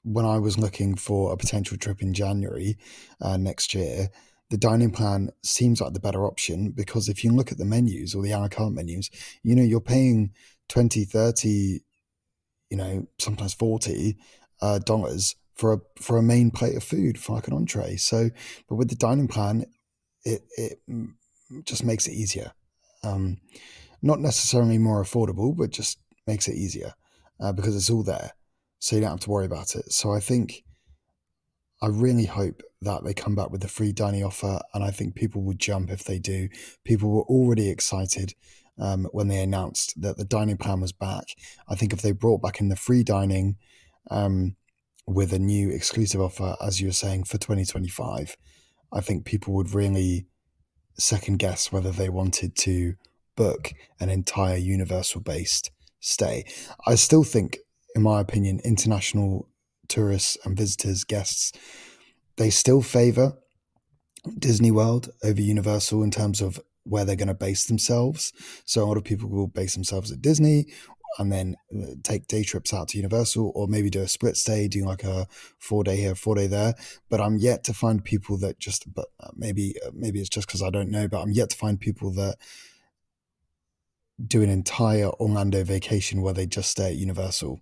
when 0.04 0.24
I 0.24 0.38
was 0.38 0.58
looking 0.58 0.96
for 0.96 1.32
a 1.32 1.36
potential 1.36 1.76
trip 1.76 2.02
in 2.02 2.12
January 2.12 2.76
uh, 3.20 3.36
next 3.36 3.74
year, 3.74 4.08
the 4.52 4.58
dining 4.58 4.90
plan 4.90 5.30
seems 5.42 5.80
like 5.80 5.94
the 5.94 5.98
better 5.98 6.26
option 6.26 6.72
because 6.72 7.08
if 7.08 7.24
you 7.24 7.32
look 7.32 7.50
at 7.50 7.56
the 7.56 7.64
menus 7.64 8.14
or 8.14 8.22
the 8.22 8.32
a 8.32 8.38
la 8.38 8.48
carte 8.48 8.74
menus, 8.74 9.08
you 9.42 9.56
know, 9.56 9.62
you're 9.62 9.80
paying 9.80 10.30
20, 10.68 11.06
30, 11.06 11.80
you 12.68 12.76
know, 12.76 13.06
sometimes 13.18 13.54
40 13.54 14.18
uh, 14.60 14.78
dollars 14.80 15.36
for 15.54 15.72
a 15.72 15.78
for 15.98 16.18
a 16.18 16.22
main 16.22 16.50
plate 16.50 16.76
of 16.76 16.84
food 16.84 17.18
for 17.18 17.34
like 17.34 17.48
an 17.48 17.54
entree. 17.54 17.96
So, 17.96 18.28
but 18.68 18.74
with 18.74 18.90
the 18.90 18.94
dining 18.94 19.26
plan, 19.26 19.64
it 20.22 20.42
it 20.58 20.82
just 21.64 21.82
makes 21.82 22.06
it 22.06 22.12
easier. 22.12 22.52
Um, 23.02 23.38
not 24.02 24.20
necessarily 24.20 24.76
more 24.76 25.02
affordable, 25.02 25.56
but 25.56 25.70
just 25.70 25.98
makes 26.26 26.46
it 26.46 26.56
easier 26.56 26.92
uh, 27.40 27.52
because 27.52 27.74
it's 27.74 27.88
all 27.88 28.02
there. 28.02 28.32
So 28.80 28.96
you 28.96 29.00
don't 29.00 29.12
have 29.12 29.20
to 29.20 29.30
worry 29.30 29.46
about 29.46 29.76
it. 29.76 29.90
So 29.92 30.12
I 30.12 30.20
think, 30.20 30.62
I 31.80 31.86
really 31.86 32.26
hope 32.26 32.62
that 32.82 33.04
they 33.04 33.14
come 33.14 33.34
back 33.34 33.50
with 33.50 33.62
the 33.62 33.68
free 33.68 33.92
dining 33.92 34.24
offer. 34.24 34.60
And 34.74 34.84
I 34.84 34.90
think 34.90 35.14
people 35.14 35.42
will 35.42 35.54
jump 35.54 35.90
if 35.90 36.04
they 36.04 36.18
do. 36.18 36.48
People 36.84 37.10
were 37.10 37.22
already 37.22 37.68
excited 37.68 38.34
um, 38.78 39.08
when 39.12 39.28
they 39.28 39.42
announced 39.42 40.00
that 40.00 40.16
the 40.16 40.24
dining 40.24 40.56
plan 40.56 40.80
was 40.80 40.92
back. 40.92 41.24
I 41.68 41.74
think 41.74 41.92
if 41.92 42.02
they 42.02 42.12
brought 42.12 42.42
back 42.42 42.60
in 42.60 42.68
the 42.68 42.76
free 42.76 43.02
dining 43.02 43.56
um, 44.10 44.56
with 45.06 45.32
a 45.32 45.38
new 45.38 45.70
exclusive 45.70 46.20
offer, 46.20 46.56
as 46.64 46.80
you 46.80 46.88
were 46.88 46.92
saying, 46.92 47.24
for 47.24 47.38
2025, 47.38 48.36
I 48.92 49.00
think 49.00 49.24
people 49.24 49.54
would 49.54 49.74
really 49.74 50.26
second 50.98 51.38
guess 51.38 51.72
whether 51.72 51.90
they 51.90 52.08
wanted 52.08 52.54
to 52.54 52.94
book 53.36 53.72
an 53.98 54.10
entire 54.10 54.56
universal 54.56 55.20
based 55.20 55.70
stay. 56.00 56.44
I 56.86 56.96
still 56.96 57.24
think, 57.24 57.58
in 57.94 58.02
my 58.02 58.20
opinion, 58.20 58.60
international 58.64 59.48
tourists 59.88 60.36
and 60.44 60.56
visitors, 60.56 61.04
guests, 61.04 61.52
they 62.36 62.50
still 62.50 62.82
favor 62.82 63.34
Disney 64.38 64.70
World 64.70 65.10
over 65.22 65.40
Universal 65.40 66.02
in 66.02 66.10
terms 66.10 66.40
of 66.40 66.60
where 66.84 67.04
they're 67.04 67.16
going 67.16 67.28
to 67.28 67.34
base 67.34 67.66
themselves. 67.66 68.32
So 68.64 68.82
a 68.82 68.86
lot 68.86 68.96
of 68.96 69.04
people 69.04 69.28
will 69.28 69.48
base 69.48 69.74
themselves 69.74 70.10
at 70.10 70.22
Disney 70.22 70.66
and 71.18 71.30
then 71.30 71.56
uh, 71.74 71.94
take 72.02 72.26
day 72.26 72.42
trips 72.42 72.72
out 72.72 72.88
to 72.88 72.96
Universal 72.96 73.52
or 73.54 73.68
maybe 73.68 73.90
do 73.90 74.00
a 74.00 74.08
split 74.08 74.36
stay, 74.36 74.66
doing 74.66 74.86
like 74.86 75.04
a 75.04 75.26
four 75.58 75.84
day 75.84 75.96
here, 75.96 76.14
four 76.14 76.34
day 76.34 76.46
there. 76.46 76.74
But 77.10 77.20
I'm 77.20 77.36
yet 77.36 77.64
to 77.64 77.74
find 77.74 78.02
people 78.02 78.38
that 78.38 78.58
just, 78.58 78.92
but 78.92 79.06
uh, 79.20 79.30
maybe, 79.34 79.74
uh, 79.84 79.90
maybe 79.92 80.20
it's 80.20 80.30
just 80.30 80.46
because 80.46 80.62
I 80.62 80.70
don't 80.70 80.90
know, 80.90 81.08
but 81.08 81.20
I'm 81.20 81.32
yet 81.32 81.50
to 81.50 81.56
find 81.56 81.78
people 81.78 82.12
that 82.14 82.36
do 84.24 84.42
an 84.42 84.50
entire 84.50 85.08
Orlando 85.08 85.64
vacation 85.64 86.22
where 86.22 86.34
they 86.34 86.46
just 86.46 86.70
stay 86.70 86.90
at 86.90 86.96
Universal. 86.96 87.60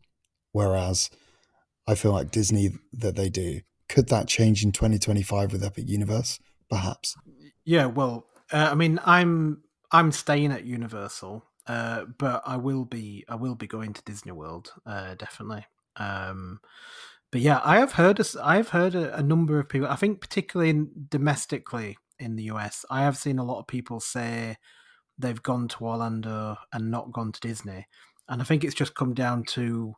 Whereas 0.52 1.10
I 1.86 1.94
feel 1.94 2.12
like 2.12 2.30
Disney 2.30 2.70
that 2.92 3.16
they 3.16 3.30
do. 3.30 3.60
Could 3.90 4.08
that 4.08 4.28
change 4.28 4.62
in 4.62 4.70
2025 4.70 5.52
with 5.52 5.64
Epic 5.64 5.88
Universe? 5.88 6.38
Perhaps. 6.70 7.16
Yeah, 7.64 7.86
well, 7.86 8.26
uh, 8.52 8.68
I 8.70 8.74
mean, 8.74 9.00
I'm 9.04 9.62
I'm 9.90 10.12
staying 10.12 10.52
at 10.52 10.64
Universal, 10.64 11.44
uh, 11.66 12.04
but 12.16 12.42
I 12.46 12.56
will 12.56 12.84
be 12.84 13.24
I 13.28 13.34
will 13.34 13.56
be 13.56 13.66
going 13.66 13.92
to 13.94 14.02
Disney 14.02 14.32
World 14.32 14.72
uh, 14.86 15.16
definitely. 15.16 15.66
Um, 15.96 16.60
but 17.32 17.40
yeah, 17.40 17.60
I 17.64 17.78
have 17.78 17.92
heard 17.92 18.20
I 18.40 18.56
have 18.56 18.68
heard 18.68 18.94
a, 18.94 19.16
a 19.16 19.22
number 19.22 19.58
of 19.58 19.68
people. 19.68 19.88
I 19.88 19.96
think 19.96 20.20
particularly 20.20 20.70
in, 20.70 20.90
domestically 21.08 21.98
in 22.20 22.36
the 22.36 22.44
US, 22.44 22.84
I 22.90 23.02
have 23.02 23.16
seen 23.16 23.40
a 23.40 23.44
lot 23.44 23.58
of 23.58 23.66
people 23.66 23.98
say 23.98 24.56
they've 25.18 25.42
gone 25.42 25.66
to 25.68 25.84
Orlando 25.84 26.56
and 26.72 26.92
not 26.92 27.12
gone 27.12 27.32
to 27.32 27.40
Disney. 27.40 27.86
And 28.28 28.40
I 28.40 28.44
think 28.44 28.62
it's 28.62 28.74
just 28.74 28.94
come 28.94 29.14
down 29.14 29.42
to, 29.50 29.94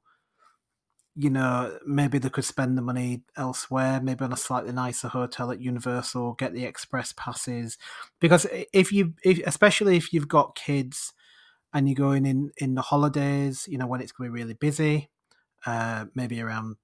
you 1.14 1.31
know, 1.31 1.79
maybe 1.87 2.18
they 2.18 2.31
could 2.31 2.44
spend 2.44 2.77
the 2.77 2.83
money 2.83 3.22
elsewhere, 3.37 4.01
maybe 4.03 4.25
on 4.25 4.33
a 4.33 4.37
slightly 4.37 4.72
nicer 4.72 5.09
hotel 5.09 5.51
at 5.51 5.61
Universal, 5.61 6.35
get 6.35 6.55
the 6.55 6.64
express 6.64 7.12
passes. 7.16 7.77
Because 8.20 8.46
if 8.72 8.92
you, 8.92 9.14
if, 9.22 9.40
especially 9.46 9.96
if 9.96 10.12
you've 10.12 10.29
got 10.29 10.57
kids 10.57 11.12
and 11.75 11.88
you're 11.88 11.96
going 11.96 12.25
in 12.25 12.51
in 12.57 12.75
the 12.75 12.83
holidays, 12.83 13.66
you 13.68 13.77
know, 13.77 13.87
when 13.87 14.01
it's 14.01 14.12
going 14.12 14.31
to 14.31 14.35
be 14.35 14.40
really 14.40 14.55
busy, 14.55 15.11
uh, 15.66 16.07
maybe 16.14 16.40
around 16.40 16.77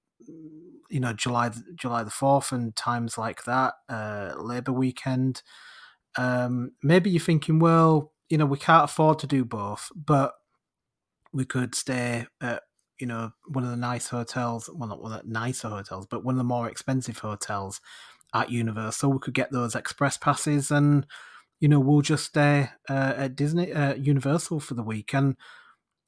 you 0.90 1.00
know 1.00 1.12
July 1.12 1.50
July 1.74 2.02
the 2.02 2.10
fourth 2.10 2.52
and 2.52 2.74
times 2.76 3.16
like 3.16 3.44
that, 3.44 3.74
uh, 3.88 4.34
Labor 4.36 4.72
weekend. 4.72 5.42
Um, 6.16 6.72
maybe 6.82 7.10
you're 7.10 7.20
thinking, 7.20 7.60
well, 7.60 8.12
you 8.28 8.38
know, 8.38 8.46
we 8.46 8.58
can't 8.58 8.84
afford 8.84 9.18
to 9.20 9.26
do 9.26 9.44
both, 9.44 9.90
but 9.94 10.32
we 11.32 11.44
could 11.44 11.74
stay 11.74 12.26
at, 12.40 12.62
you 13.00 13.06
know, 13.06 13.32
one 13.46 13.64
of 13.64 13.70
the 13.70 13.76
nice 13.76 14.08
hotels. 14.08 14.68
Well, 14.72 14.88
not 14.88 15.02
one 15.02 15.12
of 15.12 15.22
the 15.22 15.30
nicer 15.30 15.68
hotels, 15.68 16.06
but 16.06 16.24
one 16.24 16.34
of 16.34 16.38
the 16.38 16.44
more 16.44 16.68
expensive 16.68 17.18
hotels 17.18 17.80
at 18.34 18.50
Universal. 18.50 19.12
We 19.12 19.18
could 19.18 19.34
get 19.34 19.52
those 19.52 19.74
express 19.74 20.16
passes 20.16 20.70
and, 20.70 21.06
you 21.60 21.68
know, 21.68 21.80
we'll 21.80 22.02
just 22.02 22.26
stay 22.26 22.70
uh, 22.88 23.14
at 23.16 23.36
Disney, 23.36 23.72
uh, 23.72 23.94
Universal 23.94 24.60
for 24.60 24.74
the 24.74 24.82
week. 24.82 25.14
And 25.14 25.36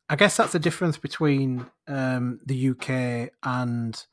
I 0.08 0.16
guess 0.16 0.36
that's 0.36 0.52
the 0.52 0.58
difference 0.58 0.96
between 0.96 1.66
um, 1.86 2.40
the 2.44 2.70
UK 2.70 3.32
and 3.42 4.04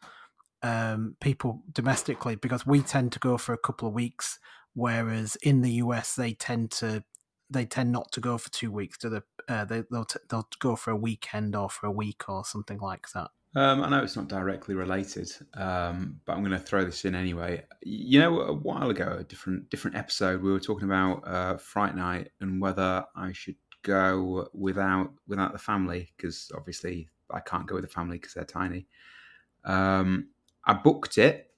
um, 0.64 1.16
people 1.22 1.64
domestically 1.72 2.36
because 2.36 2.66
we 2.66 2.82
tend 2.82 3.12
to 3.14 3.20
go 3.20 3.38
for 3.38 3.54
a 3.54 3.58
couple 3.58 3.88
of 3.88 3.94
weeks, 3.94 4.40
whereas 4.74 5.36
in 5.38 5.62
the 5.62 5.72
US 5.74 6.16
they 6.16 6.34
tend 6.34 6.72
to 6.72 7.04
they 7.50 7.66
tend 7.66 7.92
not 7.92 8.12
to 8.14 8.20
go 8.20 8.38
for 8.38 8.52
two 8.52 8.72
weeks. 8.72 8.98
Do 8.98 9.10
the 9.10 9.24
uh, 9.48 9.66
they 9.66 9.84
they'll 9.92 10.06
t- 10.06 10.20
they'll 10.30 10.48
go 10.60 10.76
for 10.76 10.92
a 10.92 10.96
weekend 10.96 11.56
or 11.56 11.70
for 11.70 11.88
a 11.88 11.92
week 11.92 12.28
or 12.30 12.44
something 12.46 12.80
like 12.80 13.12
that. 13.14 13.30
Um, 13.56 13.84
I 13.84 13.90
know 13.90 14.04
it's 14.04 14.16
not 14.16 14.28
directly 14.28 14.76
related, 14.76 15.32
um, 15.56 16.20
but 16.26 16.34
I'm 16.34 16.40
going 16.44 16.52
to 16.52 16.60
throw 16.60 16.84
this 16.84 17.06
in 17.06 17.16
anyway. 17.16 17.64
You 17.82 18.20
know, 18.20 18.42
a 18.42 18.54
while 18.54 18.90
ago, 18.90 19.18
a 19.20 19.24
different 19.24 19.70
different 19.70 19.98
episode, 19.98 20.42
we 20.42 20.52
were 20.52 20.60
talking 20.60 20.86
about 20.86 21.28
uh, 21.28 21.58
Fright 21.58 21.96
Night 21.96 22.30
and 22.42 22.62
whether 22.62 23.06
I 23.16 23.32
should 23.32 23.56
go 23.84 24.50
without 24.54 25.14
without 25.28 25.54
the 25.54 25.60
family 25.60 26.12
because 26.16 26.52
obviously 26.56 27.10
I 27.32 27.40
can't 27.40 27.66
go 27.66 27.76
with 27.76 27.84
the 27.86 27.90
family 27.90 28.18
because 28.18 28.34
they're 28.34 28.44
tiny. 28.44 28.86
Um, 29.64 30.28
I 30.66 30.74
booked 30.74 31.18
it, 31.18 31.50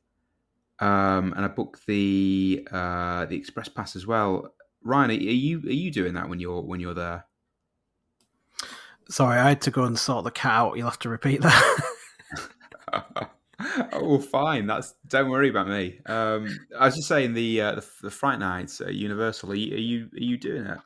um, 0.79 1.33
and 1.33 1.43
I 1.43 1.47
booked 1.47 1.85
the 1.87 2.67
uh, 2.71 3.25
the 3.25 3.35
express 3.35 3.67
pass 3.67 3.95
as 3.95 4.05
well 4.05 4.53
Ryan, 4.83 5.11
are 5.11 5.13
you 5.13 5.59
are 5.59 5.71
you 5.71 5.91
doing 5.91 6.13
that 6.13 6.29
when 6.29 6.39
you're 6.39 6.61
when 6.61 6.79
you're 6.79 6.93
there? 6.93 7.25
Sorry, 9.09 9.39
I 9.39 9.49
had 9.49 9.61
to 9.61 9.71
go 9.71 9.83
and 9.85 9.97
sort 9.97 10.23
the 10.23 10.31
cat 10.31 10.51
out. 10.51 10.77
You'll 10.77 10.89
have 10.89 10.99
to 10.99 11.09
repeat 11.09 11.41
that. 11.41 11.81
oh, 13.93 14.19
fine. 14.19 14.67
That's 14.67 14.93
don't 15.07 15.29
worry 15.29 15.49
about 15.49 15.67
me. 15.67 15.99
Um, 16.05 16.47
I 16.77 16.85
was 16.85 16.95
just 16.95 17.07
saying 17.07 17.33
the 17.33 17.61
uh, 17.61 17.75
the, 17.75 17.87
the 18.03 18.11
Fright 18.11 18.39
Nights 18.39 18.81
at 18.81 18.93
Universal. 18.93 19.51
Are 19.51 19.55
you, 19.55 19.75
are 19.75 19.79
you 19.79 20.09
are 20.13 20.23
you 20.23 20.37
doing 20.37 20.65
it? 20.65 20.77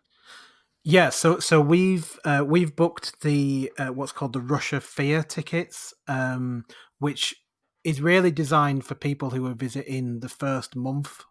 Yeah, 0.86 1.10
so 1.10 1.40
so 1.40 1.62
we've 1.62 2.20
uh, 2.26 2.44
we've 2.46 2.76
booked 2.76 3.22
the 3.22 3.72
uh, 3.78 3.88
what's 3.88 4.12
called 4.12 4.34
the 4.34 4.42
Rush 4.42 4.74
of 4.74 4.84
Fear 4.84 5.24
tickets, 5.24 5.94
um, 6.08 6.66
which 7.00 7.36
is 7.84 8.02
really 8.02 8.32
designed 8.32 8.86
for 8.86 8.96
people 8.96 9.30
who 9.32 9.46
are 9.48 9.54
visiting 9.54 10.22
the 10.22 10.30
first 10.30 10.76
month 10.76 11.24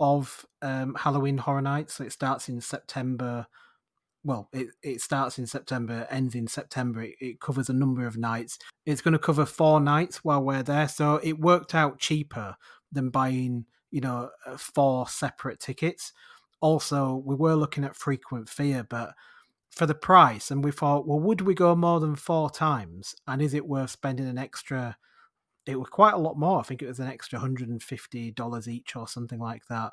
of 0.00 0.44
um, 0.62 0.94
Halloween 0.94 1.38
Horror 1.38 1.62
Nights. 1.62 1.94
So 1.94 2.04
it 2.04 2.12
starts 2.12 2.48
in 2.48 2.60
September. 2.60 3.46
Well, 4.24 4.48
it, 4.52 4.68
it 4.82 5.00
starts 5.00 5.38
in 5.38 5.46
September, 5.46 6.06
ends 6.10 6.34
in 6.34 6.48
September. 6.48 7.02
It, 7.02 7.14
it 7.20 7.40
covers 7.40 7.68
a 7.68 7.74
number 7.74 8.06
of 8.06 8.16
nights. 8.16 8.58
It's 8.84 9.00
going 9.00 9.12
to 9.12 9.18
cover 9.18 9.46
four 9.46 9.80
nights 9.80 10.24
while 10.24 10.42
we're 10.42 10.62
there, 10.62 10.88
so 10.88 11.20
it 11.22 11.38
worked 11.38 11.74
out 11.74 11.98
cheaper 11.98 12.56
than 12.90 13.10
buying, 13.10 13.66
you 13.90 14.00
know, 14.00 14.30
uh, 14.46 14.56
four 14.56 15.08
separate 15.08 15.60
tickets 15.60 16.12
also 16.60 17.22
we 17.24 17.34
were 17.34 17.54
looking 17.54 17.84
at 17.84 17.96
frequent 17.96 18.48
fear, 18.48 18.84
but 18.84 19.14
for 19.70 19.86
the 19.86 19.94
price, 19.94 20.50
and 20.50 20.64
we 20.64 20.70
thought, 20.70 21.06
well, 21.06 21.20
would 21.20 21.42
we 21.42 21.54
go 21.54 21.74
more 21.76 22.00
than 22.00 22.16
four 22.16 22.50
times? 22.50 23.14
And 23.26 23.42
is 23.42 23.52
it 23.52 23.66
worth 23.66 23.90
spending 23.90 24.26
an 24.26 24.38
extra? 24.38 24.96
It 25.66 25.78
was 25.78 25.88
quite 25.88 26.14
a 26.14 26.18
lot 26.18 26.38
more. 26.38 26.60
I 26.60 26.62
think 26.62 26.82
it 26.82 26.88
was 26.88 27.00
an 27.00 27.08
extra 27.08 27.38
hundred 27.38 27.68
and 27.68 27.82
fifty 27.82 28.30
dollars 28.30 28.68
each 28.68 28.96
or 28.96 29.08
something 29.08 29.38
like 29.40 29.66
that. 29.68 29.92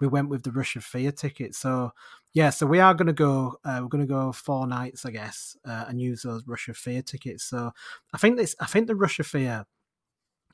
We 0.00 0.06
went 0.06 0.30
with 0.30 0.44
the 0.44 0.52
Rush 0.52 0.76
of 0.76 0.84
Fear 0.84 1.12
ticket. 1.12 1.54
So 1.54 1.92
yeah, 2.32 2.50
so 2.50 2.66
we 2.66 2.80
are 2.80 2.94
going 2.94 3.08
to 3.08 3.12
go. 3.12 3.56
Uh, 3.64 3.80
we're 3.82 3.88
going 3.88 4.06
to 4.06 4.12
go 4.12 4.32
four 4.32 4.66
nights, 4.66 5.04
I 5.04 5.10
guess, 5.10 5.56
uh, 5.66 5.84
and 5.88 6.00
use 6.00 6.22
those 6.22 6.46
Rush 6.46 6.68
of 6.68 6.76
Fear 6.76 7.02
tickets. 7.02 7.44
So 7.44 7.72
I 8.14 8.18
think 8.18 8.36
this. 8.38 8.56
I 8.60 8.66
think 8.66 8.86
the 8.86 8.96
Rush 8.96 9.18
of 9.18 9.26
Fear 9.26 9.66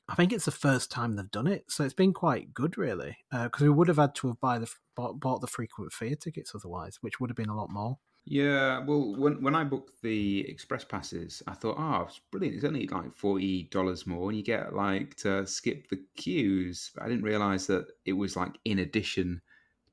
I 0.09 0.15
think 0.15 0.33
it's 0.33 0.45
the 0.45 0.53
first 0.53 0.91
time 0.91 1.17
they've 1.17 1.31
done 1.31 1.49
it, 1.49 1.65
so 1.69 1.83
it's 1.85 1.95
been 1.95 2.13
quite 2.13 2.55
good, 2.55 2.79
really. 2.79 3.19
Because 3.31 3.63
uh, 3.63 3.65
we 3.65 3.71
would 3.71 3.89
have 3.89 3.97
had 3.97 4.15
to 4.17 4.29
have 4.29 4.41
buy 4.41 4.59
the 4.59 4.73
bought, 4.95 5.19
bought 5.19 5.41
the 5.41 5.49
frequent 5.49 5.93
fear 5.93 6.15
tickets 6.15 6.55
otherwise, 6.55 6.99
which 7.01 7.19
would 7.19 7.29
have 7.29 7.37
been 7.37 7.49
a 7.49 7.57
lot 7.57 7.71
more. 7.71 7.99
Yeah, 8.29 8.81
well, 8.81 9.15
when 9.17 9.41
when 9.41 9.55
I 9.55 9.63
booked 9.63 10.03
the 10.03 10.41
express 10.49 10.85
passes, 10.85 11.45
I 11.47 11.55
thought, 11.55 11.77
oh, 11.79 12.07
it's 12.09 12.21
brilliant. 12.33 12.57
It's 12.57 12.65
only 12.65 12.89
like 12.89 13.15
forty 13.15 13.65
dollars 13.71 14.05
more, 14.05 14.29
and 14.29 14.37
you 14.37 14.43
get 14.43 14.75
like 14.75 15.15
to 15.19 15.47
skip 15.47 15.89
the 15.89 16.03
queues. 16.17 16.91
But 16.95 17.05
I 17.05 17.09
didn't 17.09 17.23
realize 17.23 17.69
that 17.69 17.87
it 18.05 18.15
was 18.15 18.35
like 18.35 18.59
in 18.65 18.81
addition 18.81 19.43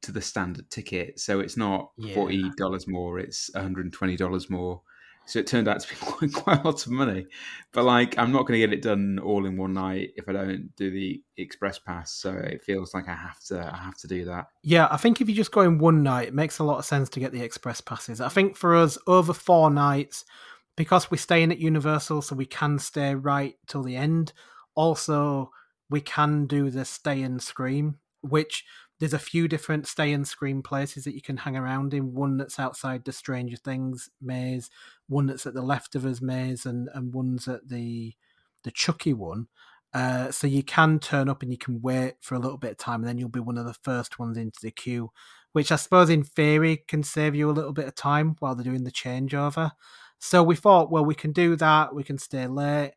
to 0.02 0.12
the 0.12 0.22
standard 0.22 0.72
ticket, 0.72 1.20
so 1.20 1.42
it's 1.42 1.58
not 1.58 1.92
yeah. 1.96 2.16
forty 2.16 2.50
dollars 2.58 2.88
more; 2.88 3.20
it's 3.20 3.52
one 3.54 3.64
hundred 3.64 3.86
and 3.86 3.94
twenty 3.94 4.18
dollars 4.18 4.50
more. 4.50 4.82
So 5.26 5.40
it 5.40 5.48
turned 5.48 5.68
out 5.68 5.80
to 5.80 5.88
be 5.88 5.96
quite, 6.02 6.34
quite 6.34 6.62
a 6.62 6.64
lot 6.64 6.86
of 6.86 6.92
money. 6.92 7.28
But 7.72 7.86
like, 7.86 8.18
I'm 8.18 8.32
not 8.32 8.46
going 8.46 8.60
to 8.60 8.68
get 8.68 8.74
it 8.74 8.82
done 8.82 9.20
all 9.20 9.46
in 9.46 9.58
one 9.58 9.74
night 9.74 10.12
if 10.16 10.28
I 10.28 10.34
don't 10.34 10.76
do 10.76 10.92
the 10.92 11.22
express 11.38 11.80
pass. 11.80 12.14
So 12.14 12.32
it 12.32 12.64
feels 12.64 12.94
like 12.94 13.08
I 13.08 13.16
have 13.16 13.40
to, 13.46 13.72
I 13.74 13.78
have 13.78 13.98
to 13.98 14.08
do 14.08 14.26
that. 14.26 14.48
Yeah, 14.64 14.88
I 14.92 14.98
think 14.98 15.22
if 15.22 15.30
you 15.30 15.36
just 15.36 15.52
go 15.52 15.62
in 15.62 15.78
one 15.78 16.04
night, 16.04 16.30
it 16.30 16.34
makes 16.34 16.60
a 16.60 16.64
lot 16.64 16.80
of 16.80 16.86
sense 16.86 17.10
to 17.10 17.20
get 17.20 17.32
the 17.32 17.42
express 17.42 17.82
passes. 17.82 18.22
I 18.22 18.30
think 18.30 18.56
for 18.56 18.76
us, 18.76 18.98
over 19.08 19.34
four 19.34 19.70
nights, 19.70 20.26
because 20.76 21.10
we're 21.10 21.18
staying 21.18 21.52
at 21.52 21.60
Universal, 21.60 22.24
so 22.24 22.36
we 22.36 22.46
can 22.46 22.80
stay 22.80 23.16
right 23.16 23.56
till 23.68 23.84
the 23.84 23.96
end. 23.96 24.34
Also, 24.76 25.52
we 25.90 26.02
can 26.02 26.48
do 26.48 26.70
the 26.70 26.86
stay 26.86 27.22
and 27.22 27.42
scream, 27.42 28.00
which 28.22 28.66
there's 29.00 29.14
a 29.14 29.20
few 29.20 29.48
different 29.48 29.88
stay 29.88 30.14
and 30.14 30.28
scream 30.28 30.62
places 30.62 31.04
that 31.04 31.16
you 31.16 31.22
can 31.22 31.38
hang 31.38 31.58
around 31.58 31.94
in. 31.94 32.14
One 32.14 32.38
that's 32.38 32.60
outside 32.60 33.04
the 33.04 33.12
Stranger 33.12 33.58
Things 33.58 34.10
maze, 34.22 34.70
one 35.08 35.26
that's 35.28 35.46
at 35.46 35.54
the 35.54 35.62
Last 35.62 35.96
of 35.96 36.06
Us 36.06 36.22
maze, 36.22 36.66
and 36.66 36.90
and 36.94 37.14
one's 37.14 37.48
at 37.48 37.68
the 37.68 38.14
the 38.64 38.72
Chucky 38.72 39.14
one. 39.14 39.48
Uh, 39.94 40.32
so 40.32 40.48
you 40.48 40.64
can 40.64 40.98
turn 40.98 41.30
up 41.30 41.44
and 41.44 41.52
you 41.52 41.58
can 41.58 41.80
wait 41.82 42.16
for 42.22 42.34
a 42.36 42.40
little 42.40 42.58
bit 42.58 42.72
of 42.72 42.78
time, 42.78 43.02
and 43.02 43.08
then 43.08 43.18
you'll 43.18 43.30
be 43.30 43.40
one 43.40 43.58
of 43.58 43.66
the 43.66 43.76
first 43.84 44.18
ones 44.18 44.38
into 44.38 44.60
the 44.62 44.72
queue, 44.72 45.12
which 45.52 45.72
I 45.72 45.76
suppose 45.76 46.10
in 46.10 46.24
theory 46.24 46.78
can 46.88 47.04
save 47.04 47.36
you 47.36 47.50
a 47.50 47.52
little 47.52 47.74
bit 47.74 47.88
of 47.88 47.96
time 47.96 48.36
while 48.40 48.56
they're 48.56 48.64
doing 48.64 48.86
the 48.86 48.92
changeover. 48.92 49.72
So 50.20 50.42
we 50.42 50.56
thought, 50.56 50.90
well, 50.90 51.06
we 51.06 51.16
can 51.16 51.32
do 51.34 51.56
that. 51.58 51.94
We 51.94 52.04
can 52.04 52.18
stay 52.18 52.48
late 52.48 52.94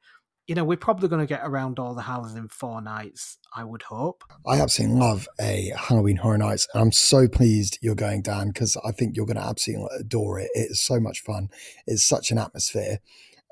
you 0.47 0.55
know, 0.55 0.65
we're 0.65 0.77
probably 0.77 1.09
going 1.09 1.21
to 1.21 1.27
get 1.27 1.41
around 1.43 1.79
all 1.79 1.95
the 1.95 2.03
houses 2.03 2.37
in 2.37 2.49
four 2.49 2.81
nights, 2.81 3.39
I 3.55 3.65
would 3.65 3.83
hope. 3.83 4.23
I 4.47 4.61
absolutely 4.61 4.99
love 4.99 5.27
a 5.41 5.73
Halloween 5.77 6.17
Horror 6.17 6.39
Nights. 6.39 6.69
And 6.73 6.83
I'm 6.83 6.93
so 6.93 7.27
pleased 7.27 7.79
you're 7.83 7.97
going, 7.97 8.23
Dan, 8.23 8.49
because 8.49 8.77
I 8.85 8.93
think 8.93 9.17
you're 9.17 9.27
going 9.27 9.37
to 9.37 9.43
absolutely 9.43 9.89
adore 9.99 10.39
it. 10.39 10.51
It 10.55 10.71
is 10.71 10.81
so 10.81 11.01
much 11.01 11.21
fun. 11.21 11.49
It's 11.87 12.05
such 12.05 12.31
an 12.31 12.39
atmosphere. 12.39 13.01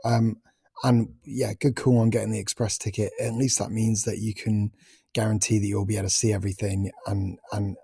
Um, 0.05 0.37
and 0.85 1.09
yeah, 1.25 1.55
good 1.55 1.75
call 1.75 1.99
on 1.99 2.11
getting 2.11 2.31
the 2.31 2.39
express 2.39 2.79
ticket. 2.79 3.13
At 3.21 3.35
least 3.35 3.59
that 3.59 3.71
means 3.71 4.05
that 4.05 4.19
you 4.19 4.35
can 4.35 4.71
guarantee 5.15 5.59
that 5.59 5.67
you'll 5.67 5.87
be 5.87 5.97
able 5.97 6.09
to 6.09 6.15
see 6.15 6.33
everything. 6.33 6.91
And, 7.07 7.39
and, 7.53 7.77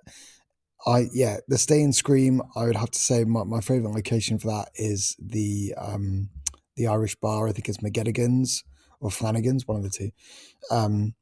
I 0.86 1.08
yeah, 1.12 1.38
the 1.46 1.58
stay 1.58 1.82
and 1.82 1.94
scream. 1.94 2.40
I 2.56 2.64
would 2.64 2.76
have 2.76 2.90
to 2.92 2.98
say 2.98 3.24
my, 3.24 3.44
my 3.44 3.60
favorite 3.60 3.92
location 3.92 4.38
for 4.38 4.48
that 4.48 4.70
is 4.76 5.14
the 5.18 5.74
um 5.76 6.30
the 6.74 6.86
Irish 6.86 7.16
bar. 7.16 7.48
I 7.48 7.52
think 7.52 7.68
it's 7.68 7.78
McGettigan's 7.78 8.64
or 9.00 9.10
Flanagan's, 9.10 9.66
one 9.66 9.76
of 9.76 9.82
the 9.82 9.90
two. 9.90 10.10
Um, 10.70 11.14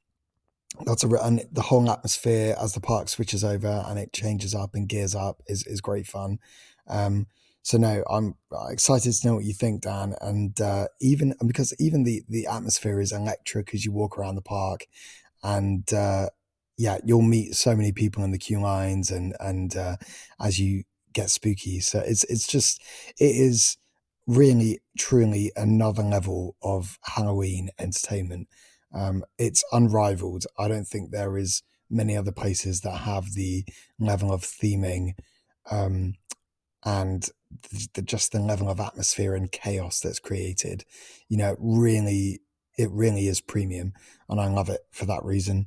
that's 0.85 1.05
a 1.05 1.09
and 1.09 1.45
the 1.51 1.63
whole 1.63 1.91
atmosphere 1.91 2.55
as 2.61 2.75
the 2.75 2.81
park 2.81 3.09
switches 3.09 3.43
over 3.43 3.85
and 3.87 3.99
it 3.99 4.13
changes 4.13 4.55
up 4.55 4.75
and 4.75 4.89
gears 4.89 5.15
up 5.15 5.43
is 5.47 5.67
is 5.67 5.81
great 5.81 6.07
fun. 6.07 6.39
Um, 6.87 7.27
so 7.63 7.77
no, 7.79 8.03
I'm 8.09 8.35
excited 8.71 9.13
to 9.13 9.27
know 9.27 9.35
what 9.35 9.45
you 9.45 9.53
think, 9.53 9.83
Dan. 9.83 10.15
And 10.21 10.59
uh, 10.61 10.89
even 11.01 11.35
because 11.47 11.75
even 11.79 12.05
the 12.05 12.23
the 12.29 12.47
atmosphere 12.47 13.01
is 13.01 13.13
electric 13.13 13.75
as 13.75 13.85
you 13.85 13.93
walk 13.93 14.19
around 14.19 14.37
the 14.37 14.43
park, 14.43 14.87
and 15.43 15.91
uh, 15.93 16.29
yeah, 16.77 16.99
you'll 17.05 17.23
meet 17.23 17.55
so 17.55 17.75
many 17.75 17.93
people 17.93 18.23
in 18.25 18.31
the 18.31 18.39
queue 18.39 18.61
lines 18.61 19.11
and 19.11 19.35
and 19.41 19.77
uh, 19.77 19.97
as 20.41 20.59
you 20.59 20.85
get 21.13 21.31
spooky. 21.31 21.81
So 21.81 21.99
it's 22.01 22.25
it's 22.25 22.47
just 22.47 22.81
it 23.19 23.37
is 23.37 23.77
really, 24.29 24.79
truly 24.97 25.51
another 25.57 26.03
level 26.03 26.55
of 26.63 26.99
Halloween 27.03 27.71
entertainment. 27.79 28.47
Um, 28.95 29.25
it's 29.39 29.65
unrivaled. 29.73 30.45
I 30.59 30.69
don't 30.69 30.87
think 30.87 31.11
there 31.11 31.37
is 31.39 31.63
many 31.91 32.15
other 32.17 32.31
places 32.31 32.83
that 32.83 32.99
have 32.99 33.33
the 33.33 33.65
level 33.99 34.31
of 34.31 34.43
theming 34.43 35.15
um, 35.71 36.15
and 36.85 37.29
the, 37.95 38.03
just 38.03 38.33
the 38.33 38.39
level 38.39 38.69
of 38.69 38.79
atmosphere 38.79 39.35
and 39.35 39.51
chaos 39.51 40.01
that's 40.01 40.19
created. 40.19 40.85
You 41.29 41.39
know, 41.39 41.57
really, 41.59 42.41
it 42.77 42.91
really 42.91 43.29
is 43.29 43.41
premium, 43.41 43.95
and 44.29 44.39
I 44.39 44.49
love 44.49 44.69
it 44.69 44.83
for 44.91 45.07
that 45.07 45.25
reason. 45.25 45.67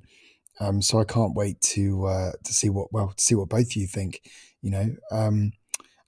Um, 0.59 0.83
so 0.83 0.99
I 0.99 1.03
can't 1.03 1.33
wait 1.35 1.59
to 1.61 2.05
uh, 2.05 2.31
to 2.43 2.53
see 2.53 2.69
what 2.69 2.93
well 2.93 3.13
to 3.17 3.23
see 3.23 3.33
what 3.33 3.49
both 3.49 3.71
of 3.71 3.75
you 3.75 3.87
think. 3.87 4.21
You 4.61 4.69
know, 4.69 4.95
um, 5.11 5.53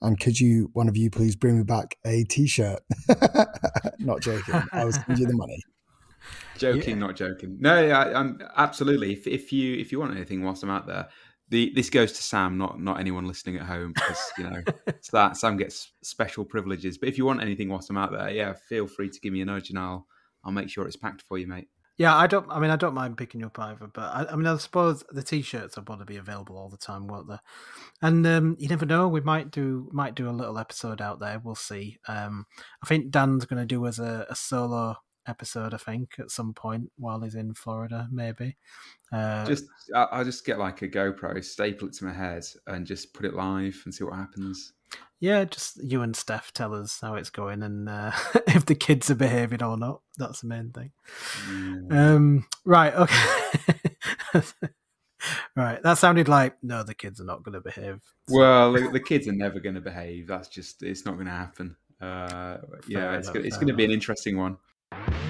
and 0.04 0.20
could 0.20 0.40
you, 0.40 0.70
one 0.74 0.88
of 0.88 0.98
you, 0.98 1.10
please 1.10 1.36
bring 1.36 1.58
me 1.58 1.64
back 1.64 1.98
a 2.06 2.24
T-shirt? 2.26 2.82
not 4.00 4.22
joking. 4.22 4.62
I 4.72 4.86
was 4.86 4.98
giving 5.00 5.18
you 5.18 5.28
the 5.28 5.34
money. 5.34 5.62
Joking, 6.58 7.00
yeah. 7.00 7.08
not 7.08 7.16
joking. 7.16 7.58
No, 7.60 7.76
I, 7.76 8.18
am 8.18 8.40
absolutely. 8.56 9.12
If, 9.12 9.28
if 9.28 9.52
you 9.52 9.76
if 9.76 9.92
you 9.92 10.00
want 10.00 10.16
anything 10.16 10.44
whilst 10.44 10.64
I'm 10.64 10.70
out 10.70 10.88
there, 10.88 11.10
the 11.50 11.74
this 11.76 11.90
goes 11.90 12.14
to 12.14 12.24
Sam, 12.24 12.58
not 12.58 12.80
not 12.80 13.00
anyone 13.00 13.26
listening 13.26 13.58
at 13.58 13.64
home, 13.64 13.92
because 13.92 14.20
you 14.38 14.44
know 14.46 14.62
that 15.12 15.36
Sam 15.36 15.58
gets 15.58 15.92
special 16.04 16.46
privileges. 16.46 16.98
But 16.98 17.10
if 17.10 17.18
you 17.18 17.26
want 17.26 17.42
anything 17.42 17.70
whilst 17.70 17.90
I'm 17.90 17.98
out 17.98 18.12
there, 18.12 18.30
yeah, 18.30 18.54
feel 18.54 18.88
free 18.88 19.10
to 19.10 19.20
give 19.20 19.34
me 19.34 19.42
a 19.42 19.46
nudge, 19.46 19.72
and 19.72 19.80
I'll 19.80 20.08
I'll 20.46 20.52
make 20.52 20.70
sure 20.70 20.86
it's 20.86 20.96
packed 20.96 21.24
for 21.24 21.38
you, 21.38 21.48
mate. 21.48 21.68
Yeah, 21.98 22.16
I 22.16 22.26
don't. 22.26 22.50
I 22.50 22.60
mean, 22.60 22.72
I 22.72 22.76
don't 22.76 22.96
mind 22.96 23.18
picking 23.18 23.44
up 23.44 23.60
either, 23.60 23.88
but 23.94 24.02
I, 24.02 24.26
I 24.32 24.36
mean, 24.36 24.48
I 24.48 24.58
suppose 24.58 25.04
the 25.12 25.22
t-shirts 25.22 25.78
are 25.78 25.84
going 25.84 26.00
to 26.00 26.06
be 26.06 26.18
available 26.18 26.58
all 26.58 26.70
the 26.70 26.78
time, 26.78 27.08
won't 27.08 27.28
they? 27.30 27.38
And 28.02 28.26
um, 28.26 28.56
you 28.58 28.68
never 28.68 28.86
know. 28.86 29.08
We 29.08 29.22
might 29.22 29.52
do 29.52 29.90
might 29.92 30.16
do 30.16 30.28
a 30.28 30.32
little 30.32 30.58
episode 30.58 31.02
out 31.02 31.20
there. 31.20 31.40
We'll 31.44 31.54
see. 31.54 32.00
Um, 32.08 32.48
I 32.84 32.88
think 32.88 33.12
Dan's 33.12 33.46
going 33.46 33.60
to 33.62 33.66
do 33.66 33.86
as 33.86 34.00
a, 34.00 34.26
a, 34.28 34.36
solo 34.36 34.96
episode. 35.28 35.74
I 35.74 35.78
think 35.78 36.16
at 36.20 36.32
some 36.32 36.54
point 36.54 36.92
while 36.98 37.22
he's 37.22 37.36
in 37.36 37.54
Florida, 37.54 38.08
maybe. 38.12 38.58
Uh, 39.12 39.46
just 39.46 39.66
I'll 39.96 40.26
just 40.26 40.46
get 40.46 40.60
like 40.60 40.82
a 40.82 40.88
GoPro, 40.88 41.44
staple 41.44 41.88
it 41.88 41.94
to 41.96 42.06
my 42.06 42.14
head, 42.14 42.46
and 42.68 42.86
just 42.86 43.14
put 43.14 43.26
it 43.26 43.34
live 43.34 43.82
and 43.86 43.94
see 43.94 44.04
what 44.04 44.16
happens. 44.16 44.74
Yeah, 45.24 45.46
just 45.46 45.82
you 45.82 46.02
and 46.02 46.14
Steph 46.14 46.52
tell 46.52 46.74
us 46.76 47.00
how 47.00 47.16
it's 47.16 47.30
going 47.30 47.64
and 47.64 47.88
uh, 47.88 48.12
if 48.48 48.66
the 48.66 48.76
kids 48.76 49.10
are 49.10 49.16
behaving 49.16 49.64
or 49.64 49.78
not. 49.78 50.02
That's 50.18 50.42
the 50.42 50.48
main 50.48 50.72
thing. 50.72 50.92
Mm. 51.48 51.94
Um, 51.94 52.46
right. 52.66 52.94
Okay. 52.94 54.44
right. 55.56 55.82
That 55.82 55.98
sounded 55.98 56.28
like 56.28 56.58
no, 56.62 56.84
the 56.84 56.94
kids 56.94 57.22
are 57.22 57.26
not 57.26 57.42
going 57.42 57.54
to 57.54 57.62
behave. 57.62 58.02
So. 58.28 58.38
Well, 58.38 58.74
the, 58.74 58.90
the, 58.94 59.00
kids 59.00 59.28
are 59.30 59.34
never 59.34 59.62
going 59.62 59.76
to 59.76 59.82
behave. 59.82 60.28
That's 60.28 60.50
just 60.50 60.84
it's 60.84 61.06
not 61.06 61.14
going 61.14 61.28
to 61.28 61.32
happen. 61.32 61.78
Uh, 62.02 62.58
yeah, 62.86 63.14
it's, 63.14 63.30
it's 63.30 63.56
going 63.56 63.70
to 63.70 63.74
be 63.74 63.86
an 63.86 63.92
interesting 63.92 64.38
one. 64.38 64.58
Bye. 64.94 65.23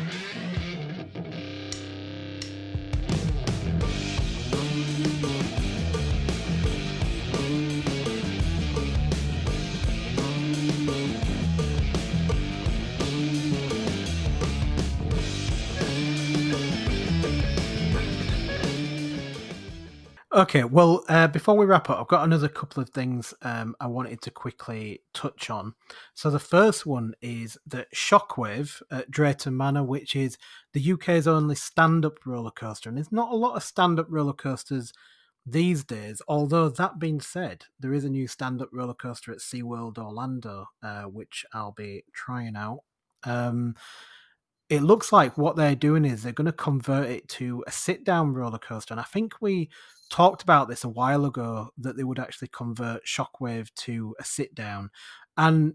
Okay, 20.35 20.63
well, 20.63 21.03
uh, 21.09 21.27
before 21.27 21.55
we 21.55 21.67
wrap 21.67 21.91
up, 21.91 21.99
I've 21.99 22.07
got 22.07 22.23
another 22.23 22.47
couple 22.47 22.81
of 22.81 22.89
things 22.89 23.35
um, 23.43 23.75
I 23.79 23.85
wanted 23.85 24.19
to 24.23 24.31
quickly 24.31 25.03
touch 25.13 25.51
on. 25.51 25.75
So 26.15 26.31
the 26.31 26.39
first 26.39 26.87
one 26.87 27.13
is 27.21 27.55
that 27.67 27.93
Shockwave 27.93 28.81
at 28.89 29.11
Drayton 29.11 29.55
Manor, 29.55 29.83
which 29.83 30.15
is 30.15 30.39
the 30.73 30.93
UK's 30.93 31.27
only 31.27 31.53
stand-up 31.53 32.25
roller 32.25 32.49
coaster, 32.49 32.89
and 32.89 32.97
there's 32.97 33.11
not 33.11 33.31
a 33.31 33.35
lot 33.35 33.55
of 33.55 33.61
stand-up 33.61 34.07
roller 34.09 34.33
coasters 34.33 34.91
these 35.45 35.83
days. 35.83 36.19
Although 36.27 36.69
that 36.69 36.97
being 36.97 37.21
said, 37.21 37.65
there 37.79 37.93
is 37.93 38.03
a 38.03 38.09
new 38.09 38.27
stand-up 38.27 38.69
roller 38.73 38.95
coaster 38.95 39.31
at 39.31 39.37
SeaWorld 39.37 39.99
Orlando, 39.99 40.65
uh, 40.81 41.03
which 41.03 41.45
I'll 41.53 41.73
be 41.73 42.05
trying 42.11 42.55
out. 42.55 42.79
Um, 43.23 43.75
it 44.69 44.81
looks 44.81 45.11
like 45.11 45.37
what 45.37 45.55
they're 45.55 45.75
doing 45.75 46.05
is 46.05 46.23
they're 46.23 46.31
going 46.31 46.45
to 46.45 46.51
convert 46.51 47.07
it 47.07 47.27
to 47.27 47.63
a 47.67 47.71
sit 47.71 48.03
down 48.03 48.33
roller 48.33 48.57
coaster. 48.57 48.95
And 48.95 48.99
I 48.99 49.03
think 49.03 49.35
we 49.39 49.69
talked 50.13 50.43
about 50.43 50.69
this 50.69 50.83
a 50.83 50.89
while 50.89 51.25
ago 51.25 51.69
that 51.75 51.97
they 51.97 52.03
would 52.03 52.19
actually 52.19 52.47
convert 52.49 53.03
Shockwave 53.03 53.73
to 53.77 54.15
a 54.19 54.23
sit 54.23 54.53
down. 54.53 54.91
And 55.37 55.73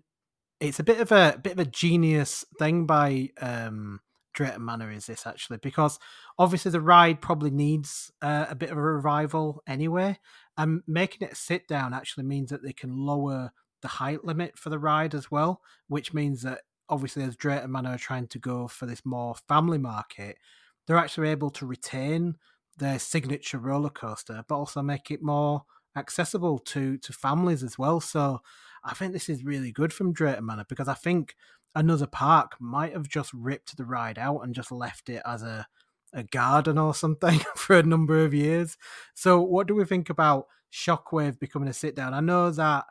it's 0.60 0.78
a 0.78 0.84
bit 0.84 1.00
of 1.00 1.10
a, 1.10 1.32
a 1.34 1.38
bit 1.38 1.54
of 1.54 1.58
a 1.58 1.64
genius 1.64 2.44
thing 2.56 2.86
by 2.86 3.30
um, 3.40 3.98
Drayton 4.34 4.64
Manor 4.64 4.92
is 4.92 5.06
this 5.06 5.26
actually 5.26 5.58
because 5.58 5.98
obviously 6.38 6.70
the 6.70 6.80
ride 6.80 7.20
probably 7.20 7.50
needs 7.50 8.12
uh, 8.22 8.46
a 8.48 8.54
bit 8.54 8.70
of 8.70 8.78
a 8.78 8.80
revival 8.80 9.60
anyway, 9.66 10.16
and 10.56 10.82
making 10.86 11.26
it 11.26 11.36
sit 11.36 11.66
down 11.66 11.92
actually 11.92 12.24
means 12.24 12.50
that 12.50 12.62
they 12.62 12.72
can 12.72 12.96
lower 12.96 13.50
the 13.82 13.88
height 13.88 14.24
limit 14.24 14.56
for 14.56 14.70
the 14.70 14.78
ride 14.78 15.16
as 15.16 15.32
well, 15.32 15.62
which 15.88 16.14
means 16.14 16.42
that 16.42 16.60
obviously 16.88 17.24
as 17.24 17.34
Drayton 17.34 17.72
Manor 17.72 17.94
are 17.94 17.98
trying 17.98 18.28
to 18.28 18.38
go 18.38 18.68
for 18.68 18.86
this 18.86 19.04
more 19.04 19.34
family 19.48 19.78
market, 19.78 20.36
they're 20.86 20.96
actually 20.96 21.30
able 21.30 21.50
to 21.50 21.66
retain 21.66 22.36
their 22.78 22.98
signature 22.98 23.58
roller 23.58 23.90
coaster, 23.90 24.44
but 24.48 24.56
also 24.56 24.82
make 24.82 25.10
it 25.10 25.22
more 25.22 25.64
accessible 25.96 26.58
to 26.60 26.96
to 26.98 27.12
families 27.12 27.62
as 27.62 27.78
well. 27.78 28.00
So 28.00 28.40
I 28.84 28.94
think 28.94 29.12
this 29.12 29.28
is 29.28 29.44
really 29.44 29.72
good 29.72 29.92
from 29.92 30.12
Drayton 30.12 30.46
Manor 30.46 30.64
because 30.68 30.88
I 30.88 30.94
think 30.94 31.34
another 31.74 32.06
park 32.06 32.52
might 32.60 32.92
have 32.92 33.08
just 33.08 33.32
ripped 33.32 33.76
the 33.76 33.84
ride 33.84 34.18
out 34.18 34.40
and 34.40 34.54
just 34.54 34.72
left 34.72 35.08
it 35.08 35.22
as 35.26 35.42
a 35.42 35.66
a 36.14 36.22
garden 36.22 36.78
or 36.78 36.94
something 36.94 37.38
for 37.56 37.78
a 37.78 37.82
number 37.82 38.24
of 38.24 38.32
years. 38.32 38.76
So 39.14 39.40
what 39.40 39.66
do 39.66 39.74
we 39.74 39.84
think 39.84 40.08
about 40.08 40.46
Shockwave 40.72 41.38
becoming 41.38 41.68
a 41.68 41.74
sit 41.74 41.94
down? 41.94 42.14
I 42.14 42.20
know 42.20 42.50
that 42.50 42.86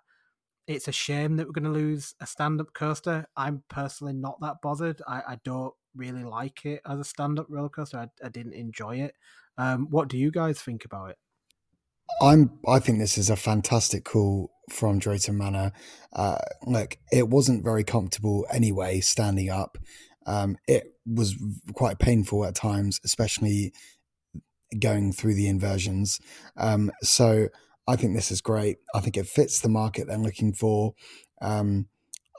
it's 0.67 0.87
a 0.87 0.91
shame 0.91 1.37
that 1.37 1.47
we're 1.47 1.53
going 1.53 1.63
to 1.63 1.69
lose 1.71 2.13
a 2.19 2.27
stand-up 2.27 2.73
coaster. 2.73 3.25
I'm 3.35 3.63
personally 3.69 4.13
not 4.13 4.39
that 4.41 4.57
bothered. 4.61 5.01
I, 5.07 5.21
I 5.29 5.37
don't 5.43 5.73
really 5.95 6.23
like 6.23 6.65
it 6.65 6.81
as 6.85 6.99
a 6.99 7.03
stand-up 7.03 7.47
roller 7.49 7.69
coaster. 7.69 7.97
I, 7.97 8.25
I 8.25 8.29
didn't 8.29 8.53
enjoy 8.53 8.97
it. 8.97 9.15
Um, 9.57 9.87
what 9.89 10.07
do 10.07 10.17
you 10.17 10.31
guys 10.31 10.61
think 10.61 10.85
about 10.85 11.11
it? 11.11 11.17
I'm. 12.21 12.59
I 12.67 12.79
think 12.79 12.99
this 12.99 13.17
is 13.17 13.29
a 13.29 13.35
fantastic 13.35 14.05
call 14.05 14.51
from 14.69 14.97
Drayton 14.97 15.37
Manor. 15.37 15.73
Uh, 16.13 16.37
look, 16.65 16.97
it 17.11 17.27
wasn't 17.27 17.63
very 17.63 17.83
comfortable 17.83 18.45
anyway, 18.49 19.01
standing 19.01 19.49
up. 19.49 19.77
Um, 20.25 20.57
it 20.67 20.95
was 21.05 21.35
quite 21.73 21.99
painful 21.99 22.45
at 22.45 22.55
times, 22.55 22.99
especially 23.03 23.73
going 24.79 25.11
through 25.13 25.35
the 25.35 25.47
inversions. 25.47 26.19
Um, 26.55 26.91
so 27.01 27.47
I 27.87 27.95
think 27.95 28.15
this 28.15 28.31
is 28.31 28.41
great. 28.41 28.77
I 28.93 28.99
think 28.99 29.17
it 29.17 29.27
fits 29.27 29.59
the 29.59 29.69
market 29.69 30.07
they're 30.07 30.17
looking 30.17 30.53
for. 30.53 30.93
Um, 31.41 31.87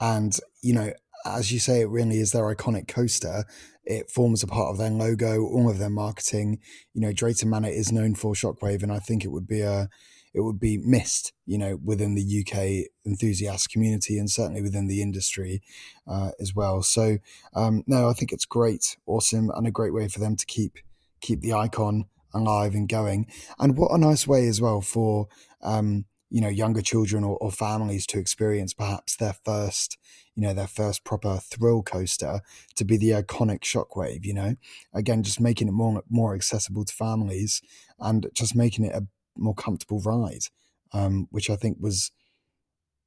and, 0.00 0.38
you 0.62 0.74
know, 0.74 0.92
as 1.24 1.52
you 1.52 1.58
say, 1.58 1.80
it 1.80 1.88
really 1.88 2.18
is 2.18 2.32
their 2.32 2.54
iconic 2.54 2.88
coaster. 2.88 3.44
It 3.84 4.10
forms 4.10 4.42
a 4.42 4.46
part 4.46 4.70
of 4.70 4.78
their 4.78 4.90
logo, 4.90 5.42
all 5.42 5.68
of 5.70 5.78
their 5.78 5.90
marketing. 5.90 6.60
You 6.94 7.00
know, 7.00 7.12
Drayton 7.12 7.48
Manor 7.48 7.68
is 7.68 7.92
known 7.92 8.14
for 8.14 8.34
Shockwave, 8.34 8.82
and 8.82 8.92
I 8.92 8.98
think 8.98 9.24
it 9.24 9.28
would 9.28 9.46
be 9.46 9.60
a 9.60 9.88
it 10.34 10.42
would 10.42 10.60
be 10.60 10.76
missed, 10.76 11.32
you 11.46 11.58
know, 11.58 11.78
within 11.82 12.14
the 12.14 12.44
UK 12.44 12.90
enthusiast 13.06 13.70
community 13.70 14.18
and 14.18 14.30
certainly 14.30 14.62
within 14.62 14.86
the 14.86 15.02
industry 15.02 15.62
uh, 16.06 16.30
as 16.38 16.54
well. 16.54 16.82
So, 16.82 17.18
um, 17.54 17.82
no, 17.86 18.08
I 18.08 18.12
think 18.12 18.30
it's 18.30 18.44
great, 18.44 18.96
awesome, 19.06 19.50
and 19.50 19.66
a 19.66 19.70
great 19.70 19.94
way 19.94 20.06
for 20.06 20.20
them 20.20 20.36
to 20.36 20.46
keep 20.46 20.78
keep 21.20 21.40
the 21.40 21.54
icon 21.54 22.04
alive 22.32 22.74
and 22.74 22.88
going. 22.88 23.26
And 23.58 23.76
what 23.76 23.90
a 23.90 23.98
nice 23.98 24.26
way 24.26 24.46
as 24.46 24.60
well 24.60 24.80
for 24.80 25.28
um, 25.62 26.04
you 26.30 26.40
know 26.40 26.48
younger 26.48 26.82
children 26.82 27.24
or, 27.24 27.36
or, 27.38 27.50
families 27.50 28.06
to 28.06 28.18
experience 28.18 28.74
perhaps 28.74 29.16
their 29.16 29.34
first 29.44 29.96
you 30.38 30.46
know 30.46 30.54
their 30.54 30.68
first 30.68 31.04
proper 31.04 31.38
thrill 31.38 31.82
coaster 31.82 32.40
to 32.76 32.84
be 32.84 32.96
the 32.96 33.10
iconic 33.10 33.60
shockwave 33.60 34.24
you 34.24 34.32
know? 34.32 34.54
Again 34.94 35.22
just 35.22 35.40
making 35.40 35.68
it 35.68 35.72
more 35.72 36.02
more 36.08 36.34
accessible 36.34 36.84
to 36.84 36.94
families 36.94 37.60
and 37.98 38.28
just 38.34 38.54
making 38.54 38.84
it 38.84 38.94
a 38.94 39.06
more 39.36 39.54
comfortable 39.54 40.00
ride 40.00 40.44
um, 40.92 41.28
which 41.30 41.50
i 41.50 41.56
think 41.56 41.76
was 41.80 42.10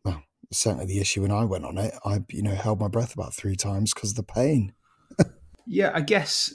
well 0.06 0.24
certainly 0.52 0.86
the 0.86 1.00
issue 1.00 1.22
when 1.22 1.32
i 1.32 1.44
went 1.44 1.66
on 1.66 1.78
it. 1.78 1.94
I 2.06 2.20
you 2.30 2.44
know 2.44 2.56
held 2.56 2.80
my 2.80 2.88
breath 2.88 3.14
about 3.14 3.34
three 3.34 3.56
times 3.56 3.94
because 3.94 4.12
of 4.12 4.18
the 4.18 4.24
pain. 4.24 4.74
Yeah 5.68 5.92
i 5.94 6.02
guess 6.02 6.54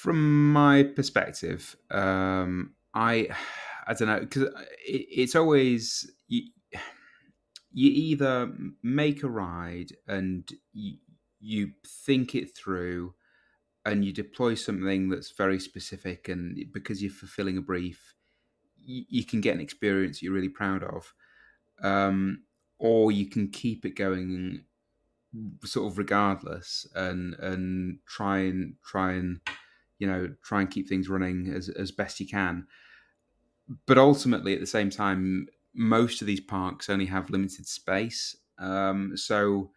from 0.00 0.52
my 0.52 0.82
perspective, 0.82 1.76
um, 1.90 2.74
I 2.94 3.28
I 3.86 3.94
don't 3.94 4.08
know 4.08 4.20
because 4.20 4.44
it, 4.44 5.06
it's 5.10 5.34
always 5.34 6.10
you, 7.72 7.90
either 7.90 8.52
make 8.82 9.22
a 9.22 9.28
ride 9.28 9.92
and 10.06 10.52
you, 10.72 10.98
you 11.40 11.72
think 11.86 12.34
it 12.34 12.56
through 12.56 13.14
and 13.84 14.04
you 14.04 14.12
deploy 14.12 14.54
something 14.54 15.08
that's 15.08 15.30
very 15.30 15.58
specific 15.58 16.28
and 16.28 16.72
because 16.72 17.02
you're 17.02 17.12
fulfilling 17.12 17.56
a 17.56 17.62
brief 17.62 18.14
you, 18.78 19.04
you 19.08 19.24
can 19.24 19.40
get 19.40 19.54
an 19.54 19.60
experience 19.60 20.22
you're 20.22 20.32
really 20.34 20.48
proud 20.48 20.84
of 20.84 21.14
um, 21.82 22.44
or 22.78 23.12
you 23.12 23.26
can 23.26 23.48
keep 23.48 23.84
it 23.84 23.96
going 23.96 24.64
sort 25.64 25.90
of 25.90 25.98
regardless 25.98 26.86
and 26.94 27.34
and 27.34 27.98
try 28.06 28.38
and 28.38 28.74
try 28.84 29.12
and 29.12 29.40
you 29.98 30.06
know 30.06 30.34
try 30.42 30.60
and 30.60 30.70
keep 30.70 30.88
things 30.88 31.08
running 31.08 31.48
as 31.48 31.68
as 31.68 31.90
best 31.90 32.20
you 32.20 32.26
can. 32.26 32.66
But 33.86 33.98
ultimately, 33.98 34.54
at 34.54 34.60
the 34.60 34.66
same 34.66 34.90
time, 34.90 35.48
most 35.74 36.20
of 36.20 36.26
these 36.26 36.40
parks 36.40 36.88
only 36.88 37.06
have 37.06 37.30
limited 37.30 37.66
space. 37.66 38.36
Um, 38.58 39.16
so 39.16 39.70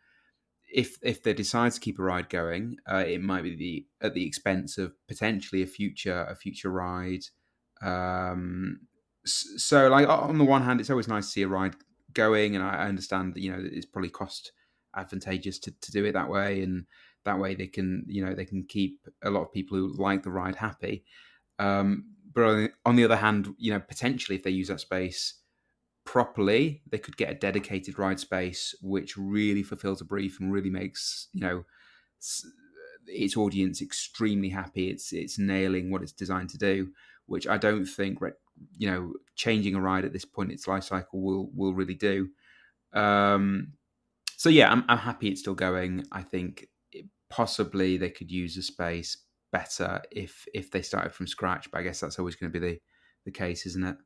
if 0.73 0.97
if 1.03 1.23
they 1.23 1.33
decide 1.33 1.71
to 1.73 1.79
keep 1.79 1.99
a 1.99 2.03
ride 2.03 2.29
going, 2.29 2.77
uh, 2.91 3.03
it 3.05 3.21
might 3.21 3.43
be 3.43 3.55
the 3.55 3.87
at 4.05 4.13
the 4.13 4.25
expense 4.25 4.77
of 4.77 4.93
potentially 5.07 5.61
a 5.61 5.67
future 5.67 6.25
a 6.29 6.35
future 6.35 6.69
ride. 6.69 7.23
Um, 7.81 8.81
so, 9.25 9.87
like 9.89 10.07
on 10.07 10.37
the 10.37 10.43
one 10.43 10.63
hand, 10.63 10.81
it's 10.81 10.89
always 10.89 11.07
nice 11.07 11.27
to 11.27 11.31
see 11.31 11.41
a 11.43 11.47
ride 11.47 11.75
going, 12.13 12.55
and 12.55 12.63
I 12.63 12.87
understand 12.87 13.35
that 13.35 13.41
you 13.41 13.51
know 13.51 13.63
it's 13.63 13.85
probably 13.85 14.09
cost 14.09 14.51
advantageous 14.95 15.59
to, 15.59 15.71
to 15.71 15.91
do 15.91 16.05
it 16.05 16.13
that 16.13 16.29
way, 16.29 16.61
and 16.61 16.85
that 17.25 17.39
way 17.39 17.55
they 17.55 17.67
can 17.67 18.03
you 18.07 18.25
know 18.25 18.33
they 18.33 18.45
can 18.45 18.63
keep 18.63 19.07
a 19.23 19.29
lot 19.29 19.43
of 19.43 19.51
people 19.51 19.77
who 19.77 19.93
like 19.97 20.23
the 20.23 20.31
ride 20.31 20.55
happy 20.55 21.03
um, 21.59 22.05
but 22.33 22.71
on 22.85 22.95
the 22.95 23.03
other 23.03 23.15
hand 23.15 23.53
you 23.57 23.71
know 23.71 23.79
potentially 23.79 24.35
if 24.35 24.43
they 24.43 24.49
use 24.49 24.67
that 24.67 24.79
space 24.79 25.35
properly 26.05 26.81
they 26.89 26.97
could 26.97 27.15
get 27.17 27.31
a 27.31 27.35
dedicated 27.35 27.97
ride 27.97 28.19
space 28.19 28.75
which 28.81 29.17
really 29.17 29.63
fulfills 29.63 30.01
a 30.01 30.05
brief 30.05 30.39
and 30.39 30.51
really 30.51 30.69
makes 30.69 31.27
you 31.33 31.41
know 31.41 31.63
its 33.07 33.37
audience 33.37 33.81
extremely 33.81 34.49
happy 34.49 34.89
it's 34.89 35.13
it's 35.13 35.39
nailing 35.39 35.89
what 35.89 36.01
it's 36.01 36.11
designed 36.11 36.49
to 36.49 36.57
do 36.57 36.89
which 37.25 37.47
i 37.47 37.57
don't 37.57 37.85
think 37.85 38.19
you 38.77 38.89
know 38.89 39.13
changing 39.35 39.75
a 39.75 39.81
ride 39.81 40.05
at 40.05 40.13
this 40.13 40.25
point 40.25 40.49
in 40.49 40.53
its 40.53 40.67
life 40.67 40.83
cycle 40.83 41.21
will 41.21 41.49
will 41.55 41.73
really 41.73 41.95
do 41.95 42.29
um 42.93 43.73
so 44.35 44.49
yeah 44.49 44.71
i'm, 44.71 44.83
I'm 44.89 44.97
happy 44.97 45.29
it's 45.29 45.41
still 45.41 45.55
going 45.55 46.05
i 46.11 46.21
think 46.21 46.67
possibly 47.29 47.97
they 47.97 48.11
could 48.11 48.29
use 48.29 48.55
the 48.55 48.61
space 48.61 49.17
better 49.51 50.01
if 50.11 50.45
if 50.53 50.69
they 50.69 50.81
started 50.81 51.13
from 51.13 51.27
scratch. 51.27 51.71
But 51.71 51.79
I 51.79 51.83
guess 51.83 51.99
that's 51.99 52.19
always 52.19 52.35
going 52.35 52.51
to 52.51 52.59
be 52.59 52.67
the 52.67 52.79
the 53.25 53.31
case, 53.31 53.65
isn't 53.65 53.85
it? 53.85 53.97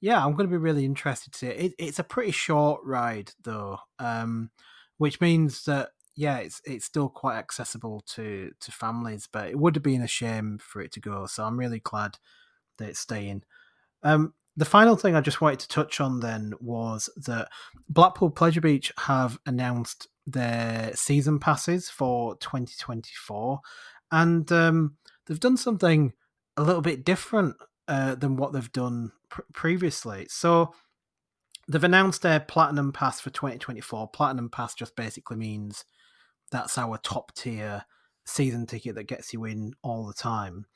Yeah, 0.00 0.24
I'm 0.24 0.32
going 0.32 0.48
to 0.48 0.52
be 0.52 0.56
really 0.56 0.84
interested 0.84 1.32
to 1.32 1.38
see 1.38 1.46
it. 1.48 1.60
it 1.60 1.74
it's 1.78 1.98
a 1.98 2.04
pretty 2.04 2.32
short 2.32 2.80
ride 2.84 3.32
though, 3.42 3.78
um, 3.98 4.50
which 4.98 5.20
means 5.20 5.64
that 5.64 5.90
yeah, 6.16 6.38
it's 6.38 6.60
it's 6.64 6.84
still 6.84 7.08
quite 7.08 7.38
accessible 7.38 8.02
to 8.08 8.50
to 8.60 8.72
families. 8.72 9.28
But 9.30 9.48
it 9.48 9.58
would 9.58 9.76
have 9.76 9.82
been 9.82 10.02
a 10.02 10.06
shame 10.08 10.58
for 10.58 10.80
it 10.80 10.92
to 10.92 11.00
go. 11.00 11.26
So 11.26 11.44
I'm 11.44 11.58
really 11.58 11.80
glad 11.80 12.18
that 12.78 12.90
it's 12.90 12.98
staying. 12.98 13.42
Um, 14.02 14.34
the 14.56 14.64
final 14.64 14.96
thing 14.96 15.14
I 15.14 15.20
just 15.20 15.40
wanted 15.40 15.60
to 15.60 15.68
touch 15.68 16.00
on 16.00 16.20
then 16.20 16.54
was 16.60 17.08
that 17.24 17.48
Blackpool 17.88 18.30
Pleasure 18.30 18.60
Beach 18.60 18.92
have 18.98 19.38
announced 19.46 20.08
their 20.26 20.92
season 20.94 21.38
passes 21.38 21.88
for 21.88 22.36
2024, 22.36 23.60
and 24.12 24.50
um, 24.50 24.96
they've 25.26 25.40
done 25.40 25.56
something 25.56 26.12
a 26.56 26.62
little 26.62 26.82
bit 26.82 27.04
different 27.04 27.56
uh, 27.90 28.14
than 28.14 28.36
what 28.36 28.52
they've 28.52 28.72
done 28.72 29.10
pr- 29.28 29.40
previously. 29.52 30.26
So 30.30 30.72
they've 31.68 31.82
announced 31.82 32.22
their 32.22 32.38
platinum 32.38 32.92
pass 32.92 33.20
for 33.20 33.30
2024. 33.30 34.08
Platinum 34.10 34.48
pass 34.48 34.74
just 34.74 34.94
basically 34.94 35.36
means 35.36 35.84
that's 36.52 36.78
our 36.78 36.98
top 36.98 37.34
tier 37.34 37.84
season 38.24 38.64
ticket 38.66 38.94
that 38.94 39.08
gets 39.08 39.32
you 39.32 39.44
in 39.44 39.74
all 39.82 40.06
the 40.06 40.14
time. 40.14 40.66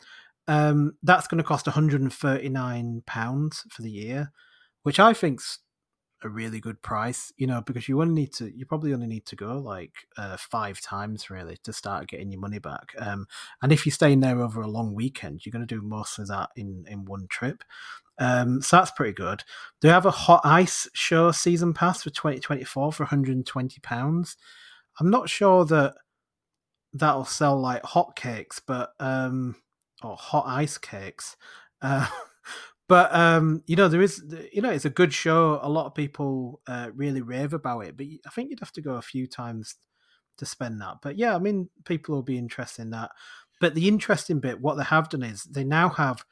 Um, 0.49 0.95
that's 1.05 1.29
going 1.29 1.39
to 1.39 1.45
cost 1.45 1.69
139 1.69 3.03
pounds 3.07 3.65
for 3.71 3.83
the 3.83 3.91
year, 3.91 4.33
which 4.83 4.99
I 4.99 5.15
think's 5.15 5.61
a 6.25 6.29
really 6.29 6.61
good 6.61 6.83
price. 6.83 7.33
You 7.37 7.47
know, 7.47 7.61
because 7.61 7.89
you 7.89 8.01
only 8.01 8.15
need 8.15 8.33
to, 8.35 8.57
you 8.57 8.67
probably 8.67 8.93
only 8.93 9.07
need 9.07 9.27
to 9.27 9.37
go 9.37 9.59
like 9.59 10.07
uh, 10.17 10.37
five 10.37 10.81
times 10.81 11.31
really 11.31 11.59
to 11.65 11.73
start 11.73 12.09
getting 12.09 12.31
your 12.31 12.41
money 12.41 12.59
back. 12.59 12.95
Um, 12.99 13.27
and 13.63 13.73
if 13.73 13.87
you're 13.87 13.93
staying 13.93 14.21
there 14.21 14.41
over 14.41 14.61
a 14.61 14.69
long 14.69 14.95
weekend, 14.95 15.45
you're 15.45 15.53
going 15.53 15.67
to 15.67 15.75
do 15.75 15.83
most 15.83 16.19
of 16.19 16.29
that 16.29 16.51
in 16.57 16.85
in 16.89 17.05
one 17.05 17.27
trip. 17.29 17.63
Um, 18.19 18.63
so 18.63 18.77
that's 18.77 18.93
pretty 18.93 19.13
good. 19.13 19.43
They 19.81 19.89
have 19.89 20.07
a 20.07 20.11
hot 20.11 20.43
ice 20.45 20.89
show 20.95 21.33
season 21.33 21.75
pass 21.75 22.03
for 22.03 22.11
2024 22.11 22.93
for 22.93 23.03
120 23.03 23.81
pounds. 23.81 24.37
I'm 25.01 25.11
not 25.11 25.29
sure 25.29 25.65
that 25.65 25.95
that'll 26.93 27.25
sell 27.25 27.61
like 27.61 27.83
hot 27.83 28.15
cakes, 28.15 28.61
but 28.65 28.93
um, 29.01 29.57
or 30.03 30.17
hot 30.17 30.45
ice 30.47 30.79
cakes. 30.79 31.37
Uh, 31.83 32.07
but 32.89 33.15
um, 33.15 33.63
you 33.67 33.77
know, 33.77 33.89
there 33.89 34.03
is, 34.03 34.23
you 34.53 34.61
know, 34.61 34.71
it's 34.71 34.85
a 34.85 34.91
good 34.91 35.13
show. 35.13 35.59
A 35.63 35.69
lot 35.69 35.87
of 35.87 35.95
people 35.95 36.61
uh, 36.67 36.91
really 36.95 37.23
rave 37.23 37.55
about 37.55 37.81
it, 37.81 37.97
but 37.97 38.07
I 38.27 38.31
think 38.31 38.51
you'd 38.51 38.61
have 38.61 38.73
to 38.73 38.83
go 38.83 38.95
a 38.95 39.03
few 39.03 39.27
times 39.27 39.77
to 40.39 40.47
spend 40.47 40.81
that. 40.81 40.97
But 41.03 41.17
yeah, 41.17 41.35
I 41.35 41.39
mean, 41.39 41.71
people 41.85 42.15
will 42.15 42.23
be 42.23 42.39
interested 42.39 42.83
in 42.83 42.91
that. 42.91 43.11
But 43.61 43.75
the 43.75 43.89
interesting 43.89 44.41
bit, 44.41 44.61
what 44.61 44.77
they 44.77 44.85
have 44.85 45.09
done 45.09 45.23
is 45.23 45.45
they 45.45 45.65
now 45.65 45.89
have 45.91 46.25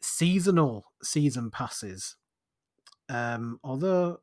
seasonal 0.00 0.86
season 1.02 1.50
passes. 1.50 2.16
Um, 3.08 3.60
although, 3.62 4.20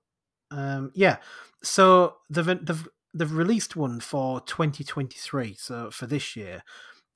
um, 0.49 0.91
yeah, 0.95 1.18
so 1.64 2.16
they've 2.30 2.45
they've 2.45 2.88
they've 3.14 3.32
released 3.32 3.76
one 3.76 3.99
for 3.99 4.41
2023, 4.41 5.55
so 5.59 5.91
for 5.91 6.07
this 6.07 6.36
year, 6.36 6.64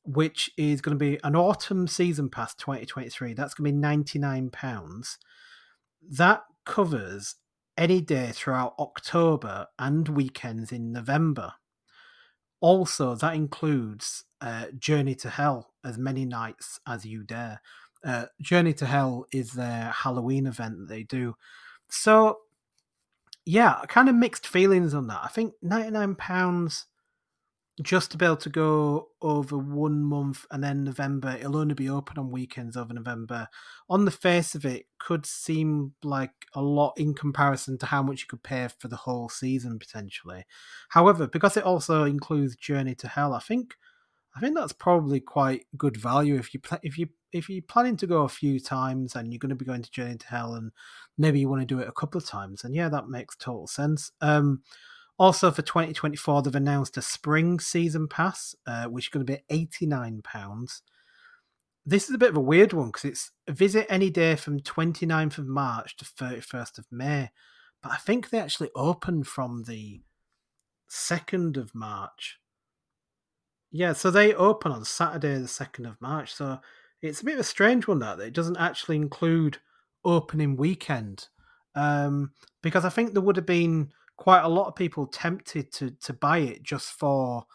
which 0.05 0.51
is 0.57 0.81
going 0.81 0.97
to 0.97 1.03
be 1.03 1.19
an 1.23 1.35
autumn 1.35 1.87
season 1.87 2.29
pass 2.29 2.53
2023. 2.55 3.33
That's 3.33 3.53
going 3.53 3.69
to 3.69 3.73
be 3.73 3.77
99 3.77 4.49
pounds. 4.51 5.17
That 6.07 6.43
covers 6.65 7.35
any 7.77 8.01
day 8.01 8.31
throughout 8.33 8.75
October 8.79 9.67
and 9.77 10.07
weekends 10.07 10.71
in 10.71 10.91
November. 10.91 11.53
Also, 12.61 13.15
that 13.15 13.35
includes 13.35 14.23
uh, 14.41 14.65
Journey 14.77 15.15
to 15.15 15.29
Hell 15.29 15.73
as 15.83 15.97
many 15.97 16.25
nights 16.25 16.79
as 16.87 17.05
you 17.05 17.23
dare. 17.23 17.61
Uh, 18.03 18.25
Journey 18.41 18.73
to 18.73 18.85
Hell 18.85 19.25
is 19.31 19.51
their 19.51 19.91
Halloween 19.91 20.47
event 20.47 20.77
that 20.77 20.89
they 20.89 21.03
do. 21.03 21.35
So, 21.89 22.39
yeah, 23.45 23.81
kind 23.87 24.09
of 24.09 24.15
mixed 24.15 24.47
feelings 24.47 24.93
on 24.93 25.07
that. 25.07 25.21
I 25.23 25.27
think 25.27 25.53
£99 25.63 26.85
just 27.84 28.11
to 28.11 28.17
be 28.17 28.26
able 28.26 28.38
to 28.38 28.49
go 28.49 29.09
over 29.21 29.57
one 29.57 30.01
month 30.01 30.45
and 30.49 30.63
then 30.63 30.86
November, 30.86 31.36
it'll 31.38 31.57
only 31.57 31.73
be 31.73 31.89
open 31.89 32.17
on 32.17 32.32
weekends 32.32 32.78
over 32.78 32.93
November. 32.93 33.47
On 33.89 34.05
the 34.05 34.11
face 34.11 34.55
of 34.55 34.63
it, 34.65 34.86
could 34.97 35.26
seem 35.26 35.93
like 36.01 36.32
a 36.53 36.61
lot 36.61 36.93
in 36.97 37.13
comparison 37.13 37.78
to 37.80 37.86
how 37.86 38.01
much 38.01 38.21
you 38.21 38.28
could 38.30 38.43
pay 38.43 38.67
for 38.80 38.88
the 38.88 38.95
whole 38.95 39.28
season 39.28 39.78
potentially. 39.78 40.45
However, 40.89 41.28
because 41.28 41.57
it 41.57 41.65
also 41.65 42.05
includes 42.05 42.55
Journey 42.55 42.95
to 42.95 43.07
Hell, 43.09 43.34
I 43.34 43.39
think 43.39 43.76
I 44.36 44.41
think 44.41 44.55
that's 44.55 44.73
probably 44.73 45.19
quite 45.19 45.65
good 45.78 45.95
value 45.95 46.36
if 46.36 46.53
you 46.53 46.59
pl- 46.59 46.80
if 46.84 46.97
you 46.97 47.07
if 47.32 47.49
you're 47.49 47.61
planning 47.61 47.97
to 47.97 48.07
go 48.07 48.23
a 48.23 48.30
few 48.30 48.59
times 48.59 49.15
and 49.15 49.32
you're 49.32 49.39
going 49.39 49.49
to 49.49 49.55
be 49.55 49.65
going 49.65 49.82
to 49.82 49.91
Journey 49.91 50.17
to 50.17 50.28
Hell 50.28 50.55
and 50.55 50.71
maybe 51.17 51.39
you 51.39 51.49
want 51.49 51.61
to 51.61 51.65
do 51.65 51.80
it 51.80 51.88
a 51.88 51.93
couple 51.93 52.17
of 52.17 52.26
times, 52.26 52.63
and 52.63 52.73
yeah, 52.73 52.89
that 52.89 53.09
makes 53.09 53.36
total 53.36 53.67
sense. 53.67 54.11
Um, 54.21 54.61
also 55.18 55.51
for 55.51 55.61
2024, 55.61 56.41
they've 56.41 56.55
announced 56.55 56.97
a 56.97 57.01
spring 57.01 57.59
season 57.59 58.07
pass, 58.07 58.55
uh, 58.68 58.86
which 58.86 59.05
is 59.05 59.09
going 59.09 59.26
to 59.26 59.34
be 59.34 59.43
89 59.49 60.22
pounds. 60.24 60.82
This 61.86 62.09
is 62.09 62.16
a 62.16 62.20
bit 62.20 62.32
of 62.32 62.38
a 62.38 62.41
weird 62.41 62.74
one 62.74 62.88
because 62.88 63.05
it's 63.05 63.32
visit 63.47 63.86
any 63.89 64.09
day 64.09 64.36
from 64.36 64.59
29th 64.59 65.38
of 65.38 65.47
March 65.47 65.95
to 65.97 66.05
31st 66.05 66.80
of 66.80 66.86
May, 66.91 67.30
but 67.82 67.91
I 67.91 67.97
think 67.97 68.30
they 68.30 68.39
actually 68.39 68.72
open 68.76 69.24
from 69.24 69.63
the 69.63 70.01
2nd 70.89 71.57
of 71.57 71.76
March. 71.76 72.39
Yeah, 73.72 73.93
so 73.93 74.09
they 74.09 74.34
open 74.34 74.72
on 74.72 74.86
Saturday, 74.86 75.36
the 75.38 75.47
2nd 75.47 75.88
of 75.88 76.01
March. 76.01 76.34
So 76.34 76.59
it's 77.01 77.22
a 77.22 77.26
bit 77.26 77.36
of 77.36 77.41
a 77.41 77.43
strange 77.43 77.88
one 77.88 77.99
that 77.99 78.20
it 78.20 78.34
doesn't 78.34 78.57
actually 78.57 78.95
include 78.95 79.59
opening 80.03 80.55
weekend. 80.55 81.28
Um, 81.76 82.32
because 82.63 82.86
I 82.86 82.89
think 82.89 83.13
there 83.13 83.22
would 83.22 83.36
have 83.36 83.45
been 83.45 83.91
quite 84.18 84.41
a 84.41 84.49
lot 84.49 84.68
of 84.68 84.76
people 84.76 85.07
tempted 85.07 85.72
to 85.74 85.91
to 85.91 86.13
buy 86.13 86.39
it 86.39 86.63
just 86.63 86.91
for 86.91 87.45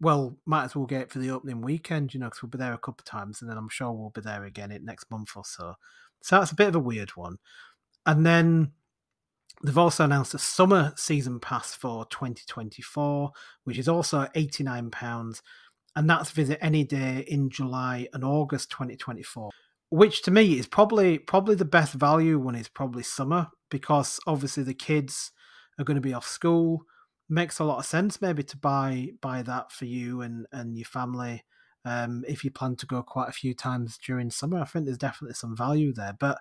well, 0.00 0.36
might 0.44 0.64
as 0.64 0.76
well 0.76 0.86
get 0.86 1.02
it 1.02 1.10
for 1.10 1.18
the 1.18 1.30
opening 1.30 1.62
weekend, 1.62 2.12
you 2.12 2.20
know, 2.20 2.26
because 2.26 2.42
we'll 2.42 2.50
be 2.50 2.58
there 2.58 2.74
a 2.74 2.78
couple 2.78 3.00
of 3.00 3.04
times, 3.04 3.40
and 3.40 3.50
then 3.50 3.56
I'm 3.56 3.68
sure 3.68 3.92
we'll 3.92 4.10
be 4.10 4.20
there 4.20 4.44
again 4.44 4.70
in 4.72 4.84
next 4.84 5.10
month 5.10 5.30
or 5.36 5.44
so. 5.44 5.74
So 6.20 6.38
that's 6.38 6.50
a 6.50 6.56
bit 6.56 6.68
of 6.68 6.74
a 6.74 6.80
weird 6.80 7.10
one. 7.10 7.38
And 8.04 8.26
then 8.26 8.72
they've 9.62 9.78
also 9.78 10.04
announced 10.04 10.34
a 10.34 10.38
summer 10.38 10.92
season 10.96 11.40
pass 11.40 11.74
for 11.74 12.04
2024, 12.06 13.30
which 13.64 13.78
is 13.78 13.88
also 13.88 14.28
89 14.34 14.90
pounds 14.90 15.42
and 15.96 16.10
that's 16.10 16.30
visit 16.30 16.58
any 16.60 16.84
day 16.84 17.24
in 17.28 17.50
July 17.50 18.08
and 18.12 18.24
August 18.24 18.70
2024. 18.70 19.50
Which 19.90 20.22
to 20.22 20.30
me 20.30 20.58
is 20.58 20.66
probably 20.66 21.18
probably 21.18 21.54
the 21.54 21.64
best 21.64 21.94
value 21.94 22.38
one 22.38 22.56
is 22.56 22.68
probably 22.68 23.04
summer 23.04 23.48
because 23.70 24.18
obviously 24.26 24.64
the 24.64 24.74
kids 24.74 25.30
are 25.78 25.84
going 25.84 25.96
to 25.96 26.00
be 26.00 26.14
off 26.14 26.26
school. 26.26 26.84
Makes 27.28 27.58
a 27.58 27.64
lot 27.64 27.78
of 27.78 27.86
sense 27.86 28.20
maybe 28.20 28.42
to 28.42 28.56
buy 28.56 29.08
buy 29.22 29.42
that 29.42 29.72
for 29.72 29.86
you 29.86 30.20
and 30.20 30.46
and 30.52 30.76
your 30.76 30.84
family 30.84 31.44
um, 31.84 32.22
if 32.28 32.44
you 32.44 32.50
plan 32.50 32.76
to 32.76 32.86
go 32.86 33.02
quite 33.02 33.28
a 33.28 33.32
few 33.32 33.54
times 33.54 33.98
during 33.98 34.30
summer. 34.30 34.60
I 34.60 34.64
think 34.64 34.84
there's 34.84 34.98
definitely 34.98 35.34
some 35.34 35.56
value 35.56 35.92
there. 35.94 36.14
But 36.18 36.38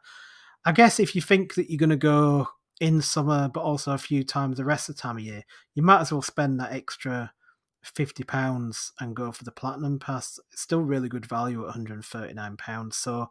I 0.65 0.71
guess 0.71 0.99
if 0.99 1.15
you 1.15 1.21
think 1.21 1.55
that 1.55 1.69
you're 1.69 1.77
going 1.77 1.89
to 1.89 1.95
go 1.95 2.49
in 2.81 3.01
summer, 3.01 3.49
but 3.53 3.61
also 3.61 3.93
a 3.93 3.97
few 3.97 4.23
times 4.23 4.57
the 4.57 4.65
rest 4.65 4.89
of 4.89 4.95
the 4.95 5.01
time 5.01 5.17
of 5.17 5.23
year, 5.23 5.43
you 5.73 5.83
might 5.83 6.01
as 6.01 6.11
well 6.11 6.21
spend 6.21 6.59
that 6.59 6.73
extra 6.73 7.31
fifty 7.81 8.23
pounds 8.23 8.91
and 8.99 9.15
go 9.15 9.31
for 9.31 9.43
the 9.43 9.51
platinum 9.51 9.99
pass. 9.99 10.39
It's 10.51 10.61
still 10.61 10.81
really 10.81 11.09
good 11.09 11.25
value 11.25 11.59
at 11.61 11.65
one 11.65 11.73
hundred 11.73 11.93
and 11.93 12.05
thirty 12.05 12.33
nine 12.33 12.57
pounds. 12.57 12.97
So 12.97 13.29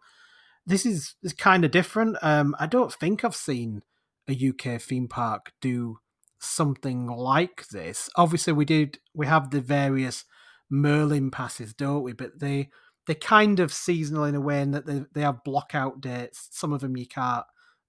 this 0.64 0.86
is 0.86 1.16
is 1.22 1.32
kind 1.32 1.64
of 1.64 1.70
different. 1.70 2.16
Um, 2.22 2.57
I 2.59 2.66
don't 2.66 2.92
think 2.92 3.24
I've 3.24 3.36
seen 3.36 3.82
a 4.28 4.48
UK 4.48 4.80
theme 4.80 5.08
park 5.08 5.52
do 5.60 5.98
something 6.38 7.06
like 7.06 7.68
this. 7.68 8.08
Obviously, 8.16 8.52
we 8.52 8.64
did. 8.64 8.98
We 9.14 9.26
have 9.26 9.50
the 9.50 9.60
various 9.60 10.24
Merlin 10.70 11.30
passes, 11.30 11.74
don't 11.74 12.02
we? 12.02 12.12
But 12.12 12.40
they 12.40 12.68
they 13.06 13.14
kind 13.14 13.60
of 13.60 13.72
seasonal 13.72 14.24
in 14.24 14.34
a 14.34 14.40
way 14.40 14.60
in 14.60 14.72
that 14.72 14.86
they 14.86 15.02
they 15.12 15.22
have 15.22 15.44
block 15.44 15.74
out 15.74 16.00
dates. 16.00 16.48
Some 16.50 16.72
of 16.72 16.80
them 16.80 16.96
you 16.96 17.06
can't 17.06 17.44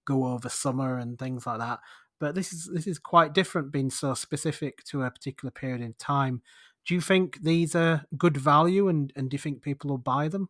go 0.05 0.25
over 0.25 0.49
summer 0.49 0.97
and 0.97 1.17
things 1.17 1.45
like 1.45 1.59
that. 1.59 1.79
But 2.19 2.35
this 2.35 2.53
is 2.53 2.69
this 2.73 2.87
is 2.87 2.99
quite 2.99 3.33
different, 3.33 3.71
being 3.71 3.89
so 3.89 4.13
specific 4.13 4.83
to 4.85 5.03
a 5.03 5.11
particular 5.11 5.51
period 5.51 5.81
in 5.81 5.93
time. 5.93 6.41
Do 6.85 6.93
you 6.93 7.01
think 7.01 7.41
these 7.41 7.75
are 7.75 8.05
good 8.17 8.37
value, 8.37 8.89
and, 8.89 9.11
and 9.15 9.29
do 9.29 9.35
you 9.35 9.39
think 9.39 9.61
people 9.61 9.89
will 9.89 9.97
buy 9.97 10.27
them? 10.27 10.49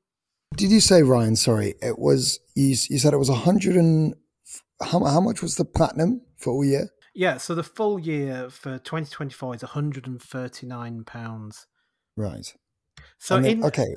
Did 0.56 0.72
you 0.72 0.80
say 0.80 1.04
Ryan? 1.04 1.36
Sorry, 1.36 1.76
it 1.82 1.98
was 1.98 2.40
you. 2.56 2.76
You 2.90 3.00
said 3.00 3.14
it 3.14 3.18
was 3.18 3.30
a 3.30 3.36
hundred 3.36 3.76
and 3.76 4.16
how 4.82 5.04
how 5.04 5.22
much 5.22 5.42
was 5.42 5.56
the 5.56 5.66
platinum 5.66 6.22
for 6.38 6.52
all 6.52 6.66
year? 6.66 6.90
Yeah, 7.16 7.38
so 7.38 7.54
the 7.54 7.64
full 7.64 8.00
year 8.00 8.50
for 8.50 8.80
2024 8.80 9.56
is 9.56 9.62
139 9.62 11.04
pounds. 11.04 11.68
Right. 12.18 12.54
So 13.20 13.38
in 13.38 13.64
okay, 13.64 13.96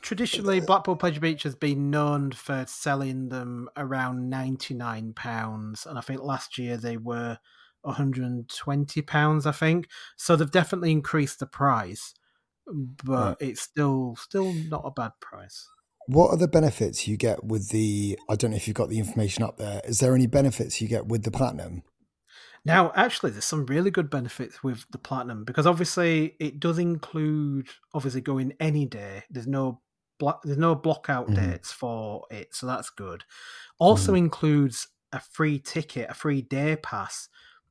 traditionally 0.00 0.60
Blackpool 0.60 0.96
Pleasure 0.96 1.20
Beach 1.20 1.42
has 1.42 1.54
been 1.54 1.90
known 1.90 2.32
for 2.32 2.64
selling 2.66 3.28
them 3.28 3.68
around 3.76 4.30
99 4.30 5.12
pounds 5.14 5.86
and 5.86 5.98
I 5.98 6.00
think 6.00 6.22
last 6.22 6.58
year 6.58 6.76
they 6.76 6.96
were 6.96 7.38
120 7.82 9.02
pounds 9.02 9.46
I 9.46 9.52
think. 9.52 9.88
So 10.16 10.36
they've 10.36 10.50
definitely 10.50 10.92
increased 10.92 11.40
the 11.40 11.46
price, 11.46 12.14
but 12.66 13.38
right. 13.40 13.48
it's 13.48 13.60
still 13.60 14.16
still 14.16 14.52
not 14.52 14.82
a 14.84 14.90
bad 14.90 15.12
price. 15.20 15.68
What 16.06 16.30
are 16.30 16.36
the 16.36 16.48
benefits 16.48 17.06
you 17.06 17.16
get 17.16 17.44
with 17.44 17.70
the 17.70 18.18
I 18.28 18.36
don't 18.36 18.50
know 18.50 18.56
if 18.56 18.66
you've 18.66 18.76
got 18.76 18.88
the 18.88 18.98
information 18.98 19.44
up 19.44 19.56
there. 19.56 19.80
Is 19.84 20.00
there 20.00 20.14
any 20.14 20.26
benefits 20.26 20.80
you 20.80 20.88
get 20.88 21.06
with 21.06 21.22
the 21.22 21.30
platinum? 21.30 21.82
Now, 22.64 22.92
actually, 22.94 23.32
there's 23.32 23.44
some 23.44 23.66
really 23.66 23.90
good 23.90 24.08
benefits 24.08 24.62
with 24.62 24.84
the 24.92 24.98
platinum 24.98 25.44
because 25.44 25.66
obviously 25.66 26.36
it 26.38 26.60
does 26.60 26.78
include 26.78 27.68
obviously 27.92 28.20
going 28.20 28.52
any 28.60 28.86
day. 28.86 29.24
There's 29.30 29.48
no 29.48 29.80
block, 30.20 30.42
there's 30.44 30.58
no 30.58 30.76
block 30.76 31.06
out 31.08 31.28
mm. 31.28 31.34
dates 31.34 31.72
for 31.72 32.24
it, 32.30 32.54
so 32.54 32.66
that's 32.66 32.90
good. 32.90 33.24
Also 33.78 34.12
mm. 34.12 34.18
includes 34.18 34.88
a 35.12 35.20
free 35.20 35.58
ticket, 35.58 36.08
a 36.08 36.14
free 36.14 36.42
day 36.42 36.76
pass 36.76 37.28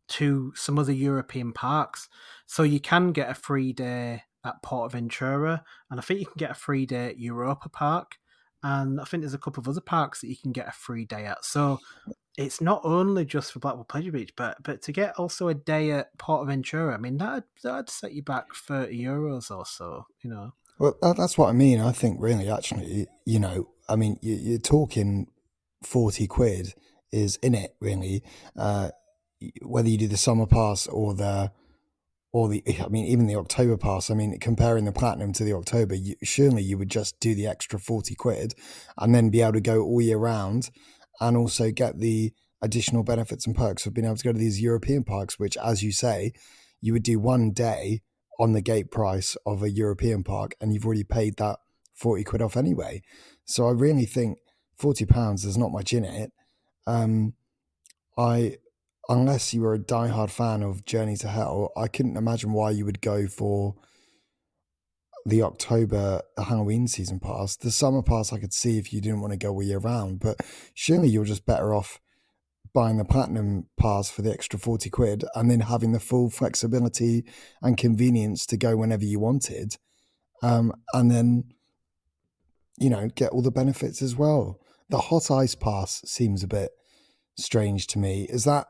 to 0.10 0.52
some 0.56 0.78
other 0.78 0.92
European 0.92 1.54
parks, 1.54 2.10
so 2.46 2.64
you 2.64 2.82
can 2.82 3.14
get 3.14 3.30
a 3.30 3.34
free 3.34 3.72
day 3.72 4.24
at 4.44 4.62
PortAventura, 4.62 5.62
and 5.90 6.00
I 6.00 6.04
think 6.04 6.20
you 6.20 6.26
can 6.26 6.38
get 6.38 6.52
a 6.52 6.56
free 6.56 6.86
day 6.86 7.08
at 7.08 7.20
Europa 7.20 7.70
Park, 7.70 8.18
and 8.64 8.99
I 8.99 9.03
think 9.05 9.22
there's 9.22 9.34
a 9.34 9.39
couple 9.39 9.62
of 9.62 9.68
other 9.68 9.82
parks 9.82 10.22
that 10.22 10.28
you 10.28 10.38
can 10.38 10.51
get 10.51 10.68
a 10.68 10.72
free 10.72 11.05
day 11.05 11.26
at. 11.26 11.43
So 11.45 11.80
it's 12.38 12.62
not 12.62 12.82
only 12.84 13.26
just 13.26 13.51
for 13.51 13.59
Blackpool 13.59 13.86
Pleasure 13.86 14.12
Beach, 14.12 14.34
but 14.36 14.62
but 14.64 14.82
to 14.84 14.91
get 14.91 15.18
also 15.18 15.47
a 15.47 15.53
day 15.53 15.91
at 15.91 16.18
Portaventura, 16.18 16.93
I 16.93 16.97
mean 16.97 17.18
that 17.18 17.43
that'd 17.64 17.89
set 17.89 18.14
you 18.14 18.24
back 18.24 18.53
thirty 18.53 19.03
euros 19.03 19.55
or 19.55 19.66
so, 19.66 20.05
you 20.22 20.30
know. 20.30 20.53
Well, 20.80 20.97
that, 21.01 21.18
that's 21.18 21.38
what 21.38 21.49
I 21.49 21.53
mean. 21.53 21.80
I 21.80 21.91
think 21.91 22.18
really, 22.20 22.49
actually, 22.49 23.07
you 23.26 23.39
know, 23.39 23.70
I 23.88 23.95
mean, 23.95 24.18
you, 24.22 24.36
you're 24.36 24.59
talking 24.59 25.28
forty 25.84 26.28
quid 26.28 26.74
is 27.12 27.38
in 27.38 27.53
it 27.53 27.76
really. 27.80 28.24
Uh, 28.57 28.89
whether 29.64 29.89
you 29.89 29.97
do 29.97 30.07
the 30.07 30.18
summer 30.18 30.45
pass 30.45 30.88
or 30.88 31.14
the 31.14 31.51
or 32.34 32.48
the 32.50 32.64
I 32.84 32.88
mean 32.88 33.06
even 33.06 33.28
the 33.28 33.36
October 33.36 33.78
pass. 33.78 34.10
I 34.10 34.14
mean 34.14 34.38
comparing 34.40 34.86
the 34.86 34.92
platinum 34.92 35.34
to 35.34 35.44
the 35.44 35.54
October, 35.54 35.96
you, 35.96 36.16
surely 36.24 36.64
you 36.64 36.78
would 36.78 36.90
just 36.90 37.20
do 37.20 37.36
the 37.36 37.48
extra 37.48 37.80
forty 37.80 38.16
quid 38.16 38.54
and 38.98 39.14
then 39.14 39.30
be 39.30 39.42
able 39.42 39.54
to 39.54 39.62
go 39.62 39.82
all 39.82 40.02
year 40.02 40.18
round, 40.18 40.70
and 41.20 41.38
also 41.38 41.72
get 41.72 42.00
the 42.00 42.34
additional 42.62 43.04
benefits 43.04 43.48
and 43.48 43.56
perks 43.56 43.86
of 43.86 43.94
being 43.94 44.06
able 44.06 44.16
to 44.16 44.24
go 44.24 44.32
to 44.32 44.40
these 44.40 44.62
European 44.62 45.04
parks, 45.04 45.40
which, 45.40 45.58
as 45.58 45.82
you 45.82 45.92
say, 45.92 46.32
you 46.80 46.94
would 46.94 47.04
do 47.04 47.20
one 47.20 47.52
day 47.52 48.02
on 48.40 48.54
the 48.54 48.62
gate 48.62 48.92
price 48.92 49.36
of 49.46 49.62
a 49.62 49.70
European 49.70 50.24
park, 50.24 50.54
and 50.60 50.74
you've 50.74 50.86
already 50.86 51.04
paid 51.04 51.38
that 51.38 51.60
forty 51.94 52.24
quid 52.24 52.42
off 52.42 52.58
anyway. 52.58 53.02
So 53.46 53.68
I 53.68 53.72
really 53.72 54.06
think 54.06 54.38
forty 54.78 55.06
pounds 55.06 55.44
there's 55.44 55.58
not 55.58 55.72
much 55.72 55.94
in 55.94 56.06
it. 56.06 56.32
Um, 56.88 57.34
I 58.18 58.58
unless 59.12 59.53
you 59.53 59.62
were 59.62 59.74
a 59.74 59.80
diehard 59.80 60.30
fan 60.30 60.64
of 60.64 60.86
Journey 60.86 61.18
to 61.18 61.28
Hell, 61.28 61.74
I 61.76 61.88
couldn't 61.88 62.16
imagine 62.16 62.53
why 62.53 62.72
you 62.72 62.86
would 62.86 63.01
go 63.01 63.28
for 63.28 63.76
the 65.26 65.43
October 65.43 66.22
Halloween 66.38 66.88
season 66.88 67.20
pass. 67.20 67.57
The 67.57 67.72
summer 67.72 68.01
pass 68.01 68.32
I 68.32 68.39
could 68.39 68.53
see 68.53 68.78
if 68.78 68.93
you 68.93 69.01
didn't 69.01 69.20
want 69.20 69.34
to 69.34 69.38
go 69.38 69.51
all 69.51 69.62
year 69.62 69.80
round, 69.80 70.22
but 70.22 70.38
surely 70.74 71.09
you're 71.09 71.26
just 71.26 71.45
better 71.45 71.76
off 71.76 71.99
buying 72.74 72.97
the 72.97 73.03
platinum 73.03 73.68
pass 73.78 74.09
for 74.09 74.22
the 74.22 74.32
extra 74.32 74.57
40 74.57 74.89
quid 74.89 75.26
and 75.36 75.51
then 75.51 75.59
having 75.59 75.91
the 75.91 75.99
full 75.99 76.30
flexibility 76.30 77.26
and 77.62 77.78
convenience 77.78 78.45
to 78.45 78.55
go 78.55 78.78
whenever 78.78 79.03
you 79.03 79.20
wanted. 79.20 79.76
Um, 80.41 80.72
and 80.93 81.12
then, 81.12 81.51
you 82.80 82.89
know, 82.89 83.09
get 83.14 83.32
all 83.32 83.41
the 83.41 83.51
benefits 83.51 84.01
as 84.01 84.16
well. 84.16 84.62
The 84.89 84.99
hot 84.99 85.30
ice 85.30 85.53
pass 85.53 86.01
seems 86.05 86.43
a 86.43 86.47
bit 86.47 86.72
strange 87.36 87.88
to 87.88 87.99
me. 87.99 88.26
Is 88.30 88.45
that 88.45 88.68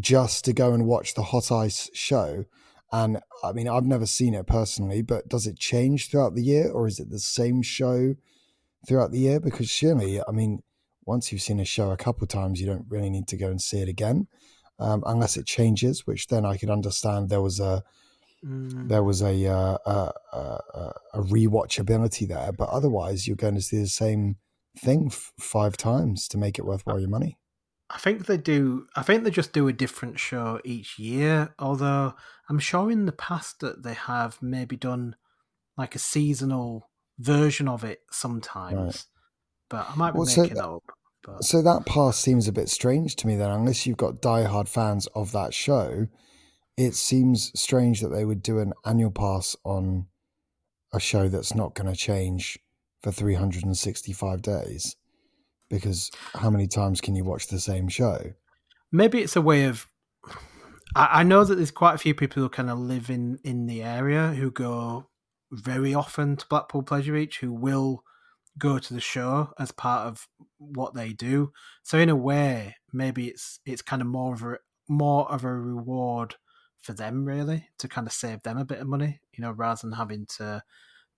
just 0.00 0.44
to 0.44 0.52
go 0.52 0.72
and 0.72 0.86
watch 0.86 1.14
the 1.14 1.22
Hot 1.22 1.50
Ice 1.52 1.90
show. 1.92 2.44
And 2.90 3.20
I 3.44 3.52
mean, 3.52 3.68
I've 3.68 3.84
never 3.84 4.06
seen 4.06 4.34
it 4.34 4.46
personally, 4.46 5.02
but 5.02 5.28
does 5.28 5.46
it 5.46 5.58
change 5.58 6.10
throughout 6.10 6.34
the 6.34 6.42
year 6.42 6.70
or 6.70 6.86
is 6.86 6.98
it 6.98 7.10
the 7.10 7.18
same 7.18 7.62
show 7.62 8.14
throughout 8.86 9.12
the 9.12 9.18
year? 9.18 9.40
Because 9.40 9.68
surely, 9.68 10.20
I 10.26 10.32
mean, 10.32 10.62
once 11.04 11.30
you've 11.30 11.42
seen 11.42 11.60
a 11.60 11.64
show 11.64 11.90
a 11.90 11.96
couple 11.96 12.22
of 12.22 12.28
times, 12.28 12.60
you 12.60 12.66
don't 12.66 12.86
really 12.88 13.10
need 13.10 13.28
to 13.28 13.36
go 13.36 13.48
and 13.48 13.60
see 13.60 13.80
it 13.80 13.88
again, 13.88 14.26
um, 14.78 15.02
unless 15.06 15.36
it 15.36 15.46
changes. 15.46 16.06
Which 16.06 16.28
then 16.28 16.44
I 16.46 16.56
could 16.56 16.70
understand 16.70 17.28
there 17.28 17.42
was 17.42 17.60
a 17.60 17.82
mm. 18.44 18.88
there 18.88 19.02
was 19.02 19.22
a, 19.22 19.46
uh, 19.46 19.78
a, 19.86 20.12
a 20.32 20.92
a 21.14 21.22
rewatchability 21.22 22.26
there, 22.26 22.52
but 22.52 22.68
otherwise 22.70 23.26
you're 23.26 23.36
going 23.36 23.54
to 23.54 23.62
see 23.62 23.78
the 23.78 23.86
same 23.86 24.36
thing 24.78 25.08
f- 25.10 25.32
five 25.38 25.76
times 25.76 26.28
to 26.28 26.38
make 26.38 26.58
it 26.58 26.64
worthwhile 26.64 27.00
your 27.00 27.08
money. 27.08 27.38
I 27.90 27.98
think 27.98 28.26
they 28.26 28.36
do. 28.36 28.86
I 28.94 29.02
think 29.02 29.24
they 29.24 29.30
just 29.30 29.52
do 29.52 29.68
a 29.68 29.72
different 29.72 30.18
show 30.18 30.60
each 30.64 30.98
year. 30.98 31.54
Although 31.58 32.14
I'm 32.48 32.58
sure 32.58 32.90
in 32.90 33.06
the 33.06 33.12
past 33.12 33.60
that 33.60 33.82
they 33.82 33.94
have 33.94 34.42
maybe 34.42 34.76
done 34.76 35.16
like 35.76 35.94
a 35.94 35.98
seasonal 35.98 36.90
version 37.18 37.68
of 37.68 37.84
it 37.84 38.00
sometimes. 38.10 38.76
Right. 38.78 39.04
But 39.70 39.90
I 39.90 39.96
might 39.96 40.12
be 40.12 40.18
well, 40.18 40.26
making 40.26 40.56
so, 40.56 40.76
up. 40.76 40.82
But... 41.24 41.44
So 41.44 41.62
that 41.62 41.86
pass 41.86 42.18
seems 42.18 42.46
a 42.46 42.52
bit 42.52 42.68
strange 42.68 43.16
to 43.16 43.26
me. 43.26 43.36
Then, 43.36 43.50
unless 43.50 43.86
you've 43.86 43.96
got 43.96 44.20
diehard 44.20 44.68
fans 44.68 45.06
of 45.08 45.32
that 45.32 45.54
show, 45.54 46.08
it 46.76 46.94
seems 46.94 47.58
strange 47.58 48.00
that 48.02 48.08
they 48.08 48.24
would 48.24 48.42
do 48.42 48.58
an 48.58 48.74
annual 48.84 49.10
pass 49.10 49.56
on 49.64 50.06
a 50.92 51.00
show 51.00 51.28
that's 51.28 51.54
not 51.54 51.74
going 51.74 51.90
to 51.90 51.98
change 51.98 52.58
for 53.02 53.12
365 53.12 54.42
days 54.42 54.96
because 55.68 56.10
how 56.34 56.50
many 56.50 56.66
times 56.66 57.00
can 57.00 57.14
you 57.14 57.24
watch 57.24 57.48
the 57.48 57.60
same 57.60 57.88
show? 57.88 58.32
Maybe 58.92 59.20
it's 59.20 59.36
a 59.36 59.42
way 59.42 59.64
of. 59.64 59.86
I, 60.94 61.20
I 61.20 61.22
know 61.22 61.44
that 61.44 61.54
there's 61.54 61.70
quite 61.70 61.94
a 61.94 61.98
few 61.98 62.14
people 62.14 62.42
who 62.42 62.48
kind 62.48 62.70
of 62.70 62.78
live 62.78 63.10
in 63.10 63.38
in 63.44 63.66
the 63.66 63.82
area 63.82 64.28
who 64.28 64.50
go 64.50 65.08
very 65.50 65.94
often 65.94 66.36
to 66.36 66.46
Blackpool 66.46 66.82
Pleasure 66.82 67.12
Beach 67.12 67.38
who 67.40 67.52
will 67.52 68.02
go 68.58 68.78
to 68.78 68.94
the 68.94 69.00
show 69.00 69.52
as 69.58 69.70
part 69.70 70.06
of 70.06 70.26
what 70.58 70.94
they 70.94 71.12
do. 71.12 71.52
So 71.82 71.98
in 71.98 72.08
a 72.08 72.16
way, 72.16 72.76
maybe 72.92 73.28
it's 73.28 73.60
it's 73.64 73.82
kind 73.82 74.02
of 74.02 74.08
more 74.08 74.34
of 74.34 74.42
a 74.42 74.56
more 74.88 75.30
of 75.30 75.44
a 75.44 75.52
reward 75.52 76.34
for 76.80 76.92
them 76.92 77.24
really 77.24 77.68
to 77.78 77.88
kind 77.88 78.06
of 78.06 78.12
save 78.12 78.42
them 78.42 78.56
a 78.56 78.64
bit 78.64 78.78
of 78.78 78.86
money, 78.86 79.20
you 79.36 79.42
know, 79.42 79.50
rather 79.50 79.80
than 79.82 79.92
having 79.92 80.26
to 80.38 80.62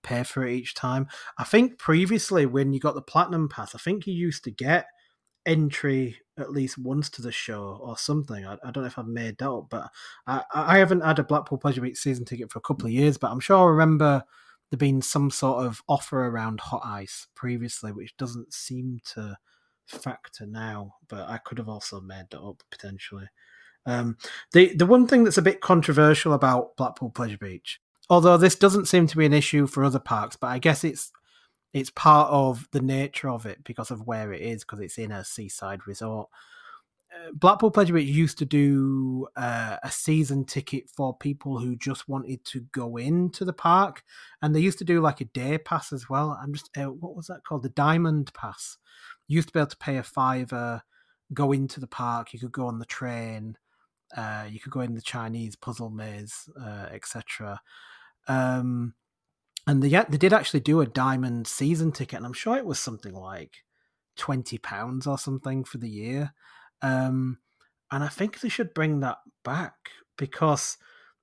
pay 0.03 0.23
for 0.23 0.45
it 0.45 0.53
each 0.53 0.73
time. 0.73 1.07
I 1.37 1.43
think 1.43 1.77
previously 1.77 2.45
when 2.45 2.73
you 2.73 2.79
got 2.79 2.95
the 2.95 3.01
platinum 3.01 3.49
pass, 3.49 3.75
I 3.75 3.77
think 3.77 4.07
you 4.07 4.13
used 4.13 4.43
to 4.45 4.51
get 4.51 4.87
entry 5.45 6.17
at 6.37 6.51
least 6.51 6.77
once 6.77 7.09
to 7.09 7.21
the 7.21 7.31
show 7.31 7.79
or 7.81 7.97
something. 7.97 8.45
I, 8.45 8.53
I 8.63 8.71
don't 8.71 8.83
know 8.83 8.87
if 8.87 8.97
I've 8.97 9.07
made 9.07 9.37
that 9.39 9.49
up, 9.49 9.67
but 9.69 9.89
I, 10.27 10.43
I 10.53 10.77
haven't 10.77 11.01
had 11.01 11.19
a 11.19 11.23
Blackpool 11.23 11.57
Pleasure 11.57 11.81
Beach 11.81 11.97
season 11.97 12.25
ticket 12.25 12.51
for 12.51 12.59
a 12.59 12.63
couple 12.63 12.85
of 12.85 12.93
years, 12.93 13.17
but 13.17 13.31
I'm 13.31 13.39
sure 13.39 13.57
I 13.57 13.71
remember 13.71 14.23
there 14.69 14.77
being 14.77 15.01
some 15.01 15.29
sort 15.29 15.65
of 15.65 15.81
offer 15.87 16.25
around 16.27 16.61
hot 16.61 16.81
ice 16.85 17.27
previously, 17.35 17.91
which 17.91 18.15
doesn't 18.17 18.53
seem 18.53 18.99
to 19.13 19.37
factor 19.85 20.45
now, 20.45 20.95
but 21.09 21.27
I 21.29 21.37
could 21.37 21.57
have 21.57 21.69
also 21.69 21.99
made 21.99 22.25
that 22.31 22.41
up 22.41 22.63
potentially. 22.71 23.27
Um, 23.85 24.17
the 24.53 24.75
the 24.75 24.85
one 24.85 25.07
thing 25.07 25.23
that's 25.23 25.39
a 25.39 25.43
bit 25.43 25.59
controversial 25.59 26.33
about 26.33 26.77
Blackpool 26.77 27.09
Pleasure 27.09 27.37
Beach 27.37 27.81
Although 28.11 28.35
this 28.35 28.57
doesn't 28.57 28.89
seem 28.89 29.07
to 29.07 29.15
be 29.15 29.25
an 29.25 29.31
issue 29.31 29.67
for 29.67 29.85
other 29.85 29.97
parks, 29.97 30.35
but 30.35 30.47
I 30.47 30.59
guess 30.59 30.83
it's 30.83 31.13
it's 31.71 31.89
part 31.91 32.29
of 32.29 32.67
the 32.73 32.81
nature 32.81 33.29
of 33.29 33.45
it 33.45 33.63
because 33.63 33.89
of 33.89 34.05
where 34.05 34.33
it 34.33 34.41
is, 34.41 34.65
because 34.65 34.81
it's 34.81 34.97
in 34.97 35.13
a 35.13 35.23
seaside 35.23 35.87
resort. 35.87 36.27
Uh, 37.15 37.31
Blackpool 37.33 37.71
Pleasure 37.71 37.93
Beach 37.93 38.09
used 38.09 38.37
to 38.39 38.45
do 38.45 39.29
uh, 39.37 39.77
a 39.81 39.89
season 39.89 40.43
ticket 40.43 40.89
for 40.89 41.15
people 41.15 41.59
who 41.59 41.77
just 41.77 42.09
wanted 42.09 42.43
to 42.43 42.59
go 42.73 42.97
into 42.97 43.45
the 43.45 43.53
park, 43.53 44.03
and 44.41 44.53
they 44.53 44.59
used 44.59 44.79
to 44.79 44.83
do 44.83 44.99
like 44.99 45.21
a 45.21 45.25
day 45.25 45.57
pass 45.57 45.93
as 45.93 46.09
well. 46.09 46.37
I'm 46.43 46.53
just 46.53 46.69
uh, 46.77 46.91
what 46.91 47.15
was 47.15 47.27
that 47.27 47.45
called? 47.45 47.63
The 47.63 47.69
Diamond 47.69 48.33
Pass. 48.33 48.77
You 49.29 49.37
used 49.37 49.47
to 49.47 49.53
be 49.53 49.59
able 49.61 49.67
to 49.67 49.77
pay 49.77 49.95
a 49.95 50.03
fiver, 50.03 50.81
go 51.33 51.53
into 51.53 51.79
the 51.79 51.87
park. 51.87 52.33
You 52.33 52.39
could 52.39 52.51
go 52.51 52.67
on 52.67 52.79
the 52.79 52.85
train. 52.85 53.57
Uh, 54.17 54.47
you 54.49 54.59
could 54.59 54.73
go 54.73 54.81
in 54.81 54.95
the 54.95 55.01
Chinese 55.01 55.55
puzzle 55.55 55.89
maze, 55.89 56.49
uh, 56.61 56.87
etc. 56.91 57.61
Um, 58.27 58.93
and 59.67 59.81
they 59.83 59.89
they 59.89 60.17
did 60.17 60.33
actually 60.33 60.61
do 60.61 60.81
a 60.81 60.87
diamond 60.87 61.47
season 61.47 61.91
ticket, 61.91 62.17
and 62.17 62.25
I'm 62.25 62.33
sure 62.33 62.57
it 62.57 62.65
was 62.65 62.79
something 62.79 63.13
like 63.13 63.57
twenty 64.17 64.57
pounds 64.57 65.07
or 65.07 65.17
something 65.17 65.63
for 65.63 65.77
the 65.77 65.89
year. 65.89 66.33
Um, 66.81 67.37
and 67.91 68.03
I 68.03 68.07
think 68.07 68.39
they 68.39 68.49
should 68.49 68.73
bring 68.73 69.01
that 69.01 69.17
back 69.43 69.75
because 70.17 70.77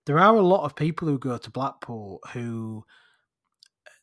there 0.07 0.19
are 0.19 0.37
a 0.37 0.43
lot 0.43 0.65
of 0.65 0.77
people 0.77 1.09
who 1.09 1.19
go 1.19 1.37
to 1.37 1.51
Blackpool 1.51 2.21
who 2.33 2.85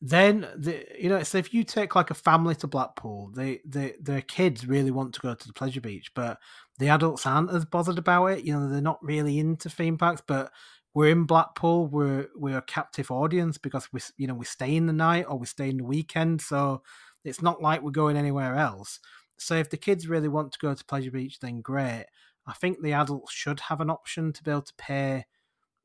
then 0.02 0.48
the, 0.56 0.86
you 1.00 1.10
know 1.10 1.24
so 1.24 1.38
if 1.38 1.54
you 1.54 1.64
take 1.64 1.96
like 1.96 2.12
a 2.12 2.16
family 2.16 2.56
to 2.56 2.68
Blackpool, 2.68 3.32
they, 3.34 3.62
they 3.66 3.96
their 4.00 4.22
kids 4.22 4.68
really 4.68 4.92
want 4.92 5.14
to 5.14 5.22
go 5.22 5.34
to 5.34 5.48
the 5.48 5.54
pleasure 5.54 5.82
beach, 5.82 6.12
but 6.14 6.38
the 6.78 6.90
adults 6.90 7.26
aren't 7.26 7.52
as 7.52 7.66
bothered 7.66 7.98
about 7.98 8.28
it. 8.28 8.44
You 8.44 8.54
know, 8.54 8.70
they're 8.70 8.82
not 8.82 9.04
really 9.04 9.40
into 9.40 9.70
theme 9.70 9.98
parks, 9.98 10.22
but 10.26 10.52
we're 10.96 11.12
in 11.12 11.26
Blackpool. 11.26 11.88
We're 11.88 12.30
we're 12.36 12.58
a 12.58 12.64
captive 12.64 13.12
audience 13.12 13.60
because 13.60 13.88
we 13.94 14.00
you 14.18 14.26
know 14.26 14.34
we 14.34 14.46
stay 14.46 14.76
in 14.76 14.88
the 14.88 14.94
night 14.94 15.26
or 15.28 15.38
we 15.38 15.46
stay 15.46 15.70
in 15.70 15.78
the 15.78 15.84
weekend. 15.84 16.42
So 16.42 16.82
it's 17.24 17.42
not 17.42 17.62
like 17.62 17.84
we're 17.84 17.92
going 17.92 18.18
anywhere 18.18 18.56
else. 18.56 19.00
So 19.38 19.56
if 19.56 19.70
the 19.70 19.78
kids 19.78 20.08
really 20.08 20.30
want 20.30 20.54
to 20.54 20.60
go 20.60 20.74
to 20.74 20.86
Pleasure 20.86 21.12
Beach, 21.12 21.40
then 21.40 21.62
great. 21.62 22.06
I 22.48 22.54
think 22.54 22.82
the 22.82 22.94
adults 22.94 23.34
should 23.34 23.60
have 23.60 23.82
an 23.82 23.90
option 23.90 24.32
to 24.32 24.44
be 24.44 24.52
able 24.52 24.62
to 24.62 24.74
pay 24.78 25.26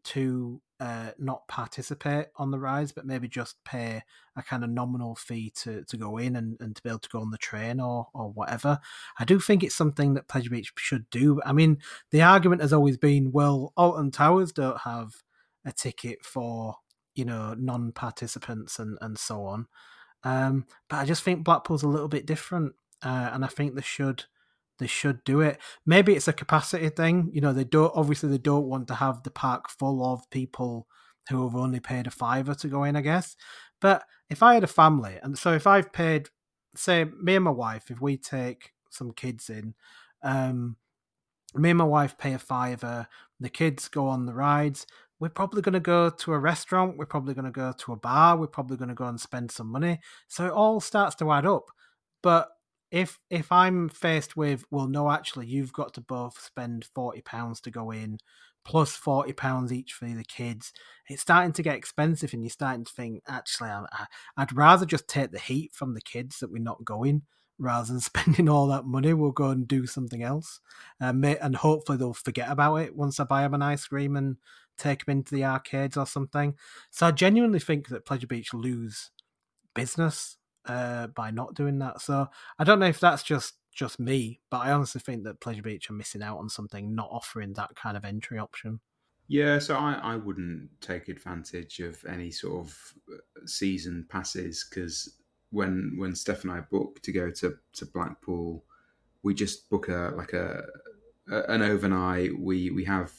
to 0.05 0.61
uh, 0.81 1.11
not 1.19 1.47
participate 1.47 2.27
on 2.37 2.51
the 2.51 2.59
rides, 2.59 2.91
but 2.91 3.05
maybe 3.05 3.29
just 3.29 3.63
pay 3.65 4.03
a 4.35 4.43
kind 4.43 4.65
of 4.65 4.71
nominal 4.71 5.15
fee 5.15 5.53
to, 5.57 5.85
to 5.85 5.97
go 5.97 6.17
in 6.17 6.37
and, 6.37 6.57
and 6.61 6.75
to 6.75 6.83
be 6.83 6.89
able 6.89 6.99
to 6.99 7.09
go 7.11 7.21
on 7.21 7.31
the 7.31 7.39
train 7.39 7.81
or 7.81 8.09
or 8.15 8.31
whatever. 8.31 8.79
I 9.19 9.25
do 9.25 9.39
think 9.39 9.63
it's 9.63 9.75
something 9.75 10.15
that 10.15 10.29
Pleasure 10.29 10.51
Beach 10.51 10.73
should 10.79 11.09
do. 11.11 11.41
I 11.45 11.53
mean, 11.53 11.79
the 12.11 12.23
argument 12.23 12.63
has 12.63 12.73
always 12.73 12.97
been, 12.97 13.31
well, 13.33 13.73
Alton 13.77 14.11
Towers 14.11 14.53
don't 14.53 14.81
have 14.81 15.13
a 15.65 15.73
ticket 15.73 16.25
for 16.25 16.77
you 17.15 17.25
know 17.25 17.55
non-participants 17.59 18.79
and 18.79 18.97
and 19.01 19.19
so 19.19 19.45
on. 19.45 19.67
Um, 20.25 20.67
but 20.89 20.97
I 20.97 21.05
just 21.05 21.23
think 21.23 21.45
Blackpool's 21.45 21.83
a 21.83 21.89
little 21.89 22.09
bit 22.09 22.27
different, 22.27 22.75
uh, 23.03 23.31
and 23.33 23.45
I 23.45 23.49
think 23.49 23.75
they 23.75 23.83
should 23.83 24.25
they 24.81 24.89
should 24.89 25.23
do 25.25 25.41
it. 25.41 25.61
Maybe 25.87 26.15
it's 26.15 26.27
a 26.27 26.33
capacity 26.33 26.89
thing. 26.89 27.31
You 27.33 27.41
know, 27.41 27.53
they 27.53 27.65
don't 27.65 27.93
obviously 27.95 28.29
they 28.29 28.39
don't 28.39 28.67
want 28.67 28.89
to 28.89 28.95
have 28.95 29.23
the 29.23 29.31
park 29.31 29.71
full 29.71 30.05
of 30.05 30.29
people 30.31 30.89
who 31.29 31.45
have 31.45 31.55
only 31.55 31.79
paid 31.79 32.09
a 32.09 32.11
fiver 32.11 32.55
to 32.57 32.69
go 32.69 32.83
in, 32.83 32.97
I 32.97 33.03
guess. 33.03 33.37
But 33.81 34.03
if 34.29 34.43
I 34.43 34.55
had 34.55 34.65
a 34.65 34.69
family, 34.69 35.19
and 35.23 35.39
so 35.39 35.53
if 35.53 35.67
I've 35.67 35.93
paid, 35.93 36.29
say, 36.75 37.05
me 37.05 37.37
and 37.37 37.45
my 37.45 37.51
wife, 37.53 37.91
if 37.91 38.01
we 38.01 38.17
take 38.17 38.73
some 38.91 39.13
kids 39.13 39.49
in, 39.49 39.75
um, 40.23 40.77
me 41.55 41.71
and 41.71 41.79
my 41.79 41.85
wife 41.85 42.19
pay 42.19 42.33
a 42.33 42.39
fiver, 42.39 43.07
the 43.39 43.49
kids 43.49 43.89
go 43.89 44.09
on 44.09 44.27
the 44.27 44.35
rides, 44.35 44.87
we're 45.19 45.29
probably 45.29 45.63
going 45.63 45.75
to 45.75 45.81
go 45.81 46.11
to 46.11 46.33
a 46.33 46.39
restaurant, 46.39 46.97
we're 46.97 47.07
probably 47.07 47.35
going 47.35 47.45
to 47.45 47.51
go 47.51 47.73
to 47.77 47.93
a 47.93 47.97
bar, 47.97 48.37
we're 48.37 48.47
probably 48.47 48.77
going 48.77 48.89
to 48.89 48.95
go 48.95 49.05
and 49.05 49.21
spend 49.21 49.51
some 49.51 49.71
money. 49.71 50.01
So 50.29 50.47
it 50.47 50.53
all 50.53 50.81
starts 50.81 51.15
to 51.17 51.31
add 51.31 51.47
up. 51.47 51.71
But 52.23 52.49
if 52.91 53.19
if 53.31 53.53
I'm 53.53 53.89
faced 53.89 54.37
with, 54.37 54.65
well, 54.71 54.89
no, 54.89 55.11
actually, 55.11 55.47
you've 55.47 55.73
got 55.73 55.95
to 55.95 56.01
both 56.01 56.41
spend 56.41 56.87
forty 56.95 57.21
pounds 57.21 57.61
to 57.63 57.71
go 57.71 57.91
in, 57.91 58.19
plus 58.65 58.97
forty 58.97 59.33
pounds 59.33 59.73
each 59.73 59.93
for 59.93 60.07
the 60.07 60.25
kids. 60.25 60.73
It's 61.09 61.23
starting 61.23 61.53
to 61.53 61.63
get 61.63 61.77
expensive, 61.77 62.33
and 62.33 62.43
you're 62.43 62.51
starting 62.51 62.85
to 62.85 62.93
think, 62.93 63.23
actually, 63.29 63.71
I, 63.71 64.07
I'd 64.37 64.57
rather 64.57 64.87
just 64.87 65.09
take 65.09 65.31
the 65.31 65.39
heat 65.39 65.73
from 65.73 65.95
the 65.95 66.01
kids 66.01 66.39
that 66.41 66.51
we're 66.51 66.63
not 66.63 66.85
going, 66.85 67.23
rather 67.59 67.87
than 67.87 68.01
spending 68.01 68.49
all 68.49 68.67
that 68.69 68.87
money. 68.87 69.15
We'll 69.15 69.31
go 69.31 69.51
and 69.51 69.69
do 69.69 69.87
something 69.87 70.23
else, 70.23 70.61
uh, 71.01 71.13
and 71.15 71.57
hopefully 71.57 71.99
they'll 71.99 72.13
forget 72.15 72.51
about 72.51 72.77
it 72.77 72.97
once 72.97 73.21
I 73.21 73.25
buy 73.25 73.43
them 73.43 73.55
an 73.55 73.63
ice 73.63 73.87
cream 73.87 74.17
and 74.17 74.37
take 74.79 75.05
them 75.05 75.19
into 75.19 75.35
the 75.35 75.45
arcades 75.45 75.97
or 75.97 76.07
something. 76.07 76.55
So 76.91 77.07
I 77.07 77.11
genuinely 77.13 77.61
think 77.61 77.89
that 77.89 78.07
Pleasure 78.07 78.27
Beach 78.27 78.53
lose 78.55 79.11
business 79.75 80.39
uh, 80.67 81.09
by 81.09 81.31
not 81.31 81.55
doing 81.55 81.79
that. 81.79 82.01
So 82.01 82.29
I 82.59 82.65
don't 82.65 82.79
know 82.79 82.87
if 82.87 83.01
that's 83.01 83.23
just 83.23 83.55
just 83.73 84.01
me, 84.01 84.41
but 84.51 84.59
I 84.59 84.73
honestly 84.73 85.01
think 85.01 85.25
that 85.25 85.41
Pleasure 85.41 85.63
Beach 85.63 85.89
are 85.91 85.95
missing 85.95 86.23
out 86.23 86.39
on 86.39 86.49
something, 86.49 86.95
not 86.95 87.09
offering 87.11 87.53
that 87.55 87.75
kind 87.77 87.97
of 87.97 88.05
entry 88.05 88.39
option. 88.39 88.81
Yeah, 89.29 89.61
so 89.61 89.77
I, 89.77 89.93
I 89.93 90.17
wouldn't 90.17 90.69
take 90.81 91.09
advantage 91.09 91.79
of 91.79 92.05
any 92.05 92.33
sort 92.33 92.67
of 92.67 92.95
uh, 93.13 93.47
season 93.47 94.07
passes 94.09 94.67
because 94.69 95.21
when 95.51 95.95
when 95.99 96.17
Steph 96.17 96.43
and 96.43 96.53
I 96.53 96.61
book 96.61 97.01
to 97.03 97.13
go 97.13 97.31
to, 97.31 97.55
to 97.75 97.87
Blackpool, 97.87 98.65
we 99.23 99.35
just 99.35 99.71
book 99.71 99.89
a 99.89 100.13
like 100.17 100.33
a, 100.33 100.65
a 101.31 101.43
an 101.45 101.63
overnight. 101.63 102.31
We 102.39 102.71
we 102.71 102.85
have 102.87 103.13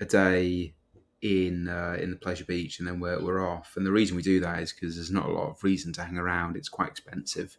a 0.00 0.04
day 0.04 0.74
in 1.22 1.68
uh, 1.68 1.96
in 2.00 2.10
the 2.10 2.16
pleasure 2.16 2.44
beach 2.44 2.78
and 2.78 2.88
then 2.88 3.00
we're, 3.00 3.20
we're 3.22 3.46
off. 3.46 3.74
And 3.76 3.86
the 3.86 3.92
reason 3.92 4.16
we 4.16 4.22
do 4.22 4.40
that 4.40 4.62
is 4.62 4.72
because 4.72 4.96
there's 4.96 5.10
not 5.10 5.26
a 5.26 5.32
lot 5.32 5.50
of 5.50 5.62
reason 5.62 5.92
to 5.94 6.04
hang 6.04 6.16
around. 6.16 6.56
It's 6.56 6.68
quite 6.68 6.88
expensive. 6.88 7.56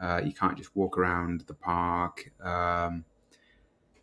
Uh, 0.00 0.20
you 0.24 0.32
can't 0.32 0.56
just 0.56 0.74
walk 0.76 0.96
around 0.96 1.42
the 1.42 1.54
park 1.54 2.30
um, 2.42 3.04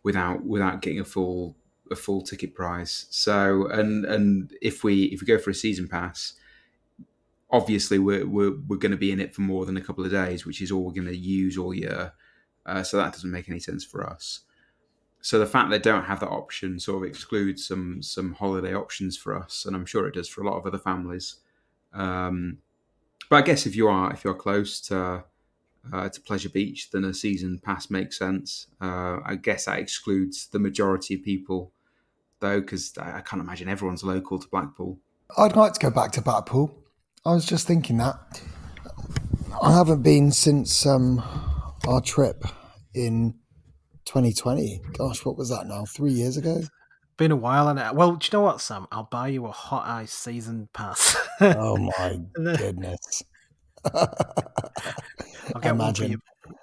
without 0.02 0.44
without 0.44 0.82
getting 0.82 1.00
a 1.00 1.04
full 1.04 1.56
a 1.90 1.96
full 1.96 2.22
ticket 2.22 2.54
price. 2.54 3.06
So 3.10 3.66
and 3.66 4.04
and 4.04 4.52
if 4.62 4.82
we 4.82 5.04
if 5.04 5.20
we 5.20 5.26
go 5.26 5.38
for 5.38 5.50
a 5.50 5.54
season 5.54 5.88
pass 5.88 6.34
obviously 7.48 7.96
we're 7.98 8.26
we're, 8.26 8.56
we're 8.66 8.76
going 8.76 8.90
to 8.90 8.98
be 8.98 9.12
in 9.12 9.20
it 9.20 9.32
for 9.32 9.42
more 9.42 9.64
than 9.66 9.76
a 9.76 9.80
couple 9.80 10.04
of 10.04 10.10
days 10.10 10.44
which 10.44 10.60
is 10.60 10.72
all 10.72 10.82
we're 10.82 10.92
going 10.92 11.06
to 11.06 11.16
use 11.16 11.56
all 11.56 11.72
year. 11.72 12.12
Uh, 12.64 12.82
so 12.82 12.96
that 12.96 13.12
doesn't 13.12 13.30
make 13.30 13.48
any 13.48 13.60
sense 13.60 13.84
for 13.84 14.04
us 14.04 14.40
so 15.26 15.40
the 15.40 15.46
fact 15.46 15.70
they 15.70 15.80
don't 15.80 16.04
have 16.04 16.20
that 16.20 16.28
option 16.28 16.78
sort 16.78 17.02
of 17.02 17.08
excludes 17.08 17.66
some 17.66 18.00
some 18.00 18.34
holiday 18.34 18.72
options 18.72 19.16
for 19.16 19.36
us, 19.36 19.64
and 19.66 19.74
I'm 19.74 19.84
sure 19.84 20.06
it 20.06 20.14
does 20.14 20.28
for 20.28 20.40
a 20.40 20.46
lot 20.48 20.56
of 20.56 20.64
other 20.64 20.78
families. 20.78 21.40
Um, 21.92 22.58
but 23.28 23.34
I 23.34 23.42
guess 23.42 23.66
if 23.66 23.74
you 23.74 23.88
are 23.88 24.12
if 24.12 24.22
you're 24.22 24.34
close 24.34 24.80
to 24.82 25.24
uh, 25.92 26.08
to 26.10 26.20
Pleasure 26.20 26.48
Beach, 26.48 26.92
then 26.92 27.02
a 27.02 27.12
season 27.12 27.58
pass 27.58 27.90
makes 27.90 28.16
sense. 28.16 28.68
Uh, 28.80 29.18
I 29.26 29.34
guess 29.34 29.64
that 29.64 29.80
excludes 29.80 30.46
the 30.46 30.60
majority 30.60 31.16
of 31.16 31.24
people, 31.24 31.72
though, 32.38 32.60
because 32.60 32.92
I 32.96 33.20
can't 33.20 33.42
imagine 33.42 33.68
everyone's 33.68 34.04
local 34.04 34.38
to 34.38 34.46
Blackpool. 34.46 35.00
I'd 35.36 35.56
like 35.56 35.72
to 35.72 35.80
go 35.80 35.90
back 35.90 36.12
to 36.12 36.22
Blackpool. 36.22 36.72
I 37.24 37.34
was 37.34 37.46
just 37.46 37.66
thinking 37.66 37.96
that 37.96 38.40
I 39.60 39.72
haven't 39.72 40.02
been 40.02 40.30
since 40.30 40.86
um, 40.86 41.20
our 41.88 42.00
trip 42.00 42.44
in 42.94 43.34
2020. 44.06 44.80
Gosh, 44.96 45.24
what 45.24 45.36
was 45.36 45.50
that 45.50 45.66
now? 45.66 45.84
Three 45.84 46.12
years 46.12 46.36
ago? 46.36 46.62
Been 47.16 47.32
a 47.32 47.36
while, 47.36 47.68
and 47.68 47.78
uh, 47.78 47.92
well, 47.94 48.16
do 48.16 48.26
you 48.26 48.38
know 48.38 48.42
what, 48.44 48.60
Sam? 48.60 48.86
I'll 48.92 49.08
buy 49.10 49.28
you 49.28 49.46
a 49.46 49.50
hot 49.50 49.86
ice 49.86 50.12
season 50.12 50.68
pass. 50.74 51.16
oh 51.40 51.76
my 51.98 52.18
goodness! 52.34 53.22
I'll 53.94 55.60
get 55.60 55.72
Imagine. 55.72 55.78
one 55.78 55.94
for 55.94 56.04
you 56.04 56.18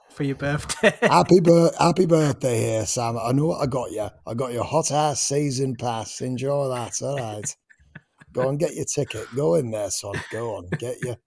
for 0.09 0.23
your 0.23 0.35
birthday. 0.35 0.93
happy 1.01 1.39
bir- 1.43 1.71
happy 1.79 2.05
birthday 2.05 2.59
here, 2.59 2.85
Sam. 2.85 3.17
I 3.17 3.31
know 3.31 3.47
what 3.47 3.61
I 3.61 3.65
got 3.65 3.91
you. 3.91 4.07
I 4.27 4.33
got 4.35 4.53
your 4.53 4.63
hot 4.63 4.91
ass 4.91 5.19
season 5.21 5.75
pass. 5.75 6.21
Enjoy 6.21 6.69
that. 6.69 6.93
All 7.01 7.17
right. 7.17 7.55
Go 8.31 8.49
and 8.49 8.59
get 8.59 8.75
your 8.75 8.85
ticket. 8.85 9.27
Go 9.35 9.55
in 9.55 9.71
there, 9.71 9.89
son. 9.89 10.13
Go 10.31 10.55
on. 10.55 10.67
Get 10.77 10.97
your 11.01 11.17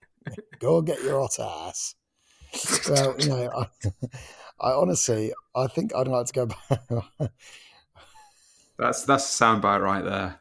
go 0.59 0.77
and 0.77 0.87
get 0.87 1.01
your 1.03 1.19
hot 1.19 1.39
ass. 1.67 1.95
Well, 2.89 3.15
you 3.19 3.29
know, 3.29 3.51
I, 3.55 3.67
I 4.59 4.71
honestly, 4.71 5.33
I 5.55 5.67
think 5.67 5.93
I'd 5.95 6.07
like 6.07 6.27
to 6.27 6.33
go 6.33 6.45
back. 6.69 7.31
that's 8.77 9.03
that's 9.03 9.41
a 9.41 9.43
soundbite 9.43 9.81
right 9.81 10.03
there. 10.03 10.39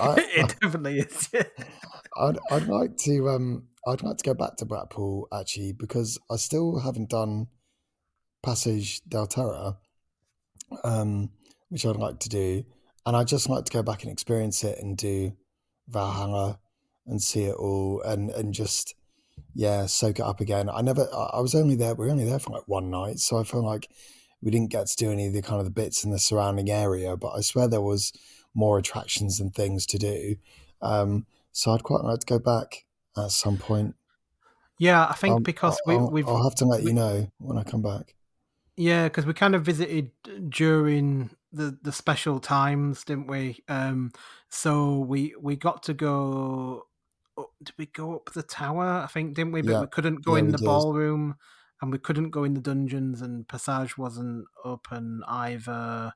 I, 0.00 0.14
it 0.36 0.44
I, 0.44 0.46
definitely 0.60 1.00
is. 1.00 1.28
I'd 2.16 2.38
I'd 2.50 2.66
like 2.66 2.96
to 2.98 3.28
um 3.28 3.68
I'd 3.86 4.02
like 4.02 4.16
to 4.18 4.24
go 4.24 4.34
back 4.34 4.56
to 4.56 4.64
Blackpool 4.64 5.28
actually 5.32 5.72
because 5.72 6.18
I 6.30 6.36
still 6.36 6.80
haven't 6.80 7.10
done 7.10 7.48
Passage 8.42 9.00
of 9.12 9.28
Terror, 9.28 9.76
um, 10.84 11.30
which 11.68 11.84
I'd 11.86 11.96
like 11.96 12.20
to 12.20 12.28
do, 12.28 12.64
and 13.04 13.16
I'd 13.16 13.28
just 13.28 13.48
like 13.48 13.64
to 13.64 13.72
go 13.72 13.82
back 13.82 14.02
and 14.02 14.12
experience 14.12 14.62
it 14.64 14.78
and 14.80 14.96
do 14.96 15.32
Valhalla 15.88 16.58
and 17.06 17.22
see 17.22 17.44
it 17.44 17.54
all 17.54 18.02
and 18.02 18.30
and 18.30 18.52
just 18.52 18.94
yeah, 19.56 19.86
soak 19.86 20.18
it 20.18 20.22
up 20.24 20.40
again. 20.40 20.68
I 20.68 20.82
never, 20.82 21.08
I 21.12 21.40
was 21.40 21.54
only 21.54 21.76
there, 21.76 21.94
we 21.94 22.04
were 22.04 22.12
only 22.12 22.26
there 22.26 22.38
for 22.38 22.50
like 22.50 22.68
one 22.68 22.90
night. 22.90 23.20
So 23.20 23.38
I 23.38 23.44
feel 23.44 23.64
like 23.64 23.88
we 24.42 24.50
didn't 24.50 24.70
get 24.70 24.86
to 24.88 24.96
do 24.96 25.10
any 25.10 25.28
of 25.28 25.32
the 25.32 25.40
kind 25.40 25.58
of 25.58 25.64
the 25.64 25.70
bits 25.70 26.04
in 26.04 26.10
the 26.10 26.18
surrounding 26.18 26.70
area, 26.70 27.16
but 27.16 27.30
I 27.30 27.40
swear 27.40 27.66
there 27.66 27.80
was 27.80 28.12
more 28.54 28.78
attractions 28.78 29.40
and 29.40 29.54
things 29.54 29.86
to 29.86 29.98
do. 29.98 30.36
Um, 30.82 31.24
so 31.52 31.72
I'd 31.72 31.82
quite 31.82 32.04
like 32.04 32.20
to 32.20 32.26
go 32.26 32.38
back 32.38 32.84
at 33.16 33.30
some 33.30 33.56
point. 33.56 33.94
Yeah, 34.78 35.06
I 35.06 35.14
think 35.14 35.36
um, 35.36 35.42
because 35.42 35.78
we, 35.86 35.96
we've. 35.96 36.28
I'll 36.28 36.42
have 36.42 36.54
to 36.56 36.66
let 36.66 36.82
we, 36.82 36.88
you 36.88 36.92
know 36.92 37.32
when 37.38 37.56
I 37.56 37.62
come 37.62 37.80
back. 37.80 38.14
Yeah, 38.76 39.04
because 39.04 39.24
we 39.24 39.32
kind 39.32 39.54
of 39.54 39.64
visited 39.64 40.10
during 40.50 41.30
the 41.50 41.78
the 41.80 41.92
special 41.92 42.40
times, 42.40 43.04
didn't 43.04 43.26
we? 43.26 43.64
Um, 43.68 44.12
so 44.50 44.98
we 44.98 45.34
we 45.40 45.56
got 45.56 45.82
to 45.84 45.94
go 45.94 46.88
did 47.62 47.74
we 47.78 47.86
go 47.86 48.14
up 48.14 48.32
the 48.32 48.42
tower? 48.42 49.02
I 49.04 49.06
think 49.06 49.34
didn't 49.34 49.52
we? 49.52 49.62
But 49.62 49.72
yeah. 49.72 49.80
we 49.80 49.86
couldn't 49.86 50.24
go 50.24 50.34
yeah, 50.34 50.40
in 50.40 50.50
the 50.50 50.58
did. 50.58 50.64
ballroom, 50.64 51.36
and 51.80 51.92
we 51.92 51.98
couldn't 51.98 52.30
go 52.30 52.44
in 52.44 52.54
the 52.54 52.60
dungeons, 52.60 53.22
and 53.22 53.48
passage 53.48 53.96
wasn't 53.96 54.46
open 54.64 55.22
either, 55.26 56.12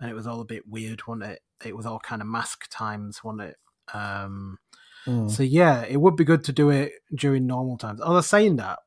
and 0.00 0.10
it 0.10 0.14
was 0.14 0.26
all 0.26 0.40
a 0.40 0.46
bit 0.46 0.68
weird, 0.68 1.06
wasn't 1.06 1.30
it? 1.30 1.40
It 1.64 1.76
was 1.76 1.86
all 1.86 2.00
kind 2.00 2.22
of 2.22 2.28
mask 2.28 2.68
times, 2.70 3.22
wasn't 3.22 3.50
it? 3.50 3.56
Um, 3.94 4.58
mm. 5.06 5.30
So 5.30 5.42
yeah, 5.42 5.84
it 5.84 6.00
would 6.00 6.16
be 6.16 6.24
good 6.24 6.44
to 6.44 6.52
do 6.52 6.70
it 6.70 6.92
during 7.14 7.46
normal 7.46 7.76
times. 7.76 8.00
Although 8.00 8.20
saying 8.20 8.56
that, 8.56 8.80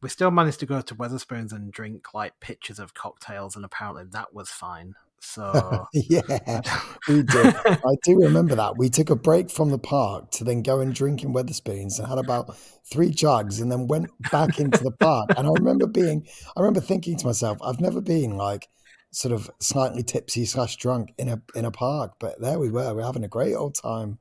we 0.00 0.08
still 0.08 0.30
managed 0.32 0.60
to 0.60 0.66
go 0.66 0.80
to 0.80 0.94
Wetherspoons 0.94 1.52
and 1.52 1.72
drink 1.72 2.12
like 2.12 2.40
pitchers 2.40 2.78
of 2.78 2.94
cocktails, 2.94 3.56
and 3.56 3.64
apparently 3.64 4.04
that 4.10 4.34
was 4.34 4.50
fine. 4.50 4.94
So 5.24 5.86
yeah, 5.92 6.60
we 7.08 7.22
did. 7.22 7.54
I 7.66 7.94
do 8.04 8.18
remember 8.20 8.54
that. 8.56 8.76
We 8.76 8.90
took 8.90 9.08
a 9.10 9.16
break 9.16 9.50
from 9.50 9.70
the 9.70 9.78
park 9.78 10.30
to 10.32 10.44
then 10.44 10.62
go 10.62 10.80
and 10.80 10.94
drink 10.94 11.22
in 11.22 11.32
Wetherspoons 11.32 11.98
and 11.98 12.08
had 12.08 12.18
about 12.18 12.56
three 12.84 13.10
jugs, 13.10 13.60
and 13.60 13.70
then 13.70 13.86
went 13.86 14.10
back 14.30 14.58
into 14.58 14.82
the 14.82 14.90
park. 14.90 15.30
And 15.36 15.46
I 15.46 15.50
remember 15.52 15.86
being, 15.86 16.26
I 16.56 16.60
remember 16.60 16.80
thinking 16.80 17.16
to 17.18 17.26
myself, 17.26 17.58
I've 17.62 17.80
never 17.80 18.00
been 18.00 18.36
like 18.36 18.68
sort 19.12 19.32
of 19.32 19.50
slightly 19.60 20.02
tipsy 20.02 20.44
slash 20.44 20.76
drunk 20.76 21.12
in 21.18 21.28
a 21.28 21.40
in 21.54 21.64
a 21.64 21.70
park, 21.70 22.14
but 22.18 22.40
there 22.40 22.58
we 22.58 22.70
were. 22.70 22.94
We're 22.94 23.04
having 23.04 23.24
a 23.24 23.28
great 23.28 23.54
old 23.54 23.74
time. 23.76 24.18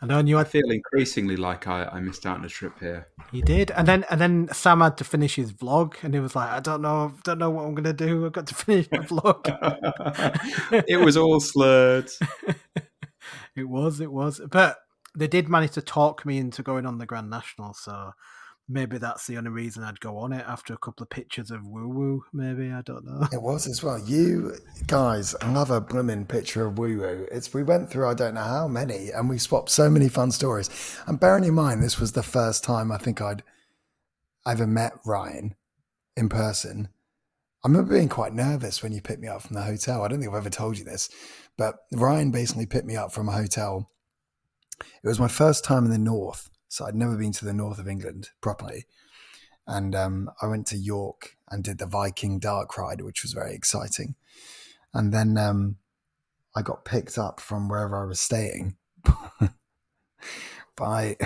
And 0.00 0.12
I 0.12 0.22
knew 0.22 0.38
I 0.38 0.44
feel 0.44 0.70
increasingly 0.70 1.36
like 1.36 1.66
I, 1.66 1.84
I 1.84 2.00
missed 2.00 2.24
out 2.24 2.38
on 2.38 2.44
a 2.44 2.48
trip 2.48 2.78
here. 2.80 3.06
You 3.32 3.42
did, 3.42 3.70
and 3.72 3.86
then 3.86 4.06
and 4.08 4.18
then 4.18 4.48
Sam 4.50 4.80
had 4.80 4.96
to 4.98 5.04
finish 5.04 5.36
his 5.36 5.52
vlog, 5.52 5.94
and 6.02 6.14
he 6.14 6.20
was 6.20 6.34
like, 6.34 6.48
"I 6.48 6.60
don't 6.60 6.80
know, 6.80 7.12
don't 7.22 7.38
know 7.38 7.50
what 7.50 7.66
I'm 7.66 7.74
going 7.74 7.84
to 7.84 7.92
do. 7.92 8.24
I've 8.24 8.32
got 8.32 8.46
to 8.46 8.54
finish 8.66 8.88
the 8.88 8.98
vlog." 8.98 9.44
it 10.88 11.00
was 11.00 11.18
all 11.18 11.38
slurred. 11.38 12.10
it 13.56 13.68
was, 13.68 14.00
it 14.00 14.10
was, 14.10 14.40
but 14.50 14.78
they 15.14 15.28
did 15.28 15.50
manage 15.50 15.72
to 15.72 15.82
talk 15.82 16.24
me 16.24 16.38
into 16.38 16.62
going 16.62 16.86
on 16.86 16.96
the 16.96 17.06
Grand 17.06 17.28
National, 17.28 17.74
so 17.74 18.12
maybe 18.70 18.98
that's 18.98 19.26
the 19.26 19.36
only 19.36 19.50
reason 19.50 19.82
I'd 19.82 20.00
go 20.00 20.16
on 20.16 20.32
it 20.32 20.44
after 20.46 20.72
a 20.72 20.78
couple 20.78 21.02
of 21.02 21.10
pictures 21.10 21.50
of 21.50 21.66
Woo 21.66 21.88
Woo. 21.88 22.24
Maybe 22.32 22.70
I 22.70 22.82
don't 22.82 23.04
know. 23.04 23.26
It 23.32 23.42
was 23.42 23.66
as 23.66 23.82
well. 23.82 23.98
You 23.98 24.56
guys 24.86 25.34
love 25.44 25.70
a 25.70 25.80
blooming 25.80 26.24
picture 26.24 26.66
of 26.66 26.78
Woo 26.78 26.98
Woo. 26.98 27.26
It's 27.32 27.52
we 27.52 27.64
went 27.64 27.90
through 27.90 28.08
I 28.08 28.14
don't 28.14 28.34
know 28.34 28.42
how 28.42 28.68
many, 28.68 29.10
and 29.10 29.28
we 29.28 29.38
swapped 29.38 29.70
so 29.70 29.90
many 29.90 30.08
fun 30.08 30.30
stories. 30.30 30.70
And 31.06 31.18
bearing 31.18 31.44
in 31.44 31.54
mind, 31.54 31.82
this 31.82 31.98
was 31.98 32.12
the 32.12 32.22
first 32.22 32.62
time 32.62 32.92
I 32.92 32.98
think 32.98 33.20
I'd 33.20 33.42
ever 34.46 34.66
met 34.66 34.92
Ryan 35.04 35.56
in 36.16 36.28
person. 36.28 36.88
I 37.64 37.68
remember 37.68 37.94
being 37.94 38.08
quite 38.08 38.32
nervous 38.32 38.82
when 38.82 38.92
you 38.92 39.02
picked 39.02 39.20
me 39.20 39.28
up 39.28 39.42
from 39.42 39.54
the 39.54 39.62
hotel. 39.62 40.02
I 40.02 40.08
don't 40.08 40.20
think 40.20 40.30
I've 40.30 40.38
ever 40.38 40.50
told 40.50 40.78
you 40.78 40.84
this, 40.84 41.10
but 41.58 41.74
Ryan 41.92 42.30
basically 42.30 42.66
picked 42.66 42.86
me 42.86 42.96
up 42.96 43.12
from 43.12 43.28
a 43.28 43.32
hotel. 43.32 43.90
It 44.80 45.08
was 45.08 45.20
my 45.20 45.28
first 45.28 45.64
time 45.64 45.84
in 45.84 45.90
the 45.90 45.98
north 45.98 46.49
so 46.70 46.86
I'd 46.86 46.94
never 46.94 47.16
been 47.16 47.32
to 47.32 47.44
the 47.44 47.52
north 47.52 47.78
of 47.78 47.88
England 47.88 48.30
properly. 48.40 48.86
And 49.66 49.94
um, 49.94 50.30
I 50.40 50.46
went 50.46 50.66
to 50.68 50.76
York 50.76 51.36
and 51.50 51.62
did 51.62 51.78
the 51.78 51.86
Viking 51.86 52.38
dark 52.38 52.78
ride, 52.78 53.02
which 53.02 53.22
was 53.22 53.32
very 53.32 53.54
exciting. 53.54 54.14
And 54.94 55.12
then 55.12 55.36
um, 55.36 55.76
I 56.56 56.62
got 56.62 56.84
picked 56.84 57.18
up 57.18 57.40
from 57.40 57.68
wherever 57.68 58.02
I 58.02 58.06
was 58.06 58.20
staying 58.20 58.76
by 60.76 61.16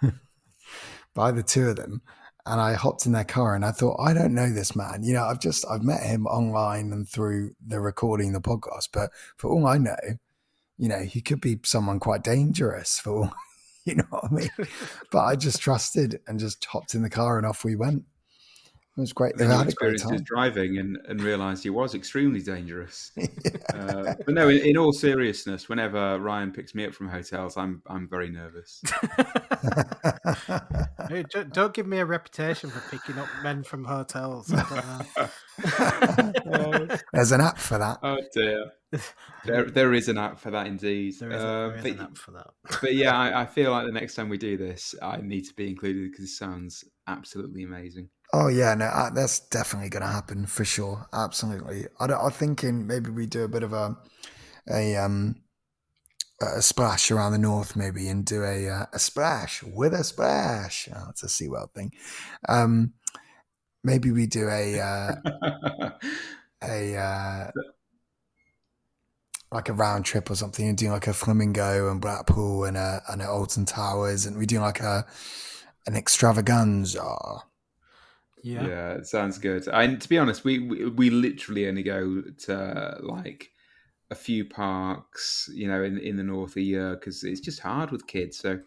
by 1.14 1.30
the 1.30 1.42
two 1.42 1.68
of 1.68 1.76
them 1.76 2.00
and 2.44 2.60
I 2.60 2.74
hopped 2.74 3.06
in 3.06 3.12
their 3.12 3.24
car 3.24 3.54
and 3.54 3.64
I 3.64 3.70
thought, 3.70 4.00
I 4.00 4.12
don't 4.12 4.34
know 4.34 4.50
this 4.50 4.74
man. 4.74 5.02
You 5.04 5.14
know, 5.14 5.24
I've 5.24 5.40
just 5.40 5.64
I've 5.70 5.82
met 5.82 6.02
him 6.02 6.26
online 6.26 6.92
and 6.92 7.08
through 7.08 7.54
the 7.64 7.80
recording 7.80 8.32
the 8.32 8.40
podcast, 8.40 8.88
but 8.92 9.10
for 9.36 9.50
all 9.50 9.66
I 9.66 9.78
know, 9.78 9.96
you 10.76 10.88
know, 10.88 11.00
he 11.00 11.20
could 11.20 11.40
be 11.40 11.60
someone 11.64 12.00
quite 12.00 12.24
dangerous 12.24 12.98
for 12.98 13.12
all, 13.12 13.32
you 13.84 13.96
know 13.96 14.04
what 14.10 14.24
I 14.24 14.34
mean? 14.34 14.50
but 15.10 15.20
I 15.20 15.36
just 15.36 15.60
trusted 15.60 16.20
and 16.26 16.38
just 16.38 16.64
hopped 16.64 16.94
in 16.94 17.02
the 17.02 17.10
car 17.10 17.38
and 17.38 17.46
off 17.46 17.64
we 17.64 17.76
went. 17.76 18.04
It 18.94 19.00
was 19.00 19.14
great. 19.14 19.38
They 19.38 19.46
had 19.46 19.68
experiences 19.68 20.20
driving 20.20 20.76
and, 20.76 20.98
and 21.08 21.22
realised 21.22 21.62
he 21.62 21.70
was 21.70 21.94
extremely 21.94 22.42
dangerous. 22.42 23.10
yeah. 23.16 23.26
uh, 23.72 24.14
but 24.26 24.34
no, 24.34 24.50
in, 24.50 24.58
in, 24.58 24.76
all 24.76 24.92
seriousness, 24.92 25.66
whenever 25.66 26.18
Ryan 26.18 26.52
picks 26.52 26.74
me 26.74 26.84
up 26.84 26.92
from 26.92 27.08
hotels, 27.08 27.56
I'm 27.56 27.80
I'm 27.86 28.06
very 28.06 28.28
nervous. 28.28 28.82
hey, 31.08 31.24
don't, 31.30 31.54
don't, 31.54 31.72
give 31.72 31.86
me 31.86 32.00
a 32.00 32.04
reputation 32.04 32.68
for 32.68 32.80
picking 32.94 33.18
up 33.18 33.28
men 33.42 33.62
from 33.62 33.86
hotels. 33.86 34.52
There's 37.12 37.32
an 37.32 37.40
app 37.40 37.58
for 37.58 37.78
that. 37.78 37.98
Oh 38.02 38.18
dear. 38.34 38.72
There, 39.44 39.64
there 39.70 39.94
is 39.94 40.08
an 40.08 40.18
app 40.18 40.38
for 40.38 40.50
that 40.50 40.66
indeed. 40.66 41.14
There 41.18 41.30
is, 41.30 41.42
uh, 41.42 41.68
there 41.68 41.76
is 41.76 41.82
but, 41.82 41.92
an 41.92 42.00
app 42.00 42.18
for 42.18 42.30
that. 42.32 42.48
but 42.80 42.94
yeah, 42.94 43.16
I, 43.16 43.42
I 43.42 43.46
feel 43.46 43.70
like 43.70 43.86
the 43.86 43.92
next 43.92 44.14
time 44.14 44.28
we 44.28 44.38
do 44.38 44.56
this, 44.56 44.94
I 45.02 45.18
need 45.18 45.42
to 45.42 45.54
be 45.54 45.68
included 45.68 46.10
because 46.10 46.26
it 46.26 46.34
sounds 46.34 46.84
absolutely 47.06 47.62
amazing. 47.62 48.08
Oh 48.32 48.48
yeah, 48.48 48.74
no, 48.74 48.86
uh, 48.86 49.10
that's 49.10 49.40
definitely 49.40 49.90
going 49.90 50.02
to 50.02 50.08
happen 50.08 50.46
for 50.46 50.64
sure. 50.64 51.06
Absolutely. 51.12 51.86
I, 52.00 52.06
I'm 52.06 52.30
thinking 52.30 52.86
maybe 52.86 53.10
we 53.10 53.26
do 53.26 53.44
a 53.44 53.48
bit 53.48 53.62
of 53.62 53.72
a 53.72 53.96
a 54.70 54.96
um 54.96 55.36
a 56.42 56.62
splash 56.62 57.10
around 57.10 57.32
the 57.32 57.38
north, 57.38 57.76
maybe, 57.76 58.08
and 58.08 58.24
do 58.24 58.42
a 58.42 58.68
uh, 58.68 58.86
a 58.92 58.98
splash 58.98 59.62
with 59.62 59.94
a 59.94 60.04
splash. 60.04 60.88
Oh, 60.94 61.06
it's 61.10 61.22
a 61.22 61.26
SeaWorld 61.26 61.72
thing. 61.72 61.92
Um, 62.48 62.94
maybe 63.84 64.10
we 64.10 64.26
do 64.26 64.48
a 64.48 64.80
uh, 64.80 65.14
a 66.62 66.96
uh, 66.96 67.50
like 69.50 69.68
a 69.68 69.72
round 69.72 70.04
trip 70.04 70.30
or 70.30 70.34
something, 70.34 70.68
and 70.68 70.78
do 70.78 70.90
like 70.90 71.06
a 71.06 71.12
Flamingo 71.12 71.90
and 71.90 72.00
Blackpool 72.00 72.64
and 72.64 72.76
a 72.76 73.02
and 73.08 73.22
a 73.22 73.28
Alton 73.28 73.66
Towers, 73.66 74.26
and 74.26 74.36
we 74.36 74.46
do 74.46 74.60
like 74.60 74.80
a 74.80 75.06
an 75.86 75.96
extravaganza 75.96 77.42
yeah, 78.42 78.66
yeah, 78.66 78.92
it 78.94 79.06
sounds 79.06 79.38
good. 79.38 79.68
And 79.68 80.00
to 80.00 80.08
be 80.08 80.18
honest, 80.18 80.44
we, 80.44 80.58
we, 80.58 80.88
we 80.88 81.10
literally 81.10 81.68
only 81.68 81.84
go 81.84 82.22
to 82.46 82.98
like 83.00 83.50
a 84.10 84.14
few 84.14 84.44
parks, 84.44 85.48
you 85.54 85.68
know, 85.68 85.82
in 85.82 85.98
in 85.98 86.16
the 86.16 86.24
north 86.24 86.56
a 86.56 86.60
year 86.60 86.96
because 86.96 87.22
it's 87.22 87.40
just 87.40 87.60
hard 87.60 87.92
with 87.92 88.06
kids. 88.06 88.38
So 88.38 88.58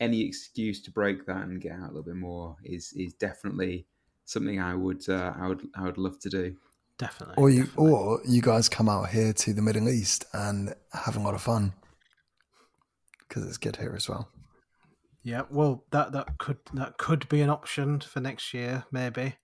any 0.00 0.22
excuse 0.22 0.82
to 0.82 0.90
break 0.90 1.26
that 1.26 1.44
and 1.44 1.60
get 1.60 1.72
out 1.72 1.84
a 1.84 1.92
little 1.92 2.02
bit 2.02 2.16
more 2.16 2.56
is 2.64 2.92
is 2.96 3.14
definitely 3.14 3.86
something 4.30 4.60
I 4.60 4.74
would 4.74 5.08
uh, 5.08 5.32
I 5.38 5.48
would 5.48 5.66
I 5.76 5.82
would 5.82 5.98
love 5.98 6.18
to 6.20 6.30
do. 6.30 6.56
Definitely. 6.98 7.34
Or 7.38 7.50
you 7.50 7.64
definitely. 7.64 7.92
or 7.92 8.20
you 8.26 8.42
guys 8.42 8.68
come 8.68 8.88
out 8.88 9.08
here 9.08 9.32
to 9.32 9.52
the 9.52 9.62
Middle 9.62 9.88
East 9.88 10.26
and 10.32 10.74
have 10.92 11.16
a 11.16 11.20
lot 11.20 11.34
of 11.34 11.42
fun 11.42 11.72
because 13.28 13.46
it's 13.46 13.58
good 13.58 13.76
here 13.76 13.94
as 13.96 14.08
well. 14.08 14.28
Yeah, 15.22 15.42
well, 15.50 15.84
that 15.90 16.12
that 16.12 16.38
could 16.38 16.58
that 16.74 16.98
could 16.98 17.28
be 17.28 17.42
an 17.42 17.50
option 17.50 18.00
for 18.00 18.20
next 18.20 18.54
year, 18.54 18.84
maybe. 18.90 19.34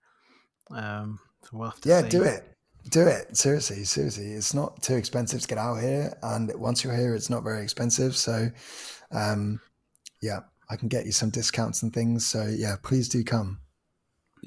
Um, 0.71 1.19
so 1.43 1.49
we'll 1.53 1.69
have 1.69 1.81
to 1.81 1.89
yeah, 1.89 2.01
see. 2.01 2.09
do 2.09 2.23
it, 2.23 2.55
do 2.89 3.07
it. 3.07 3.37
Seriously, 3.37 3.83
seriously, 3.83 4.31
it's 4.31 4.53
not 4.53 4.81
too 4.81 4.95
expensive 4.95 5.41
to 5.41 5.47
get 5.47 5.57
out 5.57 5.81
here, 5.81 6.17
and 6.23 6.51
once 6.55 6.83
you're 6.83 6.95
here, 6.95 7.13
it's 7.13 7.29
not 7.29 7.43
very 7.43 7.61
expensive. 7.61 8.15
So, 8.15 8.49
um, 9.11 9.59
yeah, 10.21 10.39
I 10.69 10.75
can 10.77 10.87
get 10.87 11.05
you 11.05 11.11
some 11.11 11.29
discounts 11.29 11.83
and 11.83 11.93
things. 11.93 12.25
So 12.25 12.45
yeah, 12.45 12.75
please 12.81 13.07
do 13.07 13.23
come. 13.23 13.59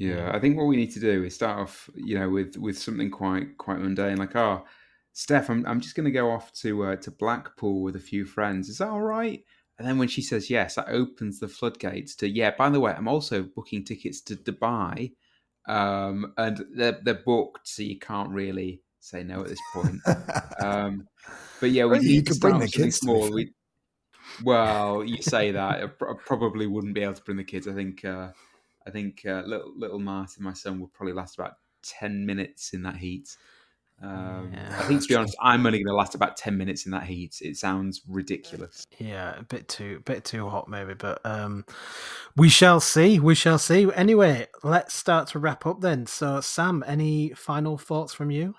Yeah, 0.01 0.31
I 0.33 0.39
think 0.39 0.57
what 0.57 0.65
we 0.65 0.77
need 0.77 0.93
to 0.93 1.01
do 1.01 1.25
is 1.25 1.35
start 1.35 1.59
off, 1.59 1.91
you 1.95 2.19
know, 2.19 2.31
with 2.31 2.57
with 2.57 2.79
something 2.79 3.11
quite 3.11 3.59
quite 3.59 3.81
mundane, 3.81 4.17
like, 4.17 4.35
oh, 4.35 4.65
Steph, 5.13 5.51
I'm 5.51 5.67
I'm 5.67 5.79
just 5.79 5.95
going 5.95 6.07
to 6.07 6.11
go 6.11 6.31
off 6.31 6.55
to 6.63 6.85
uh, 6.85 6.97
to 6.97 7.11
Blackpool 7.11 7.83
with 7.83 7.97
a 7.97 8.01
few 8.01 8.25
friends. 8.25 8.71
Is 8.71 8.79
that 8.79 8.89
all 8.89 9.03
right? 9.03 9.45
And 9.79 9.87
then 9.87 9.99
when 9.99 10.09
she 10.09 10.23
says 10.23 10.49
yes, 10.49 10.77
that 10.77 10.89
opens 10.89 11.39
the 11.39 11.49
floodgates 11.49 12.17
to 12.17 12.29
yeah. 12.31 12.53
By 12.57 12.71
the 12.71 12.81
way, 12.81 12.93
I'm 12.97 13.09
also 13.09 13.43
booking 13.43 13.85
tickets 13.85 14.23
to 14.23 14.37
Dubai, 14.37 15.13
um, 15.69 16.33
and 16.39 16.65
they're 16.75 16.99
they're 17.05 17.23
booked, 17.23 17.69
so 17.69 17.83
you 17.83 17.99
can't 17.99 18.31
really 18.31 18.81
say 19.01 19.23
no 19.23 19.43
at 19.43 19.49
this 19.49 19.61
point. 19.75 20.01
um, 20.63 21.07
but 21.61 21.73
yeah, 21.73 21.85
we 21.85 21.91
well, 21.91 22.01
need 22.01 22.27
to 22.29 22.35
start 22.35 22.71
something 22.71 22.91
small. 22.91 23.31
We, 23.31 23.53
well, 24.43 25.05
you 25.05 25.21
say 25.21 25.51
that 25.51 25.83
I 25.83 25.89
probably 26.25 26.67
wouldn't 26.67 26.95
be 26.95 27.03
able 27.03 27.13
to 27.13 27.23
bring 27.23 27.37
the 27.37 27.45
kids. 27.45 27.69
I 27.69 27.75
think 27.75 28.03
uh, 28.03 28.31
I 28.87 28.91
think 28.91 29.23
uh, 29.27 29.43
little 29.47 29.73
little 29.77 29.99
Martin, 29.99 30.45
my 30.45 30.53
son, 30.53 30.81
would 30.81 30.93
probably 30.93 31.13
last 31.13 31.39
about 31.39 31.55
ten 31.83 32.25
minutes 32.27 32.73
in 32.73 32.83
that 32.83 32.97
heat. 32.97 33.37
Um, 34.03 34.51
yeah. 34.55 34.75
I 34.79 34.83
think 34.85 35.03
to 35.03 35.09
be 35.09 35.15
honest, 35.15 35.37
I'm 35.43 35.67
only 35.67 35.79
going 35.79 35.93
to 35.93 35.95
last 35.95 36.15
about 36.15 36.37
ten 36.37 36.57
minutes 36.57 36.87
in 36.87 36.93
that 36.93 37.03
heat. 37.03 37.39
It 37.43 37.59
sounds 37.59 38.01
ridiculous. 38.09 38.87
Yeah, 38.99 39.39
a 39.39 39.43
bit 39.43 39.69
too, 39.69 40.01
bit 40.07 40.25
too 40.25 40.49
hot 40.49 40.69
maybe, 40.69 40.95
but 40.95 41.21
um, 41.25 41.67
we 42.37 42.49
shall 42.49 42.81
see. 42.81 43.21
We 43.21 43.35
shall 43.35 43.59
see. 43.59 43.87
Anyway, 43.95 44.47
let's 44.63 44.95
start 44.95 45.29
to 45.29 45.39
wrap 45.39 45.67
up 45.67 45.83
then. 45.83 46.07
So, 46.07 46.41
Sam, 46.41 46.83
any 46.87 47.31
final 47.31 47.77
thoughts 47.77 48.15
from 48.15 48.31
you? 48.31 48.55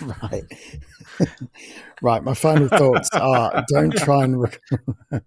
Right, 0.00 0.44
right. 2.02 2.22
My 2.22 2.34
final 2.34 2.68
thoughts 2.68 3.10
are: 3.12 3.64
don't 3.68 3.92
try 3.92 4.24
and. 4.24 4.40
Rec- 4.40 4.60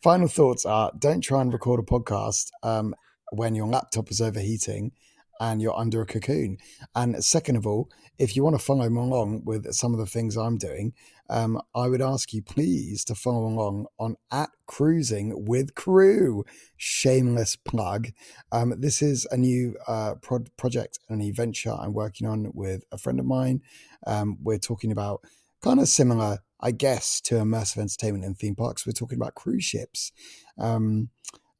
Final 0.00 0.28
thoughts 0.28 0.64
are 0.64 0.92
don't 0.96 1.22
try 1.22 1.40
and 1.42 1.52
record 1.52 1.80
a 1.80 1.82
podcast 1.82 2.50
um, 2.62 2.94
when 3.32 3.56
your 3.56 3.66
laptop 3.66 4.12
is 4.12 4.20
overheating 4.20 4.92
and 5.40 5.60
you're 5.60 5.76
under 5.76 6.00
a 6.00 6.06
cocoon. 6.06 6.58
And 6.94 7.22
second 7.24 7.56
of 7.56 7.66
all, 7.66 7.90
if 8.18 8.36
you 8.36 8.44
want 8.44 8.56
to 8.56 8.64
follow 8.64 8.86
along 8.86 9.42
with 9.44 9.72
some 9.72 9.94
of 9.94 9.98
the 9.98 10.06
things 10.06 10.36
I'm 10.36 10.56
doing, 10.56 10.92
um, 11.28 11.60
I 11.74 11.88
would 11.88 12.02
ask 12.02 12.32
you 12.32 12.42
please 12.42 13.04
to 13.04 13.14
follow 13.14 13.46
along 13.46 13.86
on 13.98 14.16
at 14.30 14.50
cruising 14.66 15.46
with 15.46 15.74
crew. 15.74 16.44
Shameless 16.76 17.56
plug. 17.56 18.08
Um, 18.52 18.74
this 18.78 19.02
is 19.02 19.26
a 19.30 19.36
new 19.36 19.76
uh, 19.86 20.14
pro- 20.20 20.44
project 20.56 20.98
and 21.08 21.22
a 21.22 21.30
venture 21.30 21.72
I'm 21.72 21.92
working 21.92 22.26
on 22.26 22.50
with 22.54 22.84
a 22.92 22.98
friend 22.98 23.20
of 23.20 23.26
mine. 23.26 23.62
Um, 24.06 24.38
we're 24.42 24.58
talking 24.58 24.92
about 24.92 25.20
kind 25.62 25.80
of 25.80 25.88
similar 25.88 26.38
I 26.60 26.72
guess, 26.72 27.20
to 27.22 27.36
immersive 27.36 27.78
entertainment 27.78 28.24
and 28.24 28.36
theme 28.36 28.56
parks. 28.56 28.86
We're 28.86 28.92
talking 28.92 29.18
about 29.18 29.34
cruise 29.34 29.64
ships. 29.64 30.12
Um, 30.58 31.10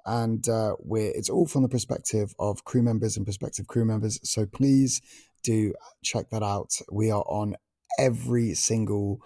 and 0.04 0.48
uh, 0.48 0.74
we're, 0.80 1.12
it's 1.14 1.28
all 1.28 1.46
from 1.46 1.62
the 1.62 1.68
perspective 1.68 2.34
of 2.38 2.64
crew 2.64 2.82
members 2.82 3.16
and 3.16 3.26
prospective 3.26 3.66
crew 3.66 3.84
members. 3.84 4.18
So 4.28 4.46
please 4.46 5.00
do 5.44 5.74
check 6.02 6.30
that 6.30 6.42
out. 6.42 6.72
We 6.90 7.10
are 7.10 7.24
on 7.28 7.54
every 7.98 8.54
single 8.54 9.20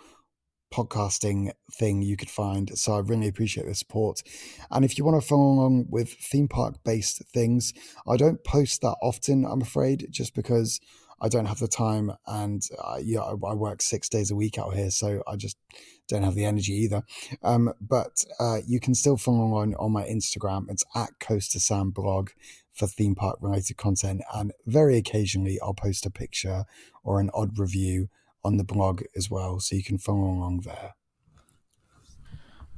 podcasting 0.73 1.53
thing 1.73 2.03
you 2.03 2.17
could 2.17 2.31
find. 2.31 2.77
So 2.79 2.95
I 2.95 3.01
really 3.01 3.29
appreciate 3.29 3.67
the 3.67 3.75
support. 3.75 4.23
And 4.71 4.85
if 4.85 4.99
you 4.99 5.05
want 5.05 5.21
to 5.21 5.27
follow 5.27 5.45
along 5.45 5.87
with 5.91 6.13
theme 6.13 6.49
park 6.49 6.83
based 6.85 7.23
things, 7.33 7.73
I 8.09 8.17
don't 8.17 8.43
post 8.43 8.81
that 8.81 8.97
often, 9.03 9.45
I'm 9.45 9.63
afraid, 9.63 10.09
just 10.11 10.35
because 10.35 10.81
I 11.23 11.29
don't 11.29 11.47
have 11.47 11.61
the 11.61 11.69
time, 11.69 12.11
and 12.27 12.61
uh, 12.83 12.99
yeah, 13.01 13.21
I, 13.21 13.31
I, 13.31 13.55
work 13.55 13.81
six 13.81 14.09
days 14.09 14.33
a 14.33 14.35
week 14.35 14.59
out 14.59 14.75
here, 14.75 14.91
so 14.91 15.23
I 15.29 15.37
just 15.37 15.57
don't 16.09 16.25
have 16.25 16.35
the 16.35 16.45
energy 16.45 16.73
either. 16.73 17.05
Um, 17.45 17.73
but 17.81 18.25
uh, 18.41 18.59
you 18.67 18.81
can 18.81 18.97
still 18.97 19.17
follow 19.17 19.55
on 19.55 19.77
on 19.77 19.93
my 19.93 20.03
Instagram. 20.03 20.69
It's 20.69 20.83
at 20.97 21.11
Coaster 21.21 21.61
Sam 21.61 21.91
Blog 21.91 22.31
for 22.73 22.89
theme 22.89 23.15
park 23.15 23.39
related 23.41 23.77
content, 23.77 24.23
and 24.35 24.51
very 24.67 24.97
occasionally 24.97 25.61
I'll 25.63 25.75
post 25.75 26.05
a 26.07 26.11
picture 26.11 26.65
or 27.05 27.21
an 27.21 27.31
odd 27.33 27.57
review 27.57 28.09
on 28.45 28.57
the 28.57 28.65
blog 28.65 29.03
as 29.17 29.31
well, 29.31 29.61
so 29.61 29.77
you 29.77 29.85
can 29.85 29.99
follow 29.99 30.25
along 30.25 30.61
there. 30.61 30.95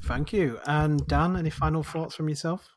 Thank 0.03 0.33
you. 0.33 0.59
And 0.67 1.07
Dan, 1.07 1.37
any 1.37 1.51
final 1.51 1.83
thoughts 1.83 2.15
from 2.15 2.29
yourself? 2.29 2.69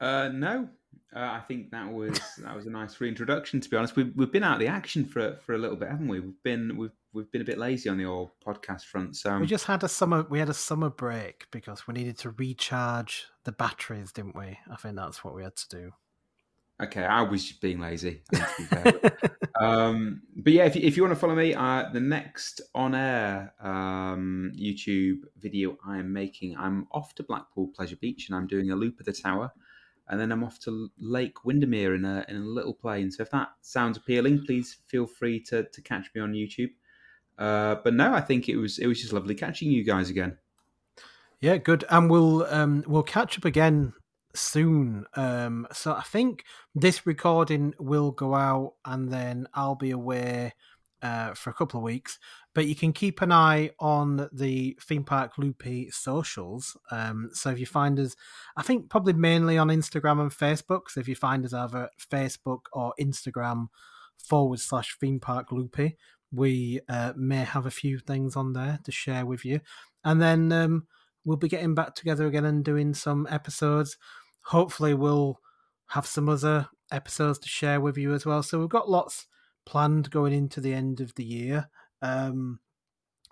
Uh, 0.00 0.28
no, 0.28 0.68
uh, 1.14 1.20
I 1.20 1.40
think 1.46 1.70
that 1.70 1.92
was 1.92 2.18
that 2.38 2.56
was 2.56 2.66
a 2.66 2.70
nice 2.70 3.00
reintroduction. 3.00 3.60
To 3.60 3.68
be 3.68 3.76
honest, 3.76 3.94
we've 3.94 4.12
we've 4.16 4.32
been 4.32 4.42
out 4.42 4.54
of 4.54 4.60
the 4.60 4.66
action 4.66 5.04
for 5.04 5.36
for 5.36 5.54
a 5.54 5.58
little 5.58 5.76
bit, 5.76 5.90
haven't 5.90 6.08
we? 6.08 6.20
We've 6.20 6.42
been 6.42 6.76
we've 6.76 6.90
we've 7.12 7.30
been 7.30 7.42
a 7.42 7.44
bit 7.44 7.58
lazy 7.58 7.88
on 7.88 7.98
the 7.98 8.06
old 8.06 8.30
podcast 8.44 8.84
front. 8.84 9.16
So 9.16 9.38
we 9.38 9.46
just 9.46 9.66
had 9.66 9.84
a 9.84 9.88
summer 9.88 10.26
we 10.28 10.38
had 10.38 10.48
a 10.48 10.54
summer 10.54 10.90
break 10.90 11.46
because 11.52 11.86
we 11.86 11.94
needed 11.94 12.18
to 12.18 12.30
recharge 12.30 13.26
the 13.44 13.52
batteries, 13.52 14.10
didn't 14.10 14.36
we? 14.36 14.58
I 14.70 14.76
think 14.76 14.96
that's 14.96 15.22
what 15.22 15.34
we 15.34 15.42
had 15.42 15.54
to 15.54 15.68
do. 15.68 15.92
Okay, 16.82 17.04
I 17.04 17.22
was 17.22 17.44
just 17.44 17.60
being 17.60 17.78
lazy. 17.78 18.22
um, 19.60 20.22
but 20.36 20.52
yeah, 20.52 20.64
if 20.64 20.74
you, 20.74 20.82
if 20.82 20.96
you 20.96 21.02
want 21.04 21.14
to 21.14 21.20
follow 21.20 21.36
me, 21.36 21.54
uh, 21.54 21.88
the 21.92 22.00
next 22.00 22.60
on 22.74 22.94
air 22.94 23.54
um, 23.60 24.52
YouTube 24.58 25.20
video 25.36 25.78
I 25.86 25.98
am 25.98 26.12
making, 26.12 26.56
I'm 26.56 26.88
off 26.90 27.14
to 27.16 27.22
Blackpool 27.22 27.68
Pleasure 27.68 27.96
Beach 27.96 28.28
and 28.28 28.36
I'm 28.36 28.48
doing 28.48 28.72
a 28.72 28.74
loop 28.74 28.98
of 28.98 29.06
the 29.06 29.12
tower 29.12 29.52
and 30.08 30.20
then 30.20 30.32
I'm 30.32 30.42
off 30.42 30.58
to 30.60 30.90
Lake 30.98 31.44
Windermere 31.44 31.94
in 31.94 32.04
a 32.04 32.24
in 32.28 32.36
a 32.36 32.40
little 32.40 32.74
plane. 32.74 33.10
So 33.10 33.22
if 33.22 33.30
that 33.30 33.50
sounds 33.60 33.96
appealing, 33.96 34.44
please 34.44 34.78
feel 34.88 35.06
free 35.06 35.40
to 35.44 35.64
to 35.64 35.82
catch 35.82 36.10
me 36.14 36.20
on 36.20 36.32
YouTube. 36.32 36.70
Uh, 37.38 37.76
but 37.82 37.94
no, 37.94 38.12
I 38.12 38.20
think 38.20 38.48
it 38.48 38.56
was 38.56 38.78
it 38.78 38.86
was 38.86 39.00
just 39.00 39.12
lovely 39.12 39.34
catching 39.34 39.70
you 39.70 39.84
guys 39.84 40.10
again. 40.10 40.36
Yeah, 41.40 41.58
good. 41.58 41.84
And 41.90 42.10
we'll 42.10 42.44
um 42.46 42.84
we'll 42.86 43.04
catch 43.04 43.38
up 43.38 43.44
again 43.44 43.92
soon. 44.34 45.04
Um 45.14 45.66
so 45.72 45.92
I 45.92 46.02
think 46.02 46.44
this 46.74 47.06
recording 47.06 47.74
will 47.78 48.10
go 48.10 48.34
out 48.34 48.74
and 48.84 49.10
then 49.10 49.46
I'll 49.54 49.74
be 49.74 49.90
away 49.90 50.52
uh, 51.02 51.34
for 51.34 51.50
a 51.50 51.54
couple 51.54 51.78
of 51.78 51.84
weeks. 51.84 52.18
But 52.54 52.66
you 52.66 52.74
can 52.74 52.92
keep 52.92 53.22
an 53.22 53.32
eye 53.32 53.70
on 53.80 54.28
the 54.32 54.78
Theme 54.80 55.04
Park 55.04 55.32
Loopy 55.38 55.90
socials. 55.90 56.76
Um, 56.90 57.30
so 57.32 57.50
if 57.50 57.58
you 57.58 57.66
find 57.66 57.98
us, 57.98 58.14
I 58.56 58.62
think 58.62 58.88
probably 58.88 59.14
mainly 59.14 59.58
on 59.58 59.68
Instagram 59.68 60.20
and 60.20 60.30
Facebook. 60.30 60.82
So 60.88 61.00
if 61.00 61.08
you 61.08 61.14
find 61.14 61.44
us 61.44 61.54
either 61.54 61.88
Facebook 61.98 62.60
or 62.72 62.94
Instagram 63.00 63.68
forward 64.18 64.60
slash 64.60 64.96
Theme 65.00 65.18
Park 65.18 65.50
Loopy, 65.50 65.96
we 66.30 66.80
uh, 66.88 67.12
may 67.16 67.44
have 67.44 67.66
a 67.66 67.70
few 67.70 67.98
things 67.98 68.36
on 68.36 68.52
there 68.52 68.78
to 68.84 68.92
share 68.92 69.26
with 69.26 69.44
you. 69.44 69.60
And 70.04 70.20
then 70.20 70.52
um, 70.52 70.86
we'll 71.24 71.36
be 71.38 71.48
getting 71.48 71.74
back 71.74 71.94
together 71.94 72.26
again 72.26 72.44
and 72.44 72.64
doing 72.64 72.94
some 72.94 73.26
episodes. 73.30 73.96
Hopefully, 74.46 74.94
we'll 74.94 75.40
have 75.88 76.06
some 76.06 76.28
other 76.28 76.68
episodes 76.90 77.38
to 77.40 77.48
share 77.48 77.80
with 77.80 77.96
you 77.96 78.12
as 78.14 78.24
well. 78.24 78.42
So 78.42 78.58
we've 78.58 78.68
got 78.68 78.90
lots 78.90 79.26
planned 79.66 80.10
going 80.10 80.32
into 80.32 80.60
the 80.60 80.74
end 80.74 81.00
of 81.00 81.14
the 81.14 81.24
year. 81.24 81.68
Um, 82.00 82.60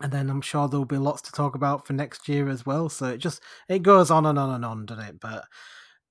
and 0.02 0.12
then 0.12 0.30
I'm 0.30 0.40
sure 0.40 0.68
there'll 0.68 0.86
be 0.86 0.96
lots 0.96 1.22
to 1.22 1.32
talk 1.32 1.54
about 1.54 1.86
for 1.86 1.92
next 1.92 2.28
year 2.28 2.48
as 2.48 2.64
well. 2.64 2.88
So 2.88 3.06
it 3.06 3.18
just 3.18 3.42
it 3.68 3.82
goes 3.82 4.10
on 4.10 4.26
and 4.26 4.38
on 4.38 4.50
and 4.50 4.64
on, 4.64 4.86
doesn't 4.86 5.04
it? 5.04 5.20
But 5.20 5.44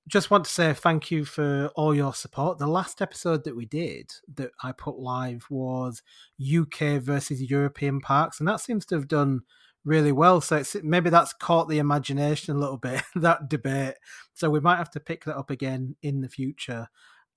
just 0.07 0.31
want 0.31 0.45
to 0.45 0.51
say 0.51 0.73
thank 0.73 1.11
you 1.11 1.25
for 1.25 1.71
all 1.75 1.95
your 1.95 2.13
support. 2.13 2.57
The 2.57 2.67
last 2.67 3.01
episode 3.01 3.43
that 3.43 3.55
we 3.55 3.65
did 3.65 4.11
that 4.35 4.51
I 4.63 4.71
put 4.71 4.97
live 4.97 5.45
was 5.49 6.01
UK 6.39 7.01
versus 7.01 7.49
European 7.49 7.99
parks, 7.99 8.39
and 8.39 8.47
that 8.47 8.59
seems 8.59 8.85
to 8.87 8.95
have 8.95 9.07
done 9.07 9.41
really 9.85 10.11
well. 10.11 10.41
So 10.41 10.63
maybe 10.83 11.09
that's 11.09 11.33
caught 11.33 11.69
the 11.69 11.79
imagination 11.79 12.55
a 12.55 12.59
little 12.59 12.77
bit 12.77 13.01
that 13.15 13.49
debate. 13.49 13.95
So 14.33 14.49
we 14.49 14.59
might 14.59 14.77
have 14.77 14.91
to 14.91 14.99
pick 14.99 15.25
that 15.25 15.37
up 15.37 15.49
again 15.49 15.95
in 16.01 16.21
the 16.21 16.29
future. 16.29 16.87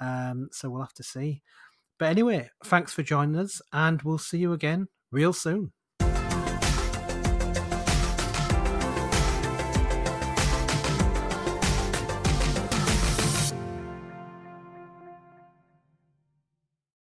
Um, 0.00 0.48
so 0.52 0.68
we'll 0.70 0.82
have 0.82 0.94
to 0.94 1.02
see. 1.02 1.42
But 1.98 2.08
anyway, 2.10 2.50
thanks 2.64 2.92
for 2.92 3.02
joining 3.02 3.36
us, 3.36 3.62
and 3.72 4.02
we'll 4.02 4.18
see 4.18 4.38
you 4.38 4.52
again 4.52 4.88
real 5.12 5.32
soon. 5.32 5.72